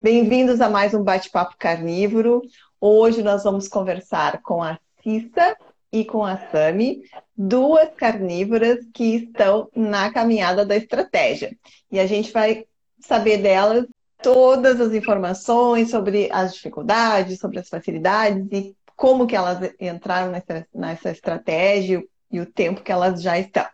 [0.00, 2.40] Bem-vindos a mais um bate-papo carnívoro.
[2.80, 5.56] Hoje nós vamos conversar com a Cissa
[5.90, 7.02] e com a Sami,
[7.36, 11.50] duas carnívoras que estão na caminhada da estratégia.
[11.90, 12.64] E a gente vai
[13.00, 13.86] saber delas
[14.22, 20.64] todas as informações sobre as dificuldades, sobre as facilidades e como que elas entraram nessa,
[20.72, 23.66] nessa estratégia e o tempo que elas já estão.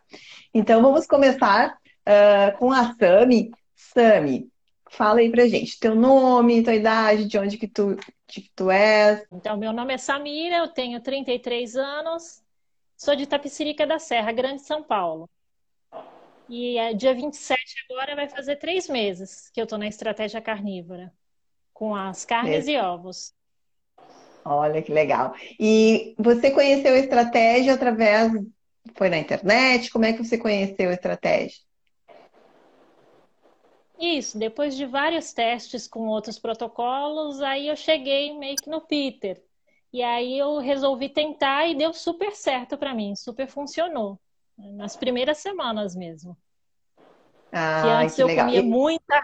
[0.55, 1.77] Então vamos começar
[2.09, 3.51] uh, com a Sami.
[3.77, 4.49] Sami,
[4.91, 7.97] Fala aí pra gente, teu nome, tua idade, de onde que tu,
[8.29, 9.27] de que tu és.
[9.33, 12.43] Então, meu nome é Samira, eu tenho 33 anos,
[12.97, 15.29] sou de Tapicirica da Serra, Grande São Paulo.
[16.49, 17.59] E é dia 27
[17.91, 21.13] agora vai fazer três meses que eu tô na estratégia carnívora,
[21.73, 22.73] com as carnes é.
[22.73, 23.35] e ovos.
[24.45, 25.35] Olha que legal.
[25.59, 28.31] E você conheceu a estratégia através.
[28.95, 29.91] Foi na internet?
[29.91, 31.59] Como é que você conheceu a estratégia?
[33.99, 39.43] Isso, depois de vários testes com outros protocolos, aí eu cheguei meio que no Peter.
[39.93, 44.19] E aí eu resolvi tentar e deu super certo para mim, super funcionou.
[44.57, 46.37] Nas primeiras semanas mesmo.
[47.53, 48.47] Ah, que antes que eu legal.
[48.47, 49.23] comia muita.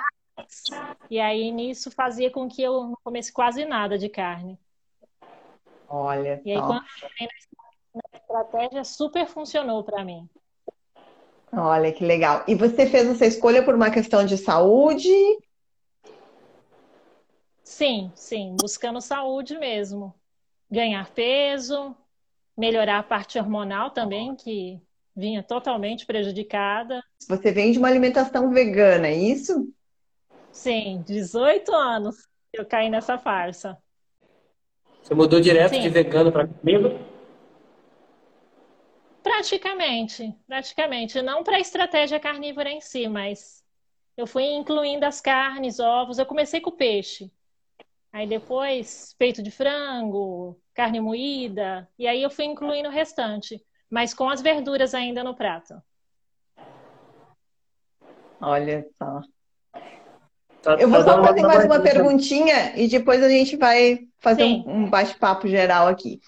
[1.11, 4.59] E aí nisso fazia com que eu não comesse quase nada de carne.
[5.89, 6.41] Olha.
[6.45, 7.29] E aí, quando eu entrei
[7.95, 10.29] na estratégia, super funcionou para mim.
[11.53, 12.45] Olha que legal.
[12.47, 15.11] E você fez essa escolha por uma questão de saúde?
[17.65, 20.15] Sim, sim, buscando saúde mesmo.
[20.71, 21.97] Ganhar peso,
[22.57, 24.81] melhorar a parte hormonal também, que
[25.17, 27.03] vinha totalmente prejudicada.
[27.29, 29.73] Você vem de uma alimentação vegana, é isso?
[30.53, 33.77] Sim, 18 anos eu caí nessa farsa.
[35.03, 35.81] Você mudou direto sim.
[35.81, 37.10] de vegano para comigo?
[39.23, 41.21] Praticamente, praticamente.
[41.23, 43.63] Não para a estratégia carnívora em si, mas
[44.17, 46.19] eu fui incluindo as carnes, ovos.
[46.19, 47.31] Eu comecei com peixe.
[48.13, 51.89] Aí depois, peito de frango, carne moída.
[51.99, 53.65] E aí eu fui incluindo o restante.
[53.89, 55.81] Mas com as verduras ainda no prato.
[58.41, 59.21] Olha só.
[60.63, 64.43] Tá, eu vou tá só fazer mais uma perguntinha e depois a gente vai fazer
[64.43, 64.65] Sim.
[64.67, 66.21] um bate-papo geral aqui.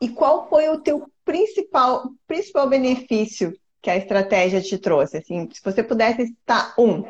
[0.00, 5.18] E qual foi o teu principal, principal benefício que a estratégia te trouxe?
[5.18, 7.04] Assim, se você pudesse citar um.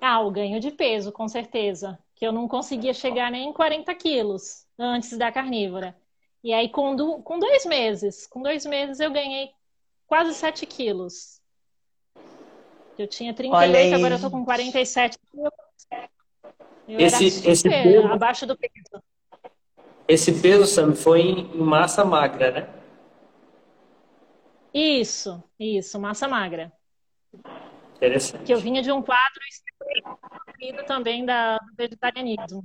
[0.00, 1.98] Ah, o ganho de peso, com certeza.
[2.14, 5.96] Que eu não conseguia chegar nem em 40 quilos antes da carnívora.
[6.42, 9.50] E aí, com, do, com dois meses, com dois meses eu ganhei
[10.06, 11.40] quase 7 quilos.
[12.96, 15.52] Eu tinha 38, agora eu tô com 47 quilos.
[16.88, 19.02] Eu esse, esse peso, abaixo do peso.
[20.08, 22.68] Esse peso, Sam, foi em massa magra, né?
[24.72, 26.72] Isso, isso, massa magra.
[27.96, 28.44] Interessante.
[28.44, 32.62] Que eu vinha de um quadro extremamente também da, do vegetarianismo.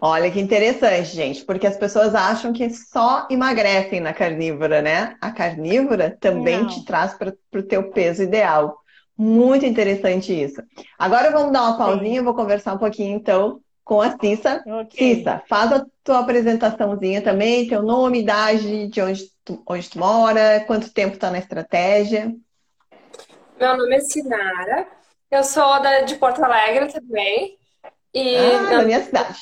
[0.00, 5.16] Olha que interessante, gente, porque as pessoas acham que só emagrecem na carnívora, né?
[5.20, 6.68] A carnívora também Não.
[6.68, 8.78] te traz para o teu peso ideal.
[9.18, 10.62] Muito interessante isso.
[10.96, 13.60] Agora vamos dar uma pausinha, eu vou conversar um pouquinho então
[13.90, 14.62] com a Cissa.
[14.64, 15.16] Okay.
[15.16, 20.62] Cissa, faz a tua apresentaçãozinha também, teu nome, idade, de onde tu, onde tu mora,
[20.64, 22.32] quanto tempo está na estratégia.
[23.58, 24.86] Meu nome é Sinara,
[25.28, 27.58] eu sou da, de Porto Alegre também.
[28.14, 29.40] E ah, na, minha cidade.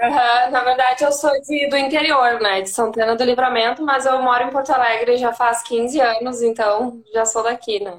[0.00, 2.62] Uhum, na verdade, eu sou de, do interior, né?
[2.62, 7.02] De Santana do Livramento, mas eu moro em Porto Alegre já faz 15 anos, então
[7.12, 7.98] já sou daqui, né?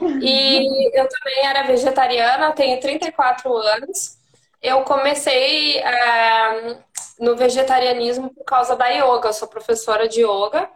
[0.22, 4.17] E eu também era vegetariana, tenho 34 anos.
[4.62, 6.76] Eu comecei é,
[7.18, 9.28] no vegetarianismo por causa da yoga.
[9.28, 10.68] Eu sou professora de yoga.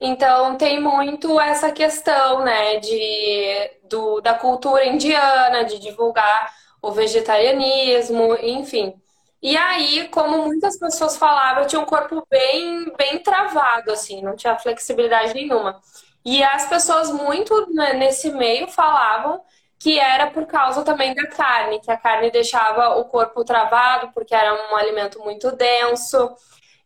[0.00, 6.52] Então tem muito essa questão, né, de, do, da cultura indiana, de divulgar
[6.82, 8.94] o vegetarianismo, enfim.
[9.40, 14.36] E aí, como muitas pessoas falavam, eu tinha um corpo bem, bem travado, assim, não
[14.36, 15.80] tinha flexibilidade nenhuma.
[16.24, 19.40] E as pessoas muito né, nesse meio falavam
[19.78, 24.34] que era por causa também da carne, que a carne deixava o corpo travado, porque
[24.34, 26.34] era um alimento muito denso.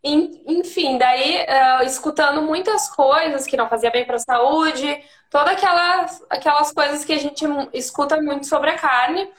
[0.03, 6.25] Enfim, daí, uh, escutando muitas coisas que não fazia bem para a saúde, todas aquelas,
[6.31, 9.31] aquelas coisas que a gente escuta muito sobre a carne.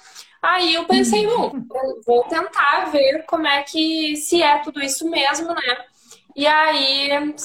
[0.41, 1.51] Aí eu pensei, bom,
[2.05, 5.85] vou tentar ver como é que se é tudo isso mesmo, né?
[6.35, 7.35] E aí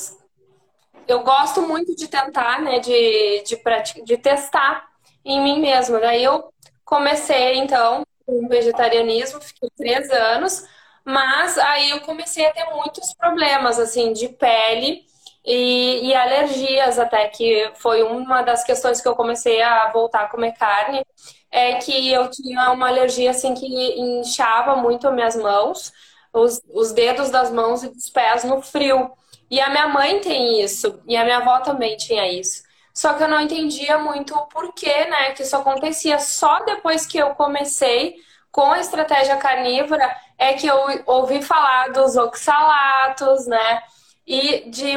[1.09, 2.79] eu gosto muito de tentar, né?
[2.79, 4.94] De, de, de testar
[5.25, 6.01] em mim mesma.
[6.01, 6.53] Daí eu
[6.85, 10.65] comecei, então, com vegetarianismo, fiquei três anos,
[11.05, 15.05] mas aí eu comecei a ter muitos problemas, assim, de pele
[15.45, 20.29] e, e, alergias até, que foi uma das questões que eu comecei a voltar a
[20.29, 21.05] comer carne,
[21.51, 23.67] é que eu tinha uma alergia assim que
[24.01, 25.93] inchava muito as minhas mãos,
[26.33, 29.13] os, os dedos das mãos e dos pés no frio.
[29.51, 32.63] E a minha mãe tem isso, e a minha avó também tinha isso.
[32.95, 36.19] Só que eu não entendia muito o porquê, né, que isso acontecia.
[36.21, 38.17] Só depois que eu comecei
[38.53, 40.77] com a estratégia carnívora é que eu
[41.07, 43.83] ouvi falar dos oxalatos, né,
[44.27, 44.93] e de,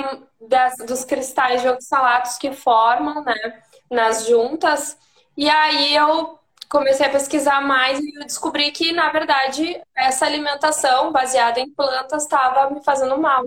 [0.47, 3.33] das, dos cristais de oxalatos que formam, né,
[3.89, 4.97] nas juntas.
[5.35, 6.39] E aí eu
[6.69, 12.69] comecei a pesquisar mais e descobri que, na verdade, essa alimentação baseada em plantas estava
[12.69, 13.45] me fazendo mal.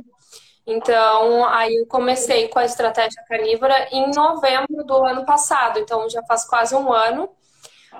[0.70, 6.22] Então, aí eu comecei com a estratégia carnívora em novembro do ano passado, então já
[6.22, 7.28] faz quase um ano.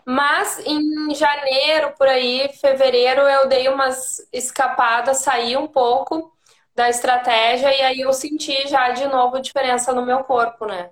[0.07, 6.33] Mas em janeiro, por aí, fevereiro, eu dei umas escapadas, saí um pouco
[6.73, 10.91] da estratégia e aí eu senti já de novo diferença no meu corpo, né?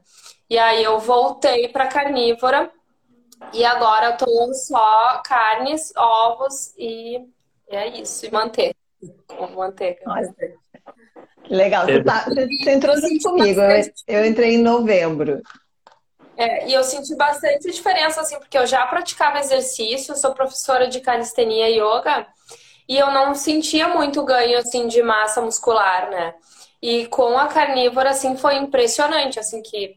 [0.50, 2.72] E aí eu voltei para carnívora
[3.52, 7.24] e agora eu tô só carnes, ovos e
[7.68, 8.74] é isso, e manteiga.
[9.28, 10.00] Com manteiga.
[10.06, 10.34] Olha.
[11.50, 15.42] Legal, você, tá, você entrou junto comigo, eu, eu entrei em novembro.
[16.36, 21.00] É, e eu senti bastante diferença, assim, porque eu já praticava exercício, sou professora de
[21.00, 22.26] calistenia e yoga,
[22.88, 26.34] e eu não sentia muito ganho, assim, de massa muscular, né?
[26.80, 29.96] E com a carnívora, assim, foi impressionante, assim, que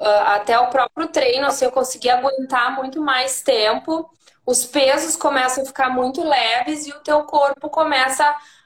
[0.00, 4.08] uh, até o próprio treino, assim, eu consegui aguentar muito mais tempo,
[4.46, 8.24] os pesos começam a ficar muito leves e o teu corpo começa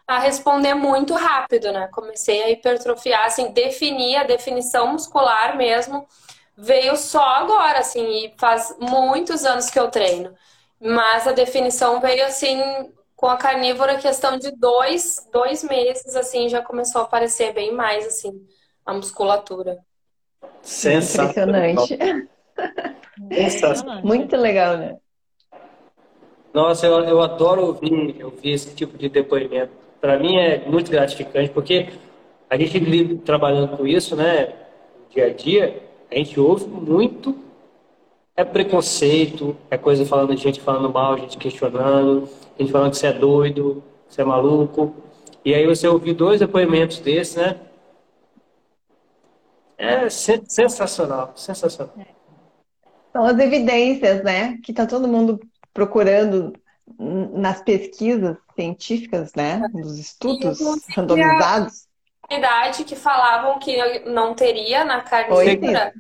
[0.09, 1.87] a responder muito rápido, né?
[1.93, 6.07] Comecei a hipertrofiar, assim, definir a definição muscular mesmo.
[6.57, 10.35] Veio só agora, assim, e faz muitos anos que eu treino.
[10.81, 12.59] Mas a definição veio, assim,
[13.15, 18.07] com a carnívora, questão de dois, dois meses, assim, já começou a aparecer bem mais,
[18.07, 18.33] assim,
[18.87, 19.77] a musculatura.
[20.63, 21.99] Sensacionante.
[24.03, 24.97] Muito legal, né?
[26.55, 31.51] Nossa, eu, eu adoro ouvir, ouvir esse tipo de depoimento para mim é muito gratificante,
[31.51, 31.89] porque
[32.49, 34.53] a gente trabalhando com isso, né,
[35.11, 37.49] dia a dia, a gente ouve muito
[38.39, 43.09] é preconceito, é coisa falando de gente falando mal, gente questionando, gente falando que você
[43.09, 44.95] é doido, que você é maluco.
[45.45, 47.57] E aí você ouvir dois depoimentos desses, né?
[49.77, 51.93] É sensacional, sensacional.
[53.13, 54.57] São as evidências, né?
[54.63, 55.41] Que tá todo mundo
[55.75, 56.53] procurando
[56.97, 60.59] nas pesquisas científicas, né, dos estudos
[60.97, 61.87] randomizados.
[62.29, 65.95] Idade que falavam que não teria na carnívora.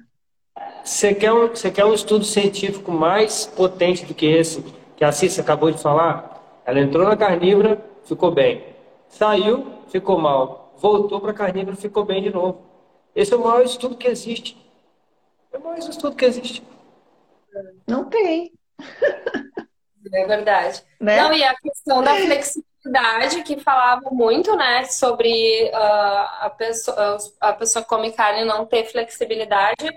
[0.83, 4.61] Você quer, um, você quer um estudo científico mais potente do que esse
[4.97, 6.61] que a Cissa acabou de falar?
[6.67, 8.75] Ela entrou na carnívora, ficou bem.
[9.09, 10.75] Saiu, ficou mal.
[10.77, 12.61] Voltou para a carnívora, ficou bem de novo.
[13.15, 14.57] Esse é o maior estudo que existe.
[15.53, 16.63] É o maior estudo que existe.
[17.87, 18.53] Não tem.
[20.13, 20.83] É verdade.
[21.01, 21.23] Né?
[21.23, 27.53] Não, e a questão da flexibilidade que falava muito, né, sobre uh, a, pessoa, a
[27.53, 29.91] pessoa que come carne não ter flexibilidade,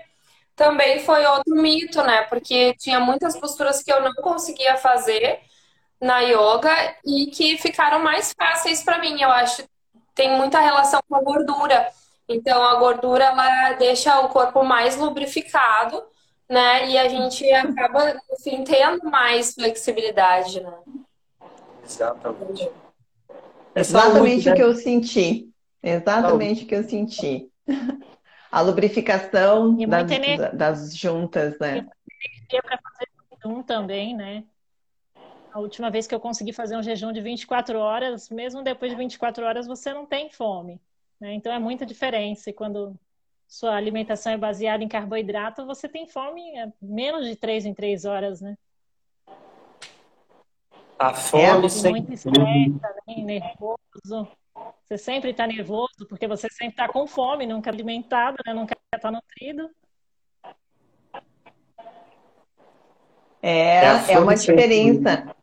[0.54, 2.22] também foi outro mito, né?
[2.22, 5.40] Porque tinha muitas posturas que eu não conseguia fazer
[6.00, 9.20] na yoga e que ficaram mais fáceis para mim.
[9.20, 9.64] Eu acho
[10.14, 11.88] tem muita relação com a gordura.
[12.28, 16.02] Então a gordura ela deixa o corpo mais lubrificado
[16.52, 16.90] né?
[16.90, 20.78] E a gente acaba, enfim, tendo mais flexibilidade, né?
[21.82, 22.70] Exatamente.
[23.74, 25.50] É Exatamente o que eu senti.
[25.82, 27.50] Exatamente o que eu senti.
[28.50, 31.86] A lubrificação das, das, juntas, né?
[32.50, 34.44] para fazer jejum também, né?
[35.50, 38.96] A última vez que eu consegui fazer um jejum de 24 horas, mesmo depois de
[38.96, 40.78] 24 horas, você não tem fome.
[41.18, 41.32] Né?
[41.34, 42.50] Então é muita diferença.
[42.50, 42.94] E quando
[43.52, 46.42] sua alimentação é baseada em carboidrato, você tem fome
[46.80, 48.56] menos de três em três horas, né?
[50.98, 54.26] A fome é, muito estresse também, nervoso.
[54.82, 58.54] Você sempre está nervoso porque você sempre está com fome, nunca alimentado, né?
[58.54, 59.68] nunca está nutrido.
[63.42, 65.36] É, é, é uma diferença.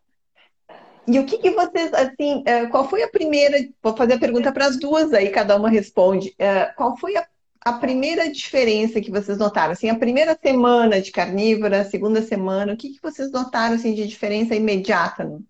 [1.06, 3.70] E o que, que vocês, assim, é, qual foi a primeira?
[3.84, 6.34] Vou fazer a pergunta para as duas aí, cada uma responde.
[6.40, 7.28] É, qual foi a
[7.62, 9.74] a primeira diferença que vocês notaram?
[9.74, 13.94] Assim, a primeira semana de carnívora, a segunda semana, o que, que vocês notaram assim,
[13.94, 15.44] de diferença imediata no,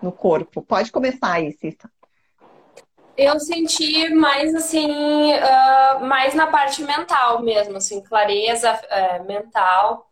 [0.00, 0.62] no corpo?
[0.62, 1.90] Pode começar aí, Cista.
[3.16, 10.08] Eu senti mais assim, uh, mais na parte mental mesmo, assim, clareza uh, mental.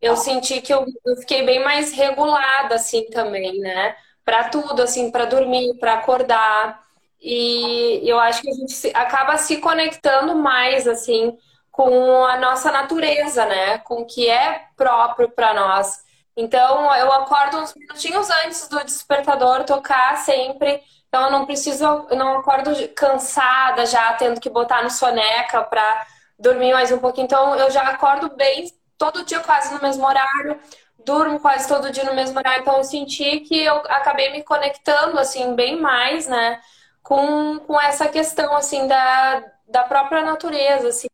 [0.00, 3.96] Eu senti que eu, eu, fiquei bem mais regulada, assim, também, né?
[4.24, 6.83] Para tudo, assim, para dormir, para acordar.
[7.24, 11.36] E eu acho que a gente acaba se conectando mais, assim,
[11.70, 13.78] com a nossa natureza, né?
[13.78, 16.04] Com o que é próprio para nós.
[16.36, 20.82] Então, eu acordo uns minutinhos antes do despertador tocar sempre.
[21.08, 26.06] Então, eu não preciso, eu não acordo cansada já, tendo que botar no soneca para
[26.38, 27.24] dormir mais um pouquinho.
[27.24, 28.66] Então, eu já acordo bem
[28.98, 30.60] todo dia quase no mesmo horário,
[31.04, 32.60] durmo quase todo dia no mesmo horário.
[32.60, 36.60] Então, eu senti que eu acabei me conectando, assim, bem mais, né?
[37.04, 41.06] Com, com essa questão, assim, da, da própria natureza, assim,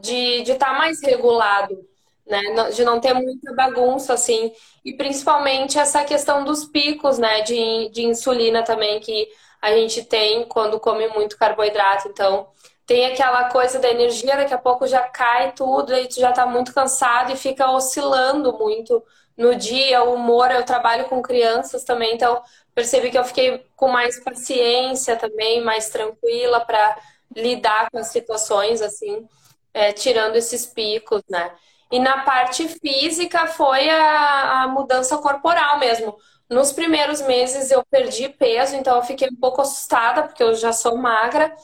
[0.00, 1.86] de estar tá mais regulado
[2.26, 2.40] né?
[2.74, 4.52] De não ter muita bagunça, assim.
[4.84, 7.42] E principalmente essa questão dos picos, né?
[7.42, 9.28] De, de insulina também que
[9.62, 12.08] a gente tem quando come muito carboidrato.
[12.08, 12.48] Então,
[12.86, 16.46] tem aquela coisa da energia, daqui a pouco já cai tudo, aí tu já tá
[16.46, 19.02] muito cansado e fica oscilando muito
[19.36, 20.50] no dia, o humor.
[20.50, 22.42] Eu trabalho com crianças também, então
[22.74, 26.98] percebi que eu fiquei com mais paciência também, mais tranquila para
[27.34, 29.26] lidar com as situações, assim,
[29.74, 31.52] é, tirando esses picos, né?
[31.90, 36.16] E na parte física foi a, a mudança corporal mesmo.
[36.48, 40.72] Nos primeiros meses eu perdi peso, então eu fiquei um pouco assustada, porque eu já
[40.72, 41.54] sou magra.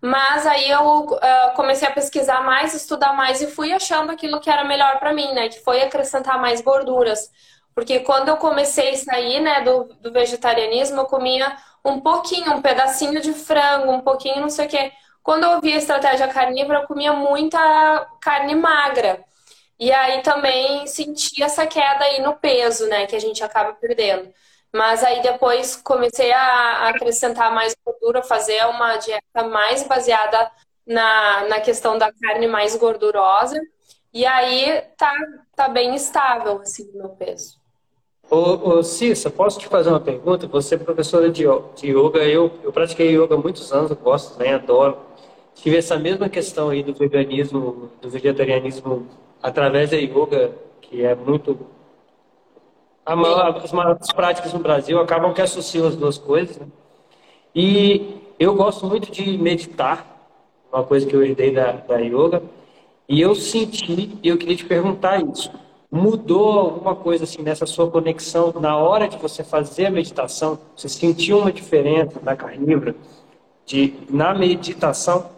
[0.00, 1.20] Mas aí eu uh,
[1.54, 5.32] comecei a pesquisar mais, estudar mais e fui achando aquilo que era melhor para mim,
[5.34, 5.48] né?
[5.48, 7.30] Que foi acrescentar mais gorduras.
[7.74, 12.62] Porque quando eu comecei a sair, né, do, do vegetarianismo, eu comia um pouquinho, um
[12.62, 14.92] pedacinho de frango, um pouquinho não sei o quê.
[15.22, 19.22] Quando eu vi a estratégia carnívora, eu comia muita carne magra.
[19.78, 23.06] E aí também senti essa queda aí no peso, né?
[23.06, 24.32] Que a gente acaba perdendo.
[24.72, 30.50] Mas aí depois comecei a acrescentar mais gordura, fazer uma dieta mais baseada
[30.86, 33.60] na, na questão da carne mais gordurosa.
[34.12, 35.12] E aí tá,
[35.54, 37.60] tá bem estável, assim, meu peso.
[38.28, 40.46] Ô, ô Cissa, posso te fazer uma pergunta?
[40.46, 44.38] Você é professora de, de yoga, eu, eu pratiquei yoga há muitos anos, eu gosto,
[44.38, 44.98] né, adoro.
[45.54, 49.08] Tive essa mesma questão aí do veganismo, do vegetarianismo
[49.42, 51.58] através da yoga, que é muito.
[53.10, 56.56] As maiores práticas no Brasil acabam que associam as duas coisas.
[56.58, 56.66] Né?
[57.52, 60.06] E eu gosto muito de meditar,
[60.72, 62.40] uma coisa que eu herdei da, da yoga.
[63.08, 65.50] E eu senti, e eu queria te perguntar isso.
[65.90, 70.56] Mudou alguma coisa assim nessa sua conexão na hora de você fazer a meditação?
[70.76, 72.94] Você sentiu uma diferença na carnívora
[73.66, 75.28] de na meditação?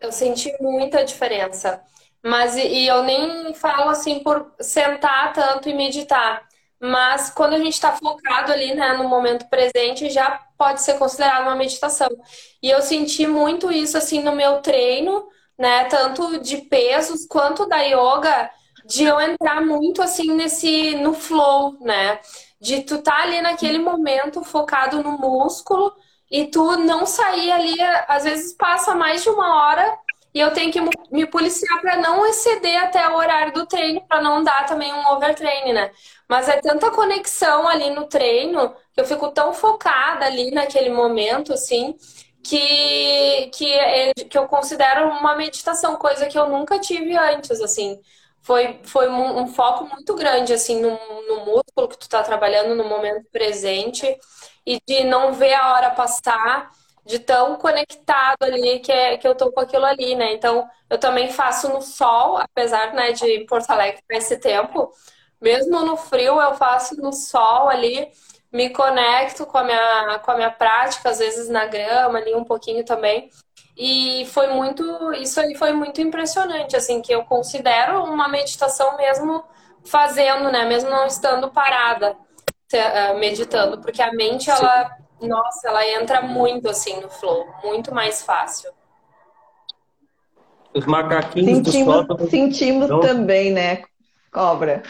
[0.00, 1.80] Eu senti muita diferença.
[2.22, 6.46] Mas e eu nem falo assim por sentar tanto e meditar.
[6.80, 11.42] Mas quando a gente está focado ali, né, no momento presente, já pode ser considerado
[11.42, 12.08] uma meditação.
[12.62, 17.78] E eu senti muito isso assim no meu treino, né, tanto de pesos quanto da
[17.82, 18.50] yoga,
[18.86, 22.18] de eu entrar muito assim nesse no flow, né?
[22.60, 25.94] De tu tá ali naquele momento focado no músculo
[26.30, 27.76] e tu não sair ali,
[28.08, 29.98] às vezes passa mais de uma hora
[30.32, 34.22] e eu tenho que me policiar para não exceder até o horário do treino, para
[34.22, 35.90] não dar também um overtraining, né?
[36.28, 41.52] Mas é tanta conexão ali no treino que eu fico tão focada ali naquele momento,
[41.52, 41.96] assim,
[42.44, 48.00] que, que, é, que eu considero uma meditação, coisa que eu nunca tive antes, assim.
[48.42, 50.90] Foi, foi um, um foco muito grande, assim, no,
[51.28, 54.06] no músculo que tu tá trabalhando no momento presente
[54.64, 56.70] e de não ver a hora passar
[57.10, 60.32] de tão conectado ali que, é, que eu tô com aquilo ali, né?
[60.32, 64.90] Então, eu também faço no sol, apesar né, de Porto Alegre esse tempo.
[65.40, 68.08] Mesmo no frio, eu faço no sol ali,
[68.52, 72.44] me conecto com a minha, com a minha prática, às vezes na grama ali um
[72.44, 73.28] pouquinho também.
[73.76, 79.42] E foi muito, isso aí foi muito impressionante, assim, que eu considero uma meditação mesmo
[79.84, 80.64] fazendo, né?
[80.64, 82.16] Mesmo não estando parada
[82.72, 88.22] eh, meditando, porque a mente, ela nossa, ela entra muito assim no flow, muito mais
[88.22, 88.70] fácil.
[90.74, 93.82] Os macaquinhos sentimos, do Sentimos então, também, né,
[94.32, 94.82] cobra?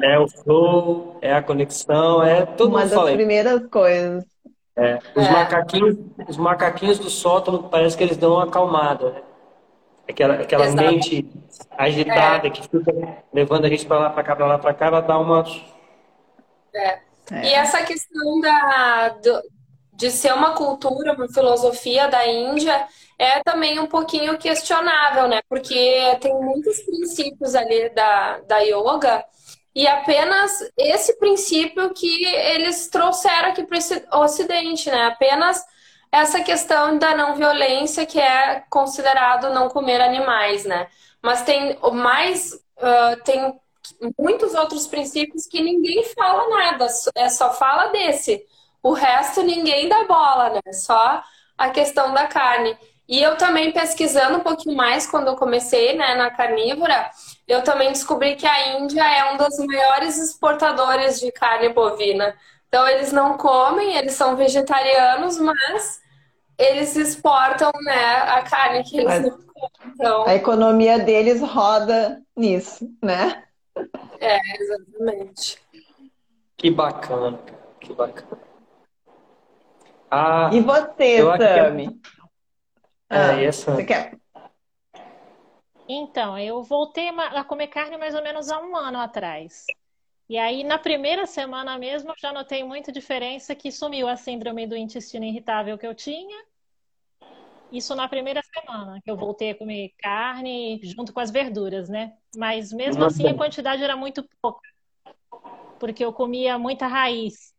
[0.00, 3.14] É o flow, é a conexão, é tudo Uma das falei.
[3.14, 4.24] primeiras coisas.
[4.74, 5.30] É, os, é.
[5.30, 5.96] Macaquinhos,
[6.28, 9.22] os macaquinhos do sótão parece que eles dão uma acalmada, né?
[10.08, 11.28] Aquela, aquela mente
[11.76, 12.50] agitada é.
[12.50, 15.18] que fica levando a gente para lá, para cá, para lá, para cá, ela dá
[15.18, 15.44] uma.
[16.74, 17.00] É.
[17.30, 19.42] E essa questão da, do,
[19.98, 22.86] de ser uma cultura, uma filosofia da Índia,
[23.18, 25.40] é também um pouquinho questionável, né?
[25.48, 29.24] Porque tem muitos princípios ali da, da yoga
[29.74, 33.78] e apenas esse princípio que eles trouxeram aqui para
[34.16, 35.06] o Ocidente, né?
[35.06, 35.64] Apenas
[36.12, 40.86] essa questão da não violência, que é considerado não comer animais, né?
[41.20, 43.52] Mas tem mais, uh, tem
[44.16, 46.86] muitos outros princípios que ninguém fala nada,
[47.16, 48.46] é só fala desse
[48.82, 50.72] o resto ninguém dá bola, né?
[50.72, 51.22] Só
[51.56, 52.76] a questão da carne.
[53.08, 57.10] E eu também pesquisando um pouquinho mais quando eu comecei né, na carnívora,
[57.46, 62.36] eu também descobri que a Índia é um dos maiores exportadores de carne bovina.
[62.68, 66.00] Então eles não comem, eles são vegetarianos, mas
[66.58, 69.48] eles exportam né, a carne que eles não comem.
[69.86, 70.26] Então...
[70.26, 73.42] A economia deles roda nisso, né?
[74.20, 75.58] É, exatamente.
[76.58, 77.38] Que bacana,
[77.80, 78.47] que bacana.
[80.10, 82.00] Ah, e você, Sami?
[83.10, 83.16] É...
[83.16, 83.74] Ah, é, essa...
[83.74, 84.18] Você quer...
[85.88, 89.64] Então, eu voltei a comer carne mais ou menos há um ano atrás.
[90.28, 94.66] E aí, na primeira semana mesmo, eu já notei muita diferença que sumiu a síndrome
[94.66, 96.44] do intestino irritável que eu tinha.
[97.72, 102.14] Isso na primeira semana, que eu voltei a comer carne junto com as verduras, né?
[102.36, 104.60] Mas mesmo assim, a quantidade era muito pouca.
[105.78, 107.54] Porque eu comia muita raiz.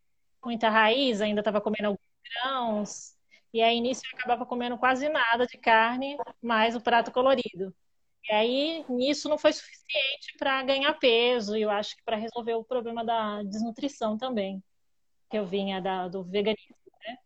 [0.45, 3.15] Muita raiz, ainda estava comendo alguns grãos.
[3.53, 7.73] E aí, início, eu acabava comendo quase nada de carne, mais o prato colorido.
[8.29, 12.53] E aí, nisso não foi suficiente para ganhar peso, e eu acho que para resolver
[12.53, 14.61] o problema da desnutrição também,
[15.29, 17.17] que eu vinha da, do veganismo, né?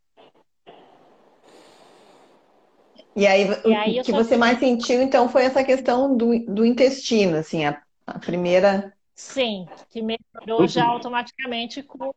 [3.15, 6.65] E aí, e aí o que você mais sentiu, então, foi essa questão do, do
[6.65, 8.95] intestino, assim, a, a primeira...
[9.13, 12.13] Sim, que melhorou já automaticamente com o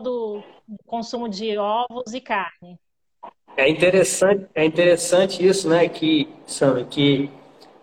[0.00, 0.42] do,
[0.86, 2.78] consumo de ovos e carne.
[3.56, 7.30] É interessante, é interessante isso, né, que, Sam, que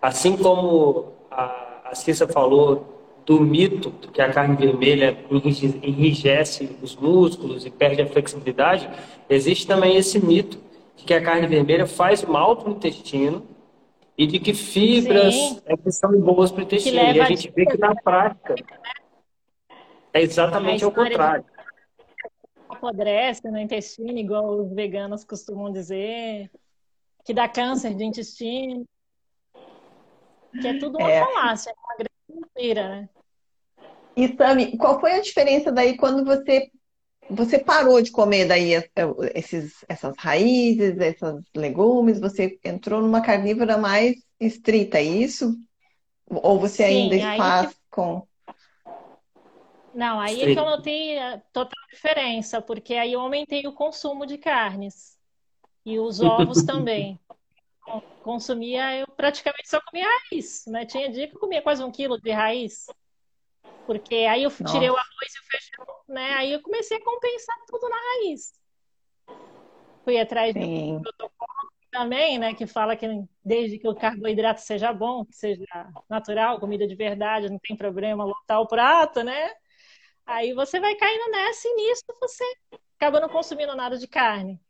[0.02, 5.16] assim como a, a Cissa falou do mito que a carne vermelha
[5.82, 8.90] enrijece os músculos e perde a flexibilidade,
[9.28, 10.58] existe também esse mito
[10.96, 13.46] de que a carne vermelha faz mal para o intestino
[14.18, 16.96] e de que fibras é que são boas para o intestino.
[16.96, 18.56] E a gente vê que na prática
[20.12, 21.44] é exatamente ao contrário.
[22.80, 26.50] Apodrece no intestino, igual os veganos costumam dizer,
[27.24, 28.84] que dá câncer de intestino.
[30.60, 31.20] Que é tudo uma é.
[31.20, 33.08] falácia, uma grande mentira, né?
[34.16, 36.70] E Sami, qual foi a diferença daí quando você
[37.30, 38.72] você parou de comer daí
[39.34, 45.56] esses, essas raízes, esses legumes, você entrou numa carnívora mais estrita, é isso?
[46.26, 47.76] Ou você Sim, ainda faz que...
[47.88, 48.26] com.
[49.92, 54.24] Não, aí é que eu notei a total diferença, porque aí eu aumentei o consumo
[54.24, 55.18] de carnes.
[55.84, 57.18] E os ovos também
[58.22, 60.84] consumia, eu praticamente só comia raiz, né?
[60.84, 62.86] Tinha dia que eu comia quase um quilo de raiz.
[63.86, 64.92] Porque aí eu tirei Nossa.
[64.92, 66.34] o arroz e o feijão, né?
[66.34, 68.52] Aí eu comecei a compensar tudo na raiz.
[70.04, 70.96] Fui atrás Sim.
[70.96, 72.54] do protocolo também, né?
[72.54, 73.06] Que fala que
[73.44, 75.64] desde que o carboidrato seja bom, que seja
[76.08, 79.50] natural, comida de verdade, não tem problema lotar o prato, né?
[80.30, 82.44] Aí você vai caindo nessa e nisso você
[82.96, 84.60] acaba não consumindo nada de carne.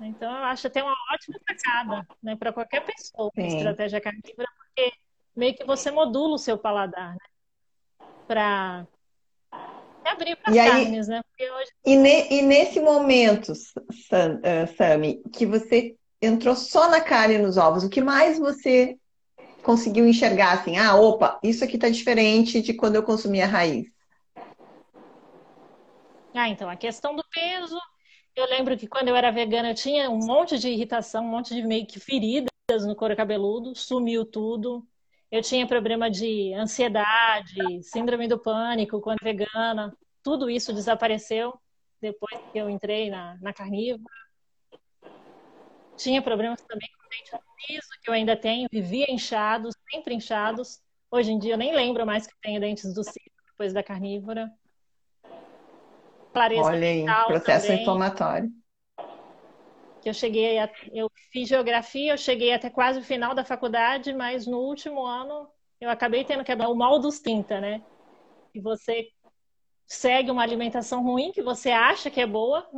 [0.00, 3.46] Então, eu acho até uma ótima sacada né, para qualquer pessoa, Sim.
[3.46, 4.92] estratégia carnívora, porque
[5.36, 7.18] meio que você modula o seu paladar, né?
[8.26, 8.86] Para
[10.04, 11.20] abrir para carnes, né?
[11.40, 11.70] Hoje...
[11.86, 17.38] E, ne, e, nesse momento, Sam, uh, Sami, que você entrou só na carne e
[17.38, 18.98] nos ovos, o que mais você
[19.62, 20.76] conseguiu enxergar assim?
[20.76, 23.86] Ah, opa, isso aqui está diferente de quando eu consumia raiz.
[26.38, 27.76] Ah, então, a questão do peso,
[28.36, 31.52] eu lembro que quando eu era vegana eu tinha um monte de irritação, um monte
[31.52, 32.48] de meio que feridas
[32.86, 34.86] no couro cabeludo, sumiu tudo.
[35.32, 39.92] Eu tinha problema de ansiedade, síndrome do pânico quando vegana.
[40.22, 41.60] Tudo isso desapareceu
[42.00, 44.14] depois que eu entrei na, na carnívora.
[45.96, 48.68] Tinha problemas também com dente no piso, que eu ainda tenho.
[48.70, 50.80] Vivia inchados, sempre inchados.
[51.10, 54.48] Hoje em dia eu nem lembro mais que tenho dentes do siso depois da carnívora
[56.38, 58.50] clareza Olha aí, processo também, inflamatório.
[60.04, 64.46] Eu cheguei, a, eu fiz geografia, eu cheguei até quase o final da faculdade, mas
[64.46, 67.82] no último ano eu acabei tendo que o mal dos 30, né?
[68.54, 69.08] E você
[69.86, 72.68] segue uma alimentação ruim que você acha que é boa,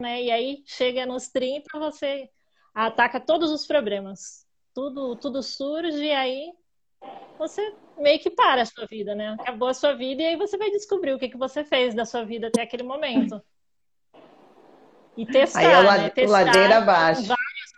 [0.00, 0.22] né?
[0.24, 2.28] E aí chega nos 30, você
[2.74, 4.44] ataca todos os problemas.
[4.74, 6.52] Tudo, tudo surge e aí
[7.38, 7.62] você
[8.02, 9.36] meio que para a sua vida, né?
[9.40, 12.04] Acabou a sua vida e aí você vai descobrir o que, que você fez da
[12.04, 13.40] sua vida até aquele momento.
[15.16, 16.10] E testar, aí é né?
[16.10, 17.22] Testar ladeira abaixo.
[17.22, 17.72] Vários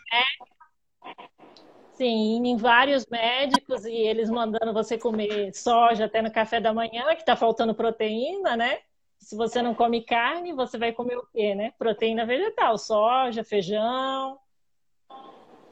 [1.95, 7.15] sim, em vários médicos e eles mandando você comer soja até no café da manhã,
[7.15, 8.81] que tá faltando proteína, né?
[9.19, 11.73] Se você não come carne, você vai comer o quê, né?
[11.79, 14.39] Proteína vegetal, soja, feijão.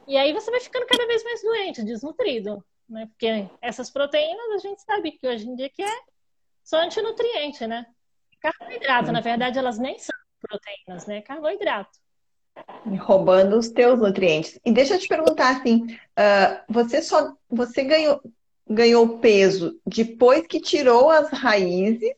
[0.06, 3.06] E aí você vai ficando cada vez mais doente, desnutrido né?
[3.06, 5.98] Porque essas proteínas a gente sabe que hoje em dia que é
[6.62, 7.86] só antinutriente, né?
[8.40, 11.22] Carboidrato, na verdade, elas nem são proteínas, né?
[11.22, 11.98] Carboidrato.
[13.00, 14.60] Roubando os teus nutrientes.
[14.64, 18.20] E deixa eu te perguntar assim, uh, você só você ganhou,
[18.68, 22.12] ganhou peso depois que tirou as raízes,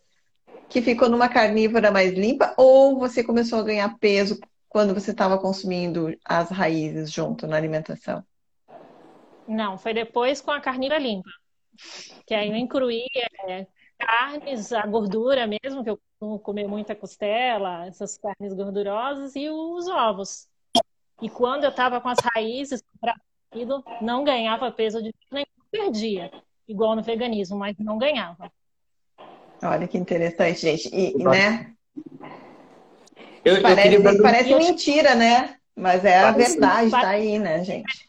[0.68, 5.38] que ficou numa carnívora mais limpa, ou você começou a ganhar peso quando você estava
[5.38, 8.24] consumindo as raízes junto na alimentação?
[9.46, 11.30] Não, foi depois com a carnívora limpa.
[12.26, 13.06] Que aí eu incluí
[13.48, 13.66] é,
[13.98, 19.88] carnes, a gordura mesmo, que eu costumo comer muita costela, essas carnes gordurosas, e os
[19.88, 20.48] ovos.
[21.20, 22.82] E quando eu estava com as raízes,
[24.00, 26.30] não ganhava peso de nem perdia,
[26.66, 28.50] igual no veganismo, mas não ganhava.
[29.62, 30.94] Olha que interessante, gente.
[30.94, 31.74] E, né?
[33.44, 34.22] Eu, parece, eu queria...
[34.22, 35.56] parece mentira, né?
[35.76, 38.08] Mas é a verdade, tá aí, né, gente?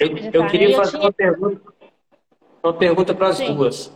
[0.00, 1.60] Eu, eu queria fazer uma pergunta,
[2.62, 3.92] uma pergunta para as duas.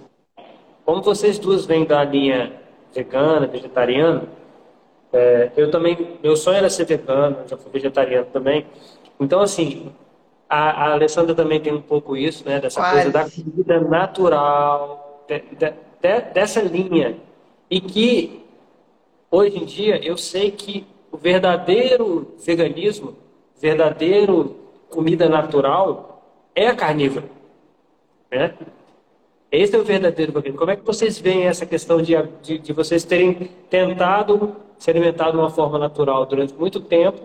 [0.85, 2.53] Como vocês duas vêm da linha
[2.95, 4.23] vegana, vegetariana,
[5.13, 8.67] é, eu também, meu sonho era ser vegano, já fui vegetariano também.
[9.19, 9.93] Então, assim,
[10.49, 12.61] a, a Alessandra também tem um pouco isso, né?
[12.61, 12.95] Dessa Quase.
[12.95, 17.17] coisa da comida natural, de, de, de, dessa linha.
[17.71, 18.45] E que,
[19.31, 23.17] hoje em dia, eu sei que o verdadeiro veganismo,
[23.61, 24.57] verdadeiro
[24.91, 26.23] comida natural,
[26.55, 27.29] é a carnívora.
[28.31, 28.55] Né?
[29.51, 30.59] Esse é o verdadeiro veganismo.
[30.59, 33.35] Como é que vocês veem essa questão de, de, de vocês terem
[33.71, 37.21] tentado se alimentar de uma forma natural durante muito tempo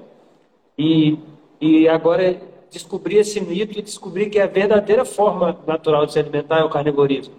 [0.78, 1.20] e,
[1.60, 6.60] e agora descobrir esse mito e descobrir que a verdadeira forma natural de se alimentar
[6.60, 7.36] é o carnivorismo?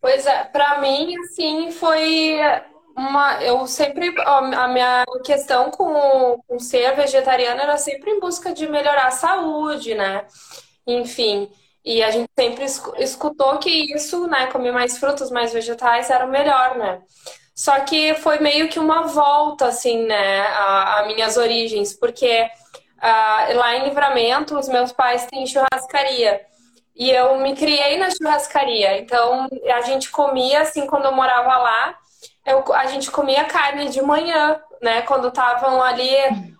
[0.00, 2.38] Pois é, para mim, assim, foi
[2.96, 3.42] uma.
[3.42, 4.14] Eu sempre.
[4.18, 9.94] A minha questão com, com ser vegetariana era sempre em busca de melhorar a saúde,
[9.94, 10.24] né?
[10.86, 11.50] Enfim.
[11.84, 12.64] E a gente sempre
[12.98, 17.00] escutou que isso, né, comer mais frutas, mais vegetais era o melhor, né?
[17.54, 23.76] Só que foi meio que uma volta, assim, né, a, minhas origens, porque uh, lá
[23.76, 26.40] em Livramento, os meus pais têm churrascaria.
[26.94, 28.98] E eu me criei na churrascaria.
[28.98, 31.94] Então, a gente comia, assim, quando eu morava lá,
[32.46, 35.02] eu, a gente comia carne de manhã, né?
[35.02, 36.14] Quando estavam ali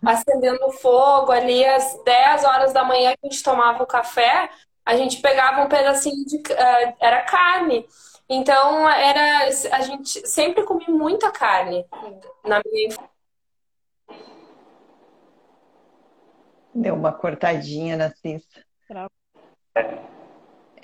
[0.04, 4.50] acendendo fogo, ali às 10 horas da manhã que a gente tomava o café,
[4.84, 6.36] a gente pegava um pedacinho de.
[6.36, 7.86] Uh, era carne.
[8.28, 11.86] Então, era, a gente sempre comia muita carne
[12.44, 12.96] na minha
[16.74, 18.62] Deu uma cortadinha na cista.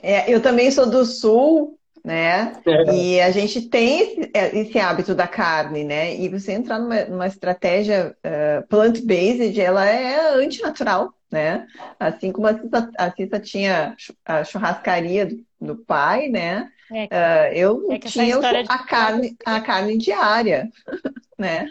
[0.03, 2.53] É, eu também sou do sul, né?
[2.67, 2.95] É.
[2.95, 6.17] E a gente tem esse, é, esse, hábito da carne, né?
[6.17, 11.67] E você entrar numa, numa estratégia uh, plant-based, ela é antinatural, né?
[12.01, 16.69] Assim como a Cissa, a Cissa tinha a churrascaria do, do pai, né?
[16.93, 18.37] É, uh, eu é tinha
[18.69, 20.69] a carne, a carne diária,
[21.38, 21.71] né?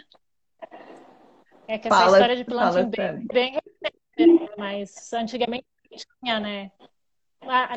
[1.68, 5.66] É que essa fala, história de plant bem, bem mas antigamente
[6.20, 6.70] tinha, né?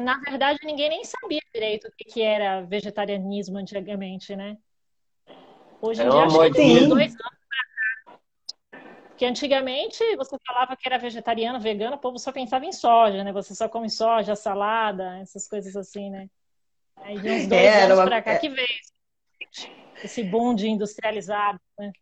[0.01, 4.58] Na verdade, ninguém nem sabia direito o que era vegetarianismo antigamente, né?
[5.82, 7.45] Hoje em é dia, acho que tem dois anos
[9.15, 13.32] porque antigamente você falava que era vegetariano, vegano, o povo só pensava em soja, né?
[13.32, 16.30] Você só come soja, salada, essas coisas assim, né?
[16.97, 18.04] Aí de uns dois é, anos uma...
[18.04, 18.39] pra cá é.
[18.39, 18.67] que veio
[20.04, 21.93] esse boom de industrializado, né?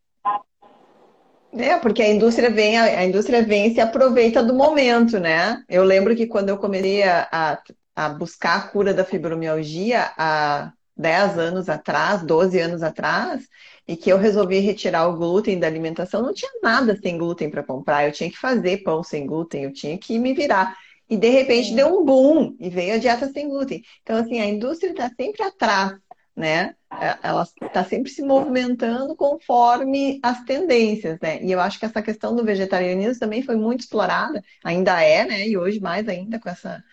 [1.56, 5.64] É, porque a indústria vem, a indústria vem e se aproveita do momento, né?
[5.70, 7.62] Eu lembro que quando eu comecei a,
[7.96, 13.48] a buscar a cura da fibromialgia há 10 anos atrás, 12 anos atrás,
[13.88, 17.64] e que eu resolvi retirar o glúten da alimentação, não tinha nada sem glúten para
[17.64, 18.06] comprar.
[18.06, 20.76] Eu tinha que fazer pão sem glúten, eu tinha que me virar.
[21.10, 23.84] E de repente deu um boom e veio a dieta sem glúten.
[24.02, 25.94] Então, assim, a indústria está sempre atrás,
[26.36, 26.76] né?
[26.92, 31.42] É, ela está sempre se movimentando conforme as tendências, né?
[31.44, 35.48] E eu acho que essa questão do vegetarianismo também foi muito explorada, ainda é, né?
[35.48, 36.84] E hoje mais ainda com, essa,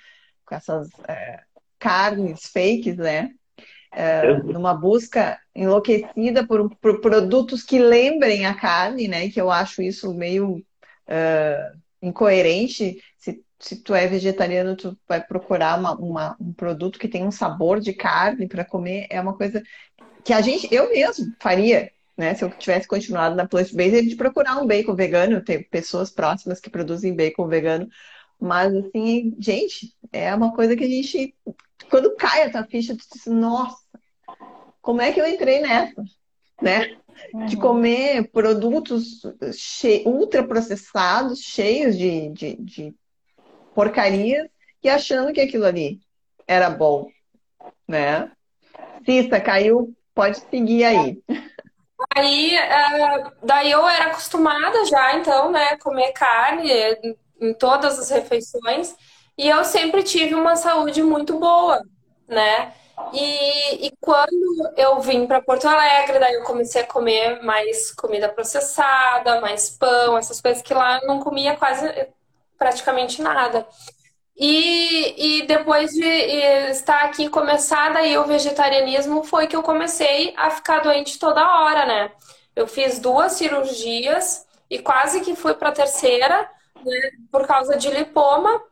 [0.44, 1.40] com essas é,
[1.78, 3.30] carnes fakes, né?
[3.92, 9.28] é, numa busca enlouquecida por, por, produtos que lembrem a carne, né?
[9.28, 13.02] Que eu acho isso meio uh, incoerente.
[13.60, 17.78] Se, tu é vegetariano, tu vai procurar uma, uma, um produto que tem um sabor
[17.78, 19.06] de carne para comer.
[19.10, 19.62] É uma coisa
[20.24, 22.34] que a gente, eu mesmo faria, né?
[22.34, 26.70] Se eu tivesse continuado na plant-based, de procurar um bacon vegano, ter pessoas próximas que
[26.70, 27.88] produzem bacon vegano.
[28.40, 31.34] Mas, assim, gente, é uma coisa que a gente
[31.90, 33.76] quando cai a tua ficha, tu diz, nossa,
[34.80, 36.02] como é que eu entrei nessa?
[36.62, 36.96] Né?
[37.46, 37.60] De uhum.
[37.60, 42.94] comer produtos che ultraprocessados, cheios de, de, de
[43.74, 44.48] porcarias,
[44.82, 46.00] e achando que aquilo ali
[46.46, 47.08] era bom,
[47.86, 48.30] né?
[49.04, 51.22] Cissa, caiu, pode seguir aí.
[52.14, 56.70] daí, uh, daí eu era acostumada já, então, né, comer carne
[57.40, 58.94] em todas as refeições.
[59.36, 61.82] E eu sempre tive uma saúde muito boa,
[62.28, 62.74] né?
[63.12, 68.28] E, e quando eu vim para Porto Alegre, daí eu comecei a comer mais comida
[68.28, 71.86] processada, mais pão, essas coisas que lá eu não comia quase
[72.60, 73.66] praticamente nada.
[74.36, 76.06] E, e depois de
[76.70, 81.86] estar aqui começar daí o vegetarianismo foi que eu comecei a ficar doente toda hora,
[81.86, 82.12] né?
[82.54, 86.48] Eu fiz duas cirurgias e quase que fui para a terceira,
[86.84, 88.62] né, por causa de lipoma,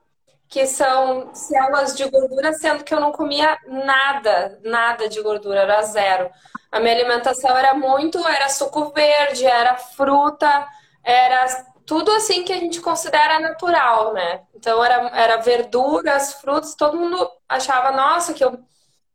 [0.48, 5.82] que são células de gordura, sendo que eu não comia nada, nada de gordura, era
[5.82, 6.30] zero.
[6.70, 10.66] A minha alimentação era muito, era suco verde, era fruta,
[11.04, 11.46] era
[11.88, 14.42] tudo assim que a gente considera natural, né?
[14.54, 18.62] Então era, era verduras, frutos, todo mundo achava, nossa, que eu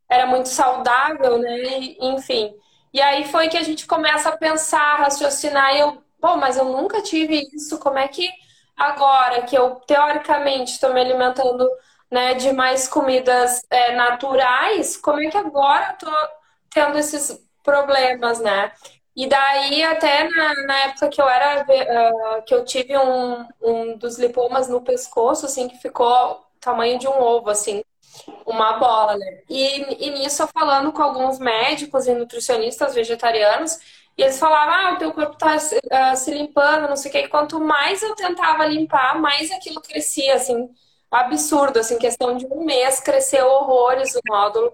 [0.08, 1.56] era muito saudável, né?
[1.78, 2.52] E, enfim.
[2.92, 6.64] E aí foi que a gente começa a pensar, raciocinar, e eu, pô, mas eu
[6.64, 8.28] nunca tive isso, como é que
[8.76, 11.68] agora que eu teoricamente estou me alimentando
[12.10, 16.28] né, de mais comidas é, naturais, como é que agora eu tô
[16.70, 18.72] tendo esses problemas, né?
[19.16, 23.96] E daí, até na, na época que eu era, uh, que eu tive um, um
[23.96, 27.84] dos lipomas no pescoço, assim, que ficou tamanho de um ovo, assim,
[28.46, 29.42] uma bola, né?
[29.48, 33.78] E, e nisso, falando com alguns médicos e nutricionistas vegetarianos,
[34.16, 37.18] e eles falavam, ah, o teu corpo tá uh, se limpando, não sei o que.
[37.18, 40.68] E quanto mais eu tentava limpar, mais aquilo crescia, assim,
[41.10, 44.72] absurdo, assim, questão de um mês, cresceu horrores o nódulo.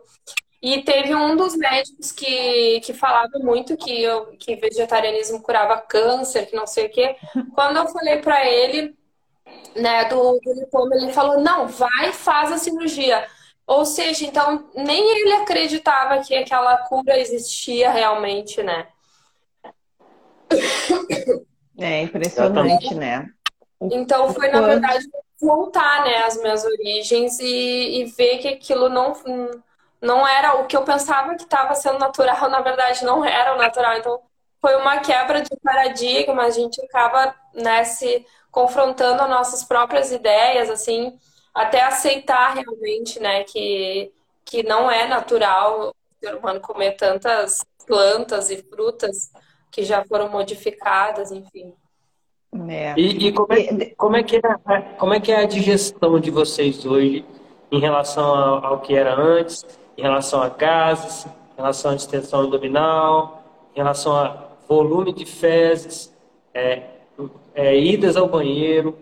[0.62, 6.46] E teve um dos médicos que, que falava muito que, eu, que vegetarianismo curava câncer,
[6.46, 7.16] que não sei o quê.
[7.54, 8.94] Quando eu falei para ele,
[9.74, 13.26] né, do, do lipoma, ele falou, não, vai, faz a cirurgia.
[13.66, 18.88] Ou seja, então, nem ele acreditava que aquela cura existia realmente, né?
[21.78, 23.30] É impressionante, né?
[23.80, 25.08] Então foi, na verdade,
[25.40, 29.14] voltar né, às minhas origens e, e ver que aquilo não
[30.00, 33.58] não era o que eu pensava que estava sendo natural, na verdade não era o
[33.58, 33.98] natural.
[33.98, 34.20] Então
[34.60, 40.68] foi uma quebra de paradigma, a gente acaba né, se confrontando as nossas próprias ideias,
[40.68, 41.18] assim,
[41.54, 44.12] até aceitar realmente, né, que,
[44.44, 49.30] que não é natural o ser humano comer tantas plantas e frutas
[49.70, 51.72] que já foram modificadas, enfim.
[52.68, 52.94] É.
[52.96, 56.30] E, e como, é, como, é que é, como é que é a digestão de
[56.30, 57.24] vocês hoje
[57.70, 59.64] em relação ao, ao que era antes?
[60.00, 66.10] Em relação a gases, em relação à distensão abdominal, em relação a volume de fezes,
[66.54, 66.84] é,
[67.54, 68.96] é, idas ao banheiro.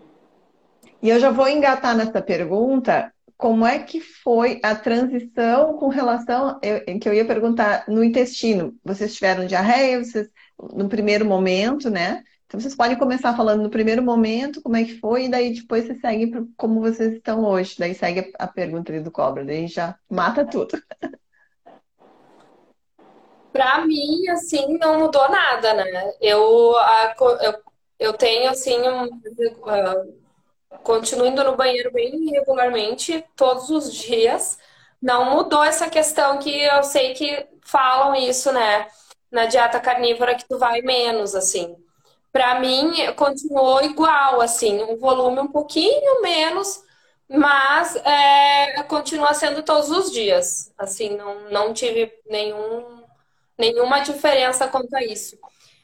[1.01, 3.13] E eu já vou engatar nessa pergunta.
[3.37, 8.75] Como é que foi a transição com relação eu, que eu ia perguntar no intestino?
[8.83, 10.03] Vocês tiveram diarreia?
[10.03, 10.27] Vocês,
[10.73, 12.25] no primeiro momento, né?
[12.49, 15.85] Então vocês podem começar falando no primeiro momento como é que foi e daí depois
[15.85, 17.75] você segue para como vocês estão hoje.
[17.77, 20.81] Daí segue a pergunta do cobra, daí já mata tudo.
[23.53, 26.13] Para mim, assim, não mudou nada, né?
[26.19, 27.63] Eu, a, eu,
[27.99, 34.57] eu tenho, assim, um, uh, continuo indo no banheiro bem regularmente, todos os dias.
[35.01, 38.87] Não mudou essa questão que eu sei que falam isso, né?
[39.31, 41.75] Na dieta carnívora que tu vai menos, assim
[42.31, 46.83] para mim continuou igual, assim, um volume um pouquinho menos,
[47.27, 50.71] mas é, continua sendo todos os dias.
[50.77, 53.03] Assim, não, não tive nenhum,
[53.57, 55.37] nenhuma diferença quanto a isso.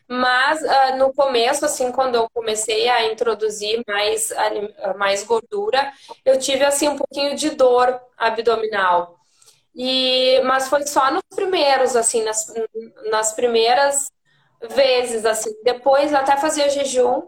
[0.07, 4.31] Mas uh, no começo, assim, quando eu comecei a introduzir mais,
[4.97, 5.91] mais gordura,
[6.23, 9.19] eu tive assim um pouquinho de dor abdominal.
[9.75, 12.53] E, mas foi só nos primeiros, assim, nas,
[13.09, 14.11] nas primeiras
[14.73, 15.51] vezes, assim.
[15.63, 17.23] Depois até fazia jejum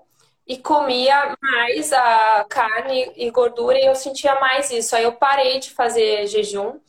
[0.47, 4.95] e comia mais a carne e gordura e eu sentia mais isso.
[4.95, 6.79] Aí eu parei de fazer jejum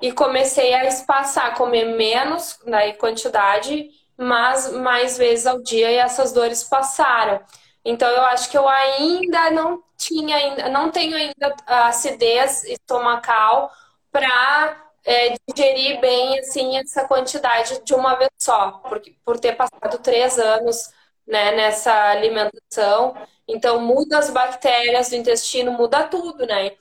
[0.00, 6.32] e comecei a espaçar, comer menos na quantidade, mas mais vezes ao dia e essas
[6.32, 7.40] dores passaram.
[7.84, 13.70] Então eu acho que eu ainda não tinha, não tenho ainda acidez estomacal
[14.10, 19.98] para é, digerir bem assim essa quantidade de uma vez só, porque por ter passado
[20.02, 20.90] três anos
[21.26, 23.16] né, nessa alimentação,
[23.48, 26.72] então muda as bactérias do intestino, muda tudo, né?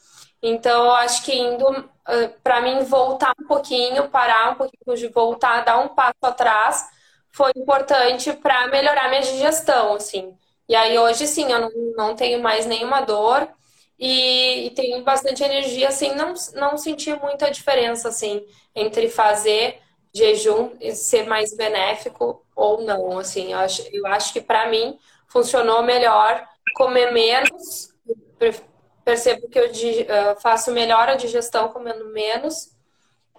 [0.42, 1.66] Então eu acho que indo
[2.44, 6.88] para mim voltar um pouquinho, parar um pouquinho de voltar, dar um passo atrás,
[7.32, 10.38] foi importante para melhorar minha digestão, assim.
[10.68, 13.48] E aí hoje sim, eu não, não tenho mais nenhuma dor
[13.98, 19.80] e, e tenho bastante energia, assim, não, não senti muita diferença, assim, entre fazer
[20.14, 23.20] jejum ser mais benéfico ou não.
[23.20, 27.94] Assim, eu acho, eu acho que para mim funcionou melhor comer menos.
[29.04, 29.70] Percebo que eu
[30.42, 32.76] faço melhor a digestão comendo menos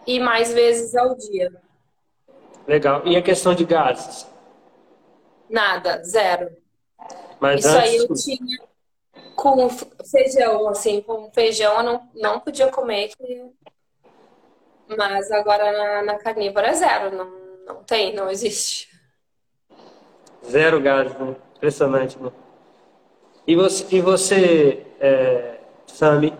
[0.07, 1.51] e mais vezes ao dia.
[2.67, 3.03] Legal.
[3.07, 4.27] E a questão de gases?
[5.49, 6.51] Nada, zero.
[7.41, 7.91] Mas Isso antes...
[7.91, 8.66] aí eu tinha
[9.37, 13.13] com feijão, assim, com feijão eu não, não podia comer.
[14.89, 17.31] Mas agora na, na carnívora é zero, não,
[17.67, 18.89] não tem, não existe.
[20.45, 21.37] Zero gases, né?
[21.57, 22.33] Impressionante, né?
[23.47, 26.33] E você, e você é, Sami?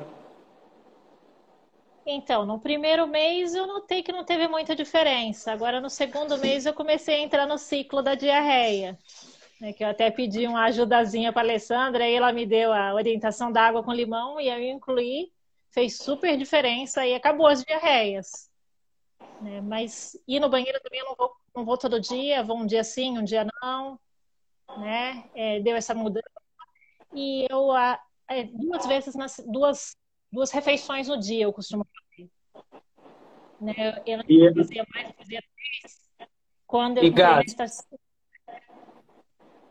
[2.05, 5.53] Então, no primeiro mês eu notei que não teve muita diferença.
[5.53, 8.97] Agora, no segundo mês, eu comecei a entrar no ciclo da diarreia
[9.61, 12.95] né, que eu até pedi uma ajudazinha para a Alessandra, e ela me deu a
[12.95, 15.33] orientação da água com limão e eu incluí,
[15.71, 18.51] fez super diferença e acabou as diarreias.
[19.41, 19.61] Né?
[19.61, 22.85] Mas ir no banheiro também eu não vou, não vou todo dia, vou um dia
[22.85, 23.99] sim, um dia não,
[24.79, 25.25] né?
[25.35, 26.27] É, deu essa mudança.
[27.13, 29.97] E eu, é, duas vezes, nas, duas,
[30.31, 32.31] duas refeições no dia eu costumo fazer.
[33.61, 33.75] Né?
[34.07, 36.29] Eu, eu não fazia mais, fazia três.
[36.67, 37.55] Quando eu e gás?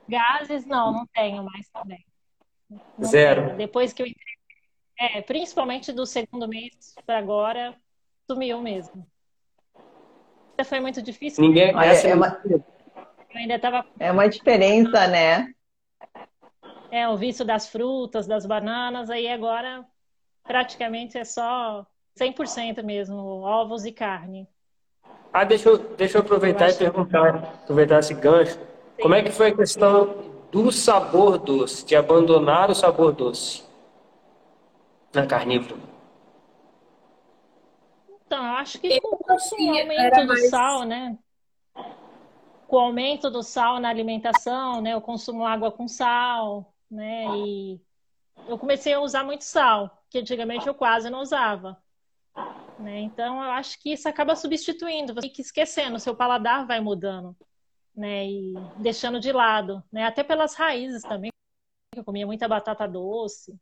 [0.08, 2.06] Gases, não, não tenho mais também.
[2.70, 3.46] Não Zero.
[3.46, 3.58] Tenho.
[3.58, 4.36] Depois que eu entrei,
[5.00, 7.76] é, principalmente do segundo mês para agora,
[8.30, 9.06] sumiu mesmo.
[10.64, 11.44] Foi muito difícil.
[11.44, 12.42] Ninguém Olha, é uma...
[12.46, 12.64] Eu
[13.36, 13.86] ainda tava...
[14.00, 15.54] É uma diferença, né?
[16.90, 19.86] É, o vício das frutas, das bananas, aí agora
[20.44, 21.86] praticamente é só
[22.18, 24.48] 100% mesmo, ovos e carne.
[25.34, 28.58] Ah, deixa eu, deixa eu aproveitar eu e perguntar, aproveitar esse gancho.
[29.02, 33.64] Como é que foi a questão do sabor doce, de abandonar o sabor doce
[35.14, 35.82] na carnívora?
[38.26, 41.18] Então, eu acho que com o aumento do sal, né?
[42.68, 44.94] Com o aumento do sal na alimentação, né?
[44.94, 47.26] Eu consumo água com sal, né?
[47.38, 47.82] E
[48.48, 51.78] eu comecei a usar muito sal, que antigamente eu quase não usava.
[52.80, 53.00] Né?
[53.00, 57.36] Então, eu acho que isso acaba substituindo, você fica esquecendo, o seu paladar vai mudando
[57.96, 58.28] né?
[58.28, 60.06] E deixando de lado, né?
[60.06, 61.32] Até pelas raízes também.
[61.96, 63.56] Eu comia muita batata doce,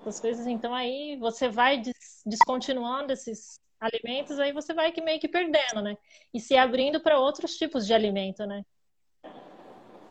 [0.00, 0.46] essas coisas.
[0.46, 1.82] Então aí você vai
[2.26, 5.96] descontinuando esses alimentos, aí você vai que meio que perdendo, né?
[6.34, 8.62] E se abrindo para outros tipos de alimento, né?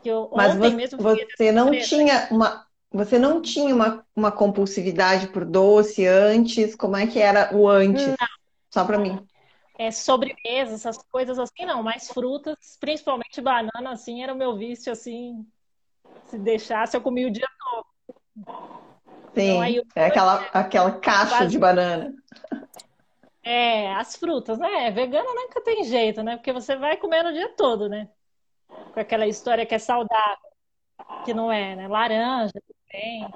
[0.03, 6.07] Eu, Mas você, você não tinha uma você não tinha uma, uma compulsividade por doce
[6.07, 6.75] antes?
[6.75, 8.07] Como é que era o antes?
[8.07, 8.15] Não.
[8.71, 9.28] Só para mim
[9.79, 14.91] é, sobremesa, essas coisas assim, não, mas frutas, principalmente banana, assim, era o meu vício,
[14.91, 15.47] assim,
[16.25, 17.85] se deixasse, eu comia o dia todo.
[19.33, 19.83] Sim, então, eu...
[19.95, 21.51] é aquela, aquela caixa quase...
[21.51, 22.13] de banana.
[23.41, 24.91] É, as frutas, né?
[24.91, 26.35] Vegano nunca tem jeito, né?
[26.35, 28.09] Porque você vai comendo o dia todo, né?
[28.93, 30.37] Com aquela história que é saudável,
[31.23, 31.87] que não é, né?
[31.87, 33.27] Laranja também.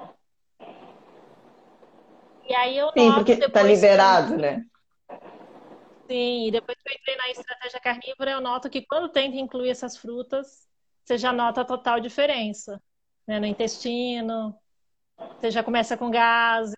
[2.46, 4.42] E aí eu Sim, porque tá liberado, que...
[4.42, 4.66] né?
[6.10, 9.70] Sim, e depois que eu entrei na estratégia carnívora, eu noto que quando tenta incluir
[9.70, 10.68] essas frutas,
[11.02, 12.80] você já nota a total diferença.
[13.26, 13.40] Né?
[13.40, 14.54] No intestino,
[15.16, 16.72] você já começa com gás.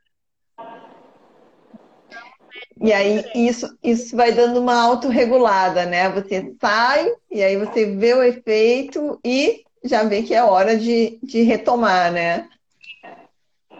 [2.80, 6.08] E aí isso, isso vai dando uma autorregulada, né?
[6.10, 11.18] Você sai e aí você vê o efeito e já vê que é hora de,
[11.22, 12.48] de retomar, né?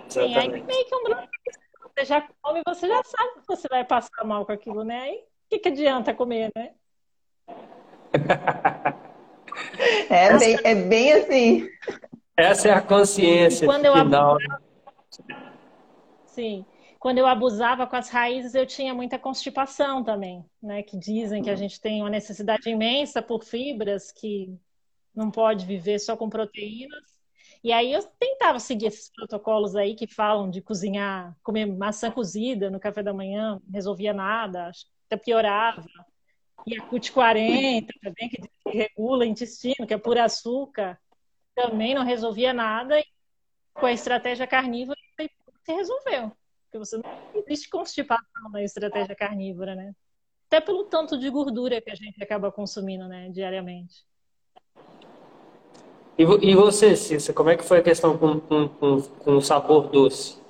[0.09, 1.03] Sim, aí meio que um
[1.97, 5.01] você já come, você já sabe que você vai passar mal com aquilo, né?
[5.03, 6.73] Aí que, que adianta comer, né?
[10.11, 11.69] é, bem, é bem assim.
[12.37, 14.37] Essa é a consciência quando eu final.
[14.37, 14.63] Abusava...
[16.27, 16.67] Sim.
[16.99, 20.83] Quando eu abusava com as raízes, eu tinha muita constipação também, né?
[20.83, 24.53] Que dizem que a gente tem uma necessidade imensa por fibras, que
[25.15, 27.17] não pode viver só com proteínas.
[27.63, 32.71] E aí eu tentava seguir esses protocolos aí que falam de cozinhar, comer maçã cozida
[32.71, 35.85] no café da manhã, resolvia nada, até piorava.
[36.67, 40.99] E a CUT 40 também, que regula o intestino, que é por açúcar,
[41.55, 42.99] também não resolvia nada.
[42.99, 43.05] E
[43.75, 44.99] com a estratégia carnívora,
[45.67, 46.33] se resolveu.
[46.65, 47.05] Porque você não
[47.35, 49.95] existe constipação na estratégia carnívora, né?
[50.47, 54.05] Até pelo tanto de gordura que a gente acaba consumindo, né, diariamente.
[56.19, 59.89] E, você, Cissa, como é que foi a questão com, com, com, com o sabor
[59.91, 60.41] doce?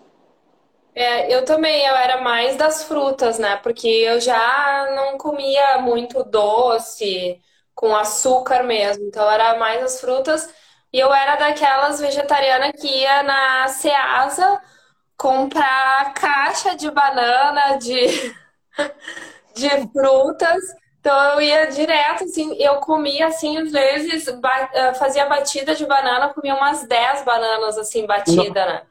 [0.97, 3.57] É, eu também, eu era mais das frutas, né?
[3.59, 7.39] Porque eu já não comia muito doce,
[7.75, 9.05] com açúcar mesmo.
[9.07, 10.49] Então era mais as frutas.
[10.91, 14.59] E eu era daquelas vegetarianas que ia na Ceasa
[15.19, 18.35] comprar caixa de banana, de,
[19.55, 20.63] de frutas.
[21.01, 26.33] Então eu ia direto, assim, eu comia assim, às vezes, ba fazia batida de banana,
[26.35, 28.83] comia umas 10 bananas assim, batida, né?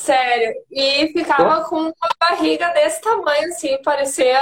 [0.00, 0.54] Sério.
[0.70, 4.40] E ficava com uma barriga desse tamanho, assim, parecia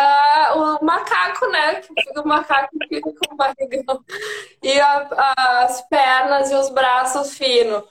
[0.55, 1.81] o macaco, né?
[2.17, 4.05] O macaco fica com barrigão.
[4.63, 5.09] E a,
[5.65, 7.83] as pernas e os braços finos.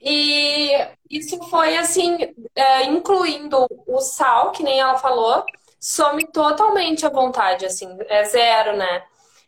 [0.00, 0.72] E
[1.08, 2.18] isso foi, assim,
[2.54, 5.44] é, incluindo o sal, que nem ela falou,
[5.80, 9.04] some totalmente a vontade, assim, é zero, né?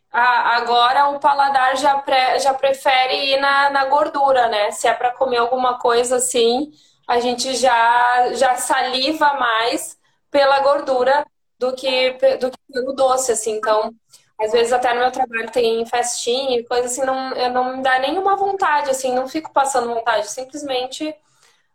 [0.09, 4.71] agora o paladar já, pre, já prefere ir na, na gordura, né?
[4.71, 6.71] Se é para comer alguma coisa assim
[7.07, 9.97] a gente já, já saliva mais
[10.29, 11.25] pela gordura
[11.57, 13.53] do que, do que pelo doce, assim.
[13.53, 13.93] Então,
[14.39, 17.81] às vezes até no meu trabalho tem festinha e coisa assim, não, eu não me
[17.81, 21.15] dá nenhuma vontade, assim, não fico passando vontade, simplesmente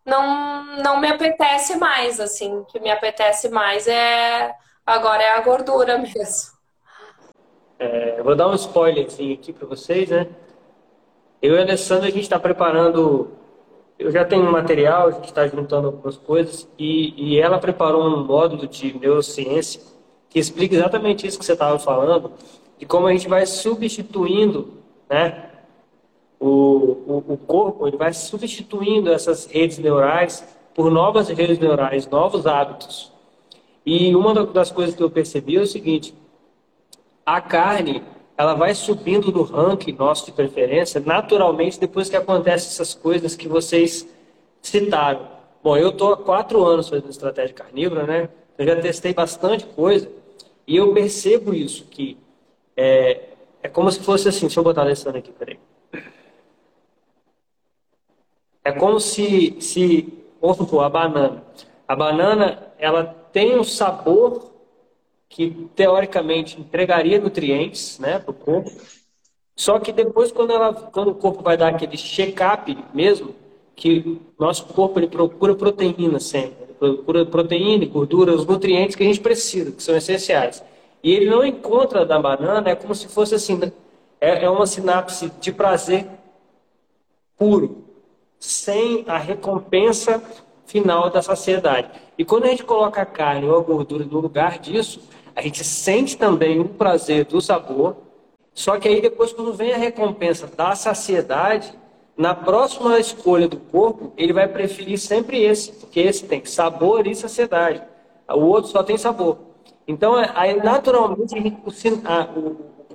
[0.05, 2.55] não, não me apetece mais, assim.
[2.59, 4.55] O que me apetece mais é
[4.87, 6.53] agora é a gordura mesmo.
[7.79, 10.29] É, eu vou dar um spoilerzinho aqui para vocês, né?
[11.41, 13.37] Eu e a Alessandra, a gente está preparando
[14.03, 18.25] eu já tenho material, a gente está juntando algumas coisas, e, e ela preparou um
[18.25, 19.81] módulo de neurociência
[20.29, 22.33] que explica exatamente isso que você estava falando,
[22.79, 24.75] de como a gente vai substituindo
[25.09, 25.51] né,
[26.41, 30.45] o, o, o corpo, ele vai substituindo essas redes neurais
[30.75, 33.13] por novas redes neurais, novos hábitos.
[33.85, 36.15] E uma das coisas que eu percebi é o seguinte:
[37.27, 38.03] a carne
[38.43, 43.47] ela vai subindo no ranking nosso de preferência naturalmente depois que acontecem essas coisas que
[43.47, 44.07] vocês
[44.61, 45.29] citaram.
[45.63, 48.29] Bom, eu estou há quatro anos fazendo estratégia carnívora, né?
[48.59, 50.11] Eu já testei bastante coisa
[50.67, 52.19] e eu percebo isso, que
[52.77, 53.29] é,
[53.63, 55.59] é como se fosse assim, deixa eu botar a Alessandra aqui, peraí.
[58.65, 61.45] É como se, se vamos a banana.
[61.87, 64.52] A banana, ela tem um sabor
[65.33, 68.71] que teoricamente entregaria nutrientes né, para o corpo.
[69.57, 73.35] Só que depois, quando, ela, quando o corpo vai dar aquele check-up mesmo,
[73.75, 79.07] que nosso corpo ele procura proteína sempre, ele procura proteína, gordura, os nutrientes que a
[79.07, 80.63] gente precisa, que são essenciais.
[81.03, 83.73] E ele não encontra da banana, é como se fosse assim, né,
[84.21, 86.07] é, é uma sinapse de prazer
[87.39, 87.85] puro,
[88.39, 90.23] sem a recompensa
[90.67, 91.89] final da saciedade.
[92.19, 95.01] E quando a gente coloca a carne ou a gordura no lugar disso,
[95.35, 97.97] a gente sente também o prazer do sabor,
[98.55, 101.73] só que aí depois, quando vem a recompensa da saciedade,
[102.17, 107.15] na próxima escolha do corpo, ele vai preferir sempre esse, porque esse tem sabor e
[107.15, 107.83] saciedade.
[108.29, 109.39] O outro só tem sabor.
[109.89, 111.57] Então, é, aí naturalmente a gente,
[112.05, 112.29] a,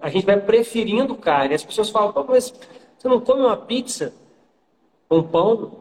[0.02, 1.56] a gente vai preferindo carne.
[1.56, 2.54] As pessoas falam, mas
[2.98, 4.14] você não come uma pizza,
[5.10, 5.72] um pão,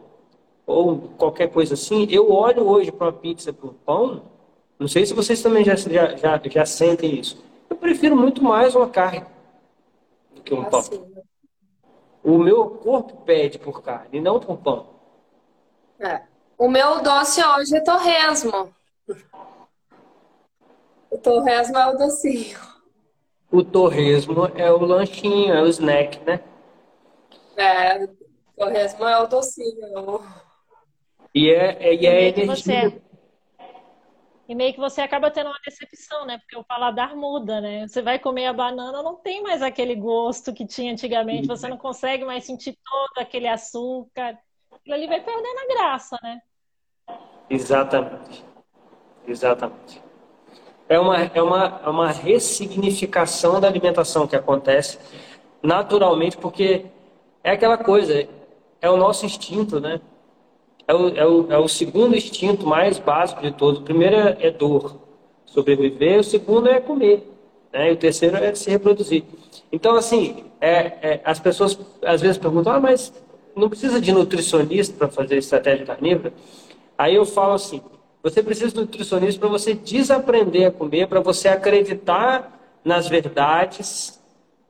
[0.65, 2.07] ou qualquer coisa assim?
[2.09, 4.23] Eu olho hoje para uma pizza, para um pão,
[4.79, 7.43] não sei se vocês também já, já, já, já sentem isso.
[7.69, 9.25] Eu prefiro muito mais uma carne
[10.35, 10.83] do que um pão.
[12.23, 14.87] O meu corpo pede por carne, não por pão.
[15.99, 16.21] É.
[16.57, 18.73] O meu doce hoje é torresmo.
[21.09, 22.59] O torresmo é o docinho.
[23.51, 26.41] O torresmo é o lanchinho, é o snack, né?
[27.55, 28.09] É, o
[28.57, 30.21] torresmo é o docinho.
[31.33, 32.89] E é, é, e é energia.
[32.89, 33.01] Você
[34.47, 36.37] e meio que você acaba tendo uma decepção, né?
[36.37, 37.85] Porque o paladar muda, né?
[37.87, 41.77] Você vai comer a banana, não tem mais aquele gosto que tinha antigamente, você não
[41.77, 44.37] consegue mais sentir todo aquele açúcar.
[44.71, 46.39] Aquilo ali vai perdendo a graça, né?
[47.49, 48.45] Exatamente.
[49.27, 50.01] Exatamente.
[50.87, 54.97] É uma, é uma, é uma ressignificação da alimentação que acontece
[55.61, 56.85] naturalmente, porque
[57.43, 58.27] é aquela coisa,
[58.81, 59.99] é o nosso instinto, né?
[60.87, 63.81] É o, é o, é o segundo instinto mais básico de todos.
[63.81, 64.95] O primeiro é, é dor,
[65.45, 66.19] sobreviver.
[66.19, 67.29] O segundo é comer.
[67.73, 67.89] Né?
[67.89, 69.23] E o terceiro é se reproduzir.
[69.71, 70.69] Então, assim, é,
[71.01, 73.13] é, as pessoas às vezes perguntam, ah, mas
[73.55, 76.33] não precisa de nutricionista para fazer estratégia carnívora?
[76.97, 77.81] Aí eu falo assim,
[78.23, 84.21] você precisa de nutricionista para você desaprender a comer, para você acreditar nas verdades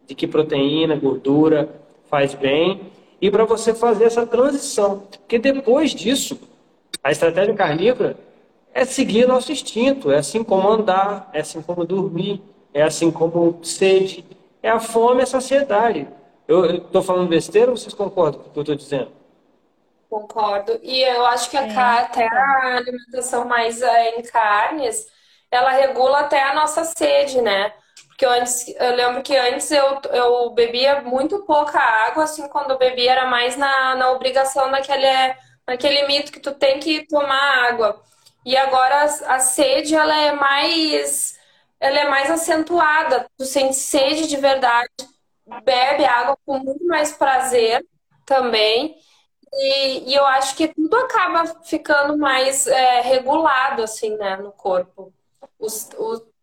[0.08, 1.70] de que proteína, gordura
[2.10, 2.82] faz bem
[3.22, 5.08] e para você fazer essa transição.
[5.12, 6.40] Porque depois disso,
[7.04, 8.18] a estratégia carnívora
[8.74, 12.42] é seguir nosso instinto, é assim como andar, é assim como dormir,
[12.74, 14.24] é assim como sede,
[14.62, 16.08] é a fome e a saciedade.
[16.48, 19.12] Eu estou falando besteira ou vocês concordam com o que eu estou dizendo?
[20.10, 20.80] Concordo.
[20.82, 25.08] E eu acho que a, até a alimentação mais é, em carnes,
[25.52, 27.74] ela regula até a nossa sede, né?
[28.18, 32.72] Porque eu, antes, eu lembro que antes eu, eu bebia muito pouca água, assim, quando
[32.72, 35.36] eu bebia era mais na, na obrigação daquele,
[35.68, 38.02] naquele mito que tu tem que tomar água.
[38.44, 41.38] E agora a, a sede, ela é mais
[41.80, 43.30] ela é mais acentuada.
[43.38, 44.90] Tu sente sede de verdade,
[45.64, 47.86] bebe água com muito mais prazer
[48.26, 48.96] também.
[49.54, 55.14] E, e eu acho que tudo acaba ficando mais é, regulado, assim, né, no corpo.
[55.60, 55.88] Os,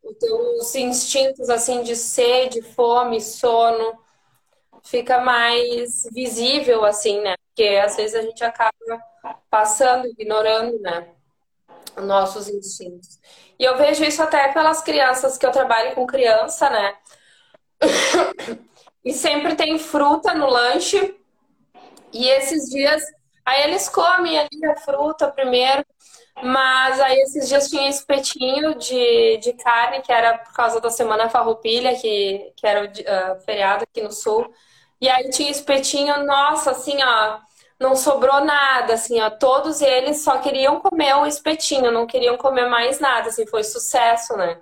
[0.05, 3.99] os teus instintos, assim, de sede, fome, sono,
[4.85, 7.35] fica mais visível, assim, né?
[7.49, 8.73] Porque às vezes a gente acaba
[9.51, 11.09] passando, ignorando, né?
[11.97, 13.19] Nossos instintos.
[13.59, 16.97] E eu vejo isso até pelas crianças, que eu trabalho com criança, né?
[19.05, 21.15] E sempre tem fruta no lanche.
[22.11, 23.03] E esses dias,
[23.45, 25.85] aí eles comem ali a fruta primeiro,
[26.43, 31.28] mas aí esses dias tinha espetinho de, de carne, que era por causa da Semana
[31.28, 34.53] Farroupilha, que, que era o uh, feriado aqui no Sul.
[35.01, 37.39] E aí tinha espetinho, nossa, assim, ó,
[37.78, 42.68] não sobrou nada, assim, ó, todos eles só queriam comer o espetinho, não queriam comer
[42.68, 44.59] mais nada, assim, foi sucesso, né?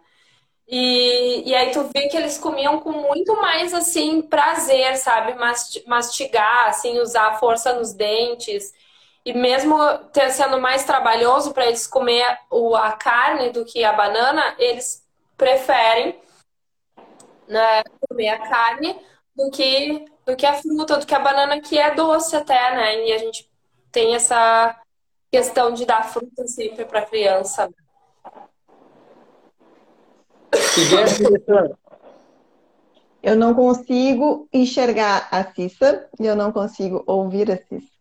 [0.69, 5.35] E, e aí tu vê que eles comiam com muito mais, assim, prazer, sabe?
[5.87, 8.73] Mastigar, assim, usar a força nos dentes.
[9.25, 9.77] E mesmo
[10.31, 15.07] sendo mais trabalhoso para eles comer o, a carne do que a banana, eles
[15.37, 16.21] preferem
[17.47, 18.97] né, comer a carne
[19.35, 23.07] do que do que a fruta, do que a banana, que é doce até, né?
[23.07, 23.51] E a gente
[23.91, 24.77] tem essa
[25.31, 27.69] questão de dar fruta sempre para criança.
[33.23, 37.92] Eu não consigo enxergar a Cissa e eu não consigo ouvir a Cissa.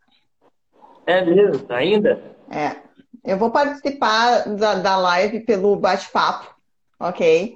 [1.06, 1.66] É mesmo?
[1.70, 2.22] Ainda?
[2.50, 2.76] É.
[3.24, 6.56] Eu vou participar da, da live pelo bate-papo,
[7.00, 7.56] ok?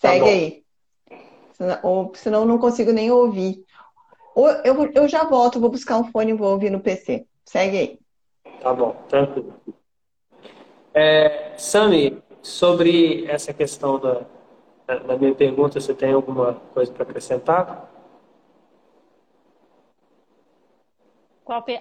[0.00, 0.64] Tá Segue tá aí.
[1.52, 3.64] Senão, ou, senão eu não consigo nem ouvir.
[4.64, 7.26] Eu, eu já volto, vou buscar um fone e vou ouvir no PC.
[7.44, 7.98] Segue aí.
[8.60, 9.54] Tá bom, tranquilo.
[10.92, 14.22] É, Sami, sobre essa questão da,
[14.86, 17.90] da minha pergunta, você tem alguma coisa para acrescentar?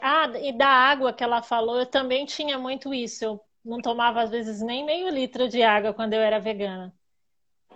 [0.02, 3.24] Ah, e da água que ela falou, eu também tinha muito isso.
[3.24, 6.94] Eu não tomava, às vezes, nem meio litro de água quando eu era vegana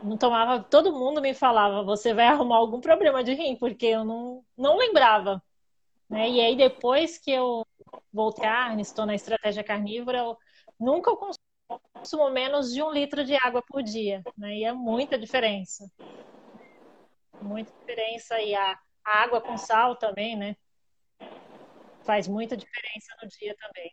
[0.03, 4.03] não tomava, todo mundo me falava, você vai arrumar algum problema de rim, porque eu
[4.03, 5.41] não, não lembrava.
[6.09, 6.29] Né?
[6.29, 7.65] E aí, depois que eu
[8.11, 10.37] voltei à carne, estou na estratégia carnívora, eu
[10.79, 14.23] nunca consumo menos de um litro de água por dia.
[14.37, 14.57] Né?
[14.57, 15.89] E é muita diferença.
[17.41, 18.39] Muita diferença.
[18.39, 20.55] E a, a água com sal também, né?
[22.07, 23.91] Faz muita diferença no dia também.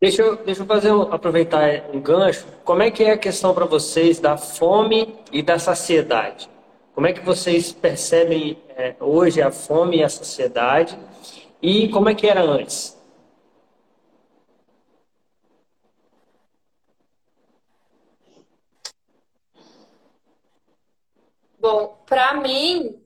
[0.00, 2.46] Deixa eu, deixa eu fazer um, aproveitar um gancho.
[2.64, 6.48] Como é que é a questão para vocês da fome e da saciedade?
[6.94, 10.96] Como é que vocês percebem é, hoje a fome e a saciedade?
[11.60, 12.96] E como é que era antes?
[21.58, 23.02] Bom, para mim,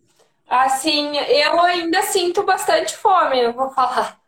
[0.47, 4.20] assim, eu ainda sinto bastante fome, eu vou falar.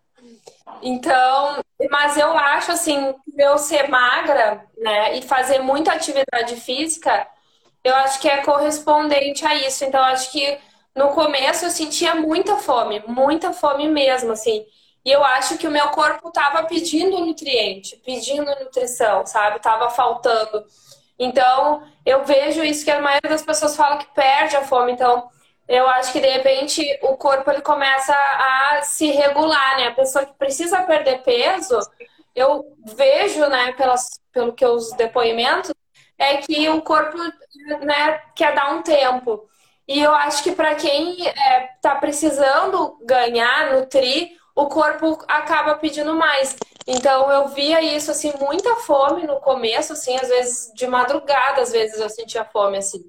[0.83, 1.61] Então,
[1.91, 7.27] mas eu acho assim, eu ser magra, né, e fazer muita atividade física,
[7.85, 9.85] eu acho que é correspondente a isso.
[9.85, 10.59] Então, acho que
[10.95, 14.65] no começo eu sentia muita fome, muita fome mesmo, assim.
[15.05, 19.61] E eu acho que o meu corpo tava pedindo nutriente, pedindo nutrição, sabe?
[19.61, 20.65] Tava faltando.
[21.19, 24.93] Então, eu vejo isso que a maioria das pessoas fala que perde a fome.
[24.93, 25.29] Então,
[25.73, 29.89] eu acho que de repente o corpo ele começa a se regular, né?
[29.89, 31.79] A pessoa que precisa perder peso,
[32.35, 32.65] eu
[32.95, 35.73] vejo, né, pelas, pelo que os depoimentos,
[36.19, 37.17] é que o corpo
[37.81, 39.49] né, quer dar um tempo.
[39.89, 46.15] E eu acho que para quem está é, precisando ganhar, nutrir, o corpo acaba pedindo
[46.15, 46.55] mais.
[46.87, 51.73] Então eu via isso assim, muita fome no começo, assim, às vezes de madrugada, às
[51.73, 53.03] vezes eu sentia fome assim.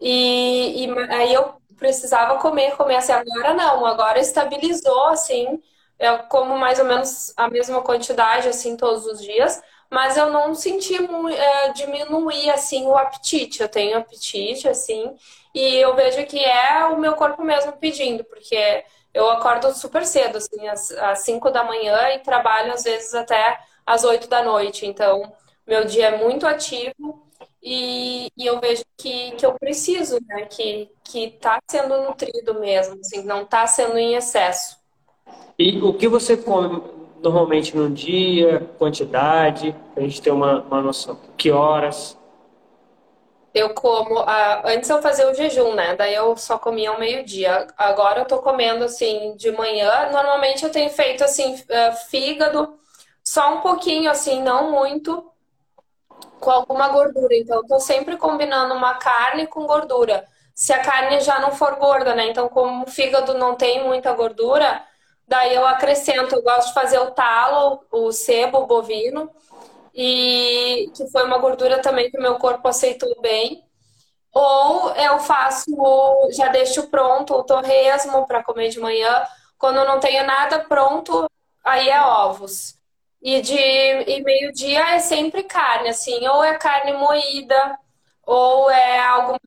[0.00, 5.60] E, e aí eu precisava comer, comer assim, agora não, agora estabilizou, assim,
[5.98, 10.54] eu como mais ou menos a mesma quantidade, assim, todos os dias, mas eu não
[10.54, 15.14] senti é, diminuir, assim, o apetite, eu tenho apetite, assim,
[15.54, 20.38] e eu vejo que é o meu corpo mesmo pedindo, porque eu acordo super cedo,
[20.38, 25.32] assim, às 5 da manhã e trabalho às vezes até às 8 da noite, então
[25.66, 27.23] meu dia é muito ativo
[27.64, 30.44] e, e, eu vejo que, que eu preciso, né?
[30.44, 34.76] Que, que tá sendo nutrido mesmo, assim, não tá sendo em excesso.
[35.58, 36.82] E o que você come
[37.22, 41.18] normalmente num dia, quantidade, pra gente ter uma, uma noção.
[41.38, 42.18] Que horas?
[43.54, 44.20] Eu como.
[44.20, 45.96] Uh, antes eu fazia o jejum, né?
[45.96, 47.68] Daí eu só comia ao meio-dia.
[47.78, 50.10] Agora eu tô comendo assim de manhã.
[50.12, 52.74] Normalmente eu tenho feito assim, uh, fígado,
[53.22, 55.24] só um pouquinho, assim, não muito
[56.40, 57.34] com alguma gordura.
[57.34, 60.26] Então, eu tô sempre combinando uma carne com gordura.
[60.54, 62.28] Se a carne já não for gorda, né?
[62.28, 64.84] Então, como o fígado não tem muita gordura,
[65.26, 66.34] daí eu acrescento.
[66.34, 69.30] Eu gosto de fazer o talo, o sebo bovino,
[69.94, 73.64] e que foi uma gordura também que o meu corpo aceitou bem.
[74.32, 75.70] Ou eu faço,
[76.32, 79.24] já deixo pronto o torresmo para comer de manhã.
[79.56, 81.30] Quando não tenho nada pronto,
[81.64, 82.76] aí é ovos.
[83.24, 87.78] E de e meio-dia é sempre carne, assim, ou é carne moída,
[88.22, 89.40] ou é algo.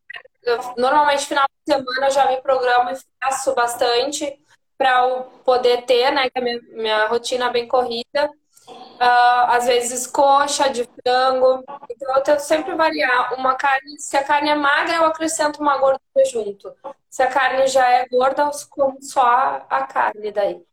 [0.76, 4.36] Normalmente, final de semana eu já me programo e faço bastante
[4.78, 6.28] para poder ter, né?
[6.30, 8.32] Que a minha, minha rotina é bem corrida.
[8.68, 11.64] Uh, às vezes coxa de frango.
[11.90, 14.00] Então eu tento sempre variar uma carne.
[14.00, 16.74] Se a carne é magra, eu acrescento uma gordura junto.
[17.10, 19.22] Se a carne já é gorda, eu como só
[19.70, 20.67] a carne daí.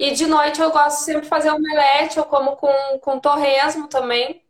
[0.00, 2.72] E de noite eu gosto sempre de fazer omelete, eu como com,
[3.02, 4.42] com torresmo também.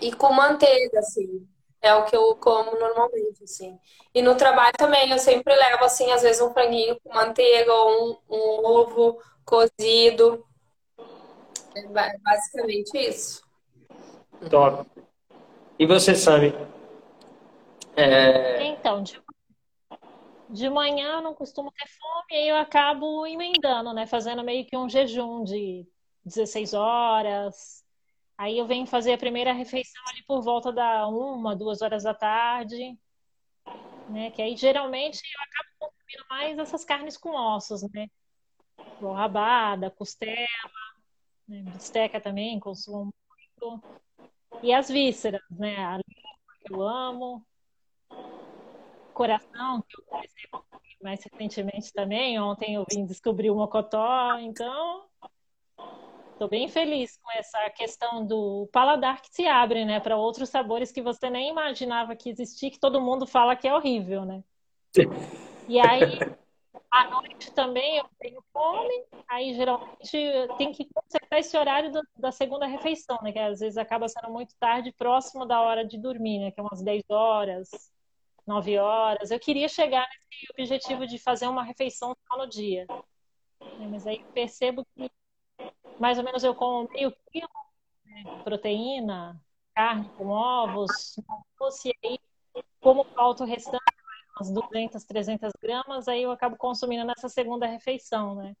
[0.00, 1.44] E com manteiga, assim.
[1.82, 3.76] É o que eu como normalmente, assim.
[4.14, 7.90] E no trabalho também, eu sempre levo, assim, às vezes um franguinho com manteiga ou
[7.90, 10.46] um, um ovo cozido.
[11.74, 13.42] É basicamente isso.
[14.48, 14.88] Top.
[15.76, 16.54] E você, Sami?
[17.96, 18.62] É...
[18.62, 19.20] Então, de,
[20.54, 24.06] de manhã eu não costumo ter fome, e eu acabo emendando, né?
[24.06, 25.84] Fazendo meio que um jejum de
[26.24, 27.84] 16 horas.
[28.38, 32.14] Aí eu venho fazer a primeira refeição ali por volta da uma, duas horas da
[32.14, 32.96] tarde.
[34.08, 34.30] Né?
[34.30, 38.06] Que aí geralmente eu acabo consumindo mais essas carnes com ossos, né?
[39.00, 40.46] Rabada, costela.
[41.48, 41.62] Né?
[41.62, 43.12] Bisteca também, consumo
[43.60, 43.82] muito.
[44.62, 45.76] E as vísceras, né?
[45.78, 46.30] A língua
[46.64, 47.44] que eu amo.
[49.14, 50.48] Coração, que eu comecei
[51.02, 52.40] mais recentemente também.
[52.40, 55.06] Ontem eu vim descobrir o mocotó, então
[56.34, 60.90] Estou bem feliz com essa questão do paladar que se abre, né, para outros sabores
[60.90, 64.42] que você nem imaginava que existia, que todo mundo fala que é horrível, né?
[65.68, 66.18] E aí
[66.90, 70.18] à noite também eu tenho fome, aí geralmente
[70.58, 73.30] tem que consertar esse horário do, da segunda refeição, né?
[73.30, 76.50] Que às vezes acaba sendo muito tarde, próximo da hora de dormir, né?
[76.50, 77.70] Que é umas 10 horas,
[78.46, 79.30] 9 horas.
[79.30, 82.86] Eu queria chegar nesse objetivo de fazer uma refeição só no dia.
[83.78, 83.88] Né?
[83.90, 85.10] Mas aí percebo que
[85.98, 87.48] mais ou menos eu como meio quilo
[88.04, 88.22] né?
[88.42, 89.40] proteína,
[89.74, 91.16] carne com ovos,
[91.84, 92.18] e aí
[92.80, 93.82] como falta o restante
[94.36, 98.56] umas 200, 300 gramas, aí eu acabo consumindo nessa segunda refeição, né?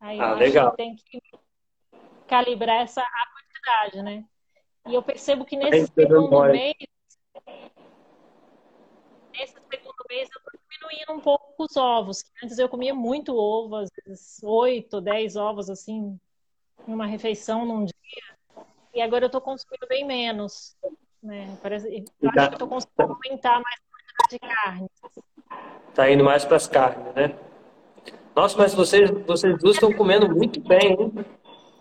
[0.00, 0.68] Aí ah, eu legal.
[0.68, 1.20] acho que tem que
[2.28, 4.24] calibrar essa quantidade, né?
[4.86, 6.76] E eu percebo que nesse segundo mês,
[9.32, 11.22] nesse segundo mês eu tô diminuindo
[11.66, 12.24] um pouco os ovos.
[12.42, 16.18] Antes eu comia muito ovo, às vezes 8, 10 ovos assim,
[16.86, 18.64] em uma refeição num dia.
[18.94, 20.76] E agora eu tô consumindo bem menos.
[21.22, 21.58] Né?
[21.62, 23.80] Parece, eu acho que eu tô conseguindo aumentar mais
[24.30, 24.88] de carne.
[25.94, 27.38] Tá indo mais para as carnes, né?
[28.34, 31.12] Nossa, mas vocês, vocês duas estão comendo muito bem, hein?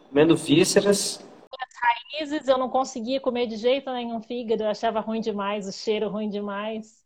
[0.07, 1.25] Comendo vísceras.
[1.51, 5.71] As raízes eu não conseguia comer de jeito nenhum fígado, eu achava ruim demais, o
[5.71, 7.04] cheiro ruim demais.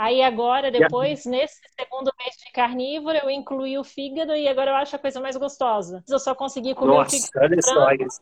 [0.00, 4.76] Aí agora, depois, nesse segundo mês de carnívoro, eu incluí o fígado e agora eu
[4.76, 6.02] acho a coisa mais gostosa.
[6.08, 7.44] Eu só consegui comer Nossa, o fígado.
[7.44, 8.20] Olha só isso.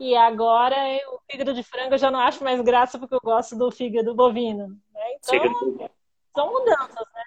[0.00, 0.76] E agora
[1.12, 4.14] o fígado de frango eu já não acho mais graça porque eu gosto do fígado
[4.14, 4.68] bovino.
[4.94, 5.16] Né?
[5.16, 5.78] Então,
[6.34, 7.24] são mudanças, né?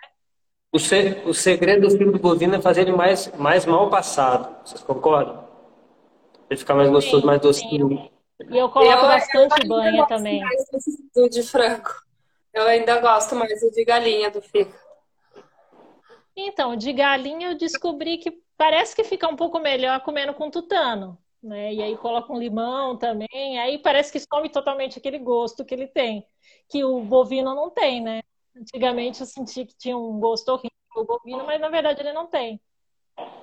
[0.74, 4.66] O, se, o segredo do fígado bovino é fazer ele mais, mais mal passado.
[4.66, 5.48] Vocês concordam?
[6.50, 8.10] Ele ficar mais gostoso, sim, mais docinho.
[8.50, 10.42] E eu coloco eu, bastante eu banha também.
[10.42, 10.66] Mais
[11.14, 11.92] do de frango.
[12.54, 14.80] Eu ainda gosto mais de galinha do fígado.
[16.36, 21.18] Então, de galinha eu descobri que parece que fica um pouco melhor comendo com tutano
[21.42, 21.74] né?
[21.74, 25.88] E aí coloca um limão também, aí parece que some totalmente aquele gosto que ele
[25.88, 26.26] tem,
[26.70, 28.22] que o bovino não tem, né?
[28.56, 32.28] Antigamente eu senti que tinha um gosto horrível o bovino, mas na verdade ele não
[32.28, 32.62] tem.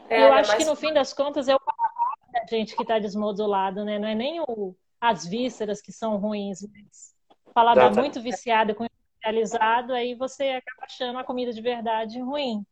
[0.09, 2.99] É, eu acho que no fim das contas é o paladar da gente que está
[2.99, 3.99] desmodulado, né?
[3.99, 7.15] Não é nem o, as vísceras que são ruins, mas
[7.55, 8.01] paladar tá.
[8.01, 8.85] muito viciado com
[9.19, 12.65] industrializado, aí você acaba achando a comida de verdade ruim.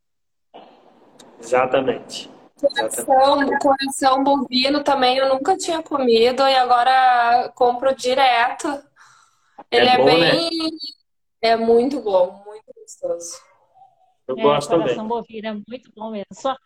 [1.39, 2.31] Exatamente.
[2.59, 8.69] Coração, coração bovino também eu nunca tinha comido e agora compro direto.
[9.71, 10.21] Ele é, é bom, bem.
[10.21, 10.51] Né?
[11.43, 13.39] É muito bom, muito gostoso.
[14.27, 15.09] Eu é, gosto coração também.
[15.09, 16.27] bovino é muito bom mesmo.
[16.33, 16.57] Só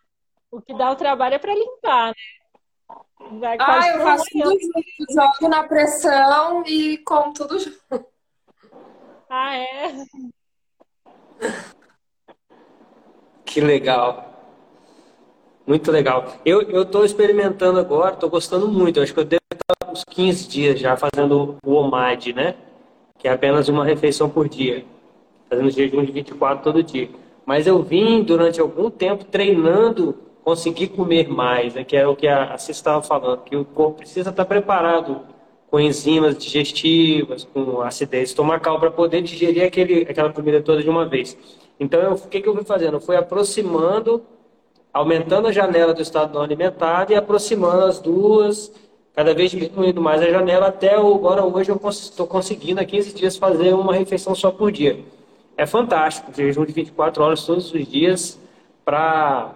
[0.49, 3.39] o que dá o trabalho é para limpar, né?
[3.39, 8.10] Vai ah, eu faço tudo junto, jogo na pressão e como tudo junto.
[9.33, 9.93] Ah, é?
[13.45, 14.29] Que legal.
[15.65, 16.35] Muito legal.
[16.45, 18.97] Eu estou experimentando agora, estou gostando muito.
[18.97, 22.55] Eu acho que eu devo estar uns 15 dias já fazendo o OMAD, né?
[23.17, 24.83] Que é apenas uma refeição por dia.
[25.49, 27.09] Fazendo jejum de 24 todo dia.
[27.45, 30.13] Mas eu vim durante algum tempo treinando
[30.43, 31.85] conseguir comer mais, né?
[31.85, 35.21] que era o que a Cis estava falando, que o corpo precisa estar preparado
[35.71, 41.05] com enzimas digestivas, com acidez estomacal, para poder digerir aquele, aquela comida toda de uma
[41.05, 41.37] vez.
[41.79, 42.97] Então, o que, que eu fui fazendo?
[42.97, 44.21] Eu fui aproximando,
[44.93, 48.69] aumentando a janela do estado não alimentado e aproximando as duas,
[49.15, 53.37] cada vez diminuindo mais a janela, até agora hoje eu estou conseguindo, há 15 dias,
[53.37, 54.99] fazer uma refeição só por dia.
[55.55, 58.37] É fantástico, jejum de 24 horas todos os dias
[58.83, 59.55] para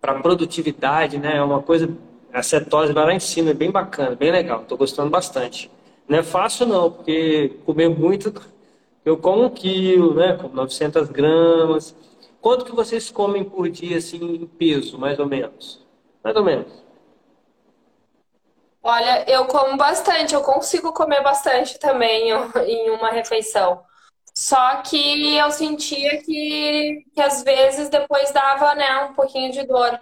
[0.00, 1.36] para produtividade, né?
[1.36, 1.90] É uma coisa,
[2.32, 5.70] a cetose vai lá em cima, é bem bacana, bem legal, estou gostando bastante.
[6.08, 8.32] Não é fácil não, porque comer muito,
[9.04, 10.36] eu como um quilo, né?
[10.36, 11.94] Com 900 gramas.
[12.40, 15.84] Quanto que vocês comem por dia, assim, em peso, mais ou menos?
[16.22, 16.66] Mais ou menos.
[18.82, 22.30] Olha, eu como bastante, eu consigo comer bastante também
[22.66, 23.82] em uma refeição.
[24.34, 30.00] Só que eu sentia que, que às vezes depois dava, né, um pouquinho de dor.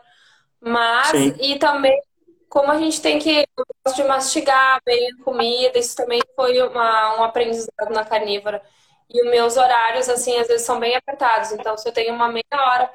[0.61, 1.35] Mas, Sim.
[1.41, 2.01] e também,
[2.49, 6.61] como a gente tem que, eu gosto de mastigar bem a comida, isso também foi
[6.63, 8.63] uma, um aprendizado na carnívora.
[9.09, 11.53] E os meus horários, assim, às vezes são bem apertados.
[11.53, 12.87] Então, se eu tenho uma meia hora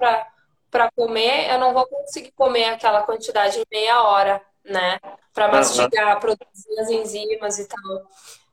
[0.69, 4.99] para comer, eu não vou conseguir comer aquela quantidade em meia hora, né?
[5.33, 8.07] Para mastigar, produzir as enzimas e tal.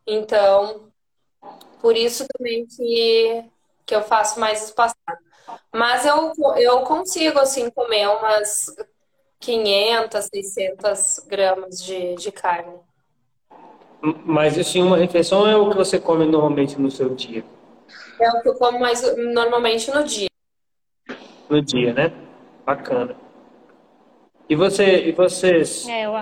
[0.07, 0.90] Então,
[1.80, 3.44] por isso também que,
[3.86, 5.20] que eu faço mais espaçado.
[5.72, 8.66] Mas eu, eu consigo, assim, comer umas
[9.41, 12.74] 500, 600 gramas de, de carne.
[14.24, 17.45] Mas, assim, uma refeição é o que você come normalmente no seu dia?
[18.20, 20.28] É o que eu como mais normalmente no dia.
[21.49, 22.12] No dia, né?
[22.64, 23.16] Bacana.
[24.49, 25.88] E você, e vocês?
[25.88, 26.12] É, eu...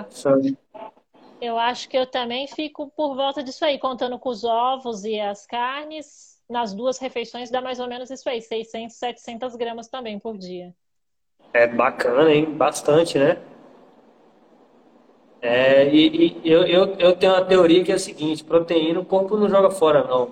[1.41, 5.19] Eu acho que eu também fico por volta disso aí, contando com os ovos e
[5.19, 6.37] as carnes.
[6.49, 10.75] Nas duas refeições dá mais ou menos isso aí, 600, 700 gramas também por dia.
[11.53, 12.45] É bacana, hein?
[12.45, 13.37] Bastante, né?
[15.41, 19.05] É, e, e eu, eu, eu tenho uma teoria que é a seguinte: proteína o
[19.05, 20.31] corpo não joga fora, não.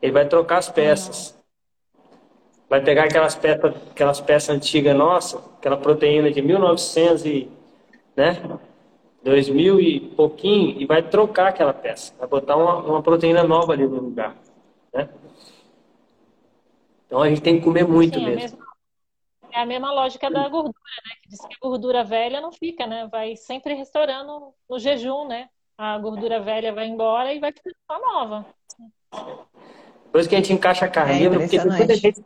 [0.00, 1.38] Ele vai trocar as peças.
[2.68, 7.48] Vai pegar aquelas peças, aquelas peças antigas nossa, aquela proteína de 1900 e,
[8.16, 8.60] né?
[9.22, 13.72] dois mil e pouquinho e vai trocar aquela peça, vai botar uma, uma proteína nova
[13.72, 14.34] ali no lugar,
[14.92, 15.08] né?
[17.06, 18.58] Então a gente tem que comer muito Sim, é mesmo.
[19.52, 21.16] É a mesma lógica da gordura, né?
[21.22, 23.08] Que diz que a gordura velha não fica, né?
[23.10, 25.48] Vai sempre restaurando no jejum, né?
[25.76, 28.46] A gordura velha vai embora e vai ficando só nova.
[30.12, 32.22] Por isso que a gente encaixa a carnívoro, é porque tem muita gente,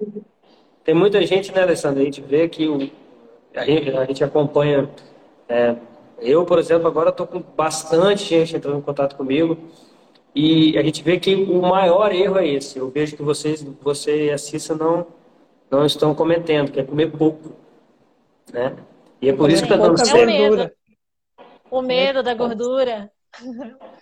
[0.85, 2.03] tem muita gente, né, Alessandra?
[2.03, 2.91] A gente vê que o,
[3.55, 4.89] a, gente, a gente acompanha
[5.49, 5.77] é,
[6.19, 9.59] eu, por exemplo, agora estou com bastante gente entrando em contato comigo
[10.35, 12.79] e a gente vê que o maior erro é esse.
[12.79, 15.07] Eu vejo que vocês, você e a Cissa não,
[15.75, 17.53] não estão cometendo, que é comer pouco.
[18.53, 18.77] Né?
[19.21, 20.17] E é por isso que está dando certo.
[20.17, 20.73] É o medo.
[21.71, 23.11] O medo da gordura.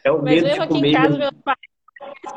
[0.04, 1.58] É o medo Mas mesmo aqui em casa, meus pais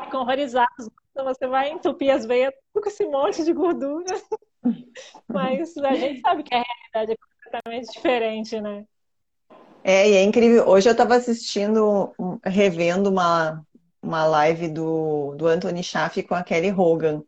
[0.04, 0.88] ficam horrorizados.
[1.10, 4.14] Então você vai entupir as veias com esse monte de gordura.
[5.28, 8.84] Mas a gente sabe que a realidade é completamente diferente, né?
[9.82, 10.68] É, e é incrível.
[10.68, 12.12] Hoje eu estava assistindo,
[12.44, 13.64] revendo uma,
[14.02, 17.22] uma live do, do Anthony Schaff com a Kelly Hogan.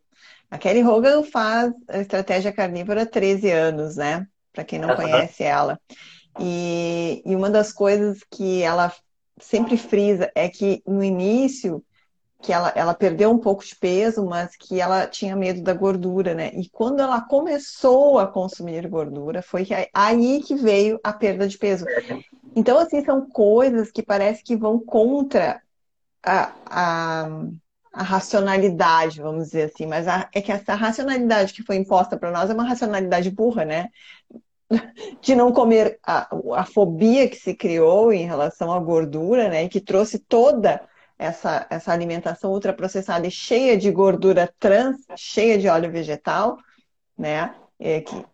[0.49, 4.27] A Kelly Hogan faz a estratégia carnívora há 13 anos, né?
[4.51, 5.79] Para quem não conhece ela.
[6.39, 8.91] E, e uma das coisas que ela
[9.39, 11.83] sempre frisa é que no início
[12.41, 16.33] que ela, ela perdeu um pouco de peso, mas que ela tinha medo da gordura,
[16.33, 16.51] né?
[16.53, 21.85] E quando ela começou a consumir gordura, foi aí que veio a perda de peso.
[22.55, 25.61] Então, assim, são coisas que parece que vão contra
[26.23, 27.29] a, a,
[27.91, 32.31] a racionalidade, vamos dizer assim, mas a, é que essa racionalidade que foi imposta para
[32.31, 33.89] nós é uma racionalidade burra, né?
[35.21, 39.63] De não comer a, a fobia que se criou em relação à gordura, né?
[39.63, 40.81] E que trouxe toda
[41.17, 46.57] essa, essa alimentação ultraprocessada e cheia de gordura trans, cheia de óleo vegetal,
[47.17, 47.53] né?
[47.79, 48.25] É, que,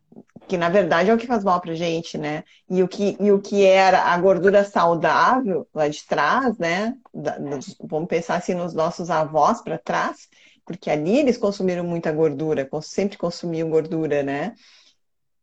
[0.47, 2.43] que na verdade é o que faz mal pra gente, né?
[2.69, 6.95] E o que, e o que era a gordura saudável lá de trás, né?
[7.13, 7.37] Da,
[7.81, 10.27] vamos pensar assim nos nossos avós para trás,
[10.65, 14.53] porque ali eles consumiram muita gordura, sempre consumiam gordura, né?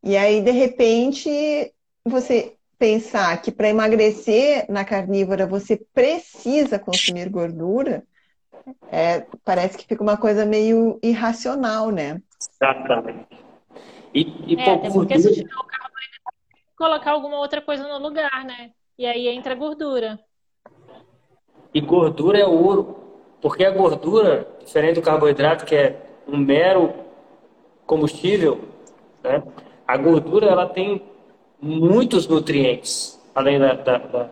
[0.02, 1.30] E aí, de repente,
[2.04, 8.02] você pensar que para emagrecer na carnívora você precisa consumir gordura,
[8.90, 12.20] é, parece que fica uma coisa meio irracional, né?
[12.40, 13.51] Exatamente.
[14.14, 16.36] E, e é, até porque se tiver o carboidrato,
[16.76, 18.72] colocar alguma outra coisa no lugar, né?
[18.98, 20.20] E aí entra a gordura.
[21.72, 22.98] E gordura é ouro.
[23.40, 26.94] Porque a gordura, diferente do carboidrato, que é um mero
[27.86, 28.60] combustível,
[29.22, 29.42] né?
[29.86, 31.02] a gordura ela tem
[31.60, 34.30] muitos nutrientes, além da, da, da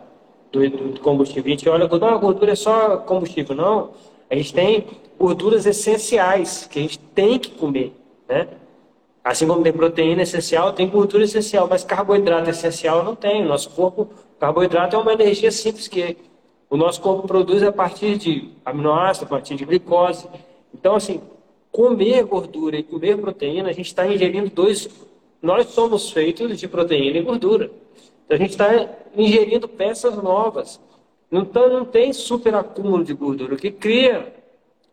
[0.51, 1.45] do, do, combustível.
[1.45, 3.55] A gente olha, não, a gordura é só combustível.
[3.55, 3.91] Não,
[4.29, 4.87] a gente tem
[5.19, 7.93] gorduras essenciais que a gente tem que comer,
[8.27, 8.47] né?
[9.23, 13.43] Assim como tem proteína essencial, tem gordura essencial, mas carboidrato essencial não tem.
[13.43, 14.09] O nosso corpo,
[14.39, 16.17] carboidrato é uma energia simples que
[16.69, 20.27] o nosso corpo produz a partir de aminoácidos, a partir de glicose.
[20.73, 21.21] Então, assim,
[21.71, 24.89] comer gordura e comer proteína, a gente está ingerindo dois.
[25.39, 27.69] Nós somos feitos de proteína e gordura.
[28.25, 28.69] Então, a gente está
[29.15, 30.79] ingerindo peças novas.
[31.31, 33.53] Então, não tem superacúmulo de gordura.
[33.53, 34.33] O que cria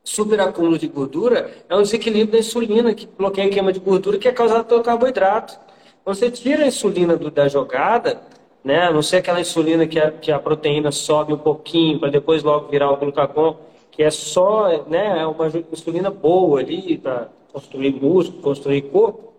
[0.08, 4.26] superacúmulo de gordura é um desequilíbrio da insulina, que bloqueia a queima de gordura, que
[4.26, 5.58] é causado pelo carboidrato.
[6.04, 8.20] Você tira a insulina do, da jogada,
[8.64, 8.86] né?
[8.86, 12.42] a não ser aquela insulina que a, que a proteína sobe um pouquinho para depois
[12.42, 13.58] logo virar o glucagon,
[13.90, 19.34] que é só né, é uma insulina boa ali para construir músculo, construir corpo.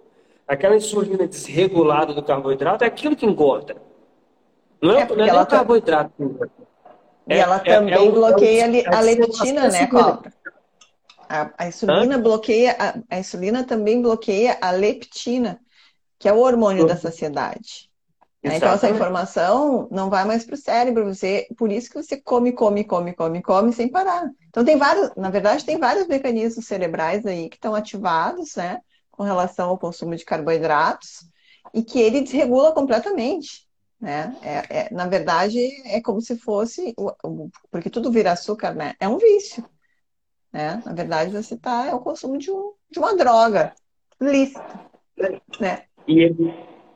[0.47, 3.75] Aquela insulina desregulada do carboidrato é aquilo que engorda.
[4.81, 6.51] Não é, é, não é nem o carboidrato que engorda.
[7.27, 10.33] E ela é, é também é, bloqueia a, a leptina, né, Cobra?
[11.29, 12.21] A, a insulina Hã?
[12.21, 15.61] bloqueia, a, a, insulina também bloqueia a leptina,
[16.17, 17.89] que é o hormônio da saciedade.
[18.43, 18.57] Né?
[18.57, 22.51] Então essa informação não vai mais para o cérebro, você, por isso que você come,
[22.51, 24.29] come, come, come, come sem parar.
[24.47, 29.23] Então tem vários, na verdade, tem vários mecanismos cerebrais aí que estão ativados, né, com
[29.23, 31.29] relação ao consumo de carboidratos
[31.73, 33.67] e que ele desregula completamente.
[34.01, 34.35] Né?
[34.41, 36.95] É, é, na verdade, é como se fosse,
[37.69, 38.95] porque tudo vira açúcar, né?
[38.99, 39.63] É um vício.
[40.51, 40.81] Né?
[40.85, 43.73] Na verdade, você está é o consumo de, um, de uma droga
[44.19, 44.79] lícita.
[45.59, 45.83] Né?
[46.07, 46.33] E,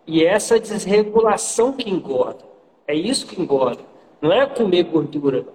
[0.07, 2.43] e essa desregulação que engorda.
[2.87, 3.81] É isso que engorda.
[4.21, 5.45] Não é comer gordura.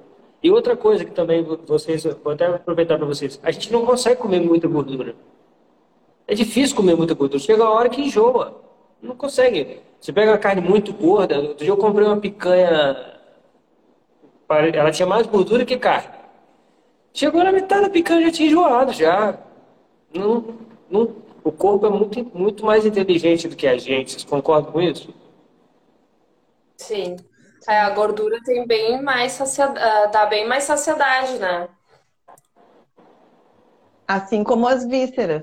[0.42, 4.20] E outra coisa que também vocês, vou até aproveitar para vocês, a gente não consegue
[4.20, 5.16] comer muita gordura.
[6.26, 7.40] É difícil comer muita gordura.
[7.40, 8.62] Chega a hora que enjoa.
[9.02, 9.80] Não consegue.
[9.98, 11.38] Você pega uma carne muito gorda.
[11.38, 13.18] Outro dia eu comprei uma picanha.
[14.48, 16.17] Ela tinha mais gordura que carne.
[17.18, 19.36] Chegou na metade da picanha já tinha enjoado já.
[20.14, 20.56] Não,
[20.88, 24.12] não, o corpo é muito, muito mais inteligente do que a gente.
[24.12, 25.12] Vocês concordam com isso?
[26.76, 27.16] Sim.
[27.66, 31.68] É, a gordura tem bem mais saciedade, ah, dá bem mais saciedade, né?
[34.06, 35.42] Assim como as vísceras.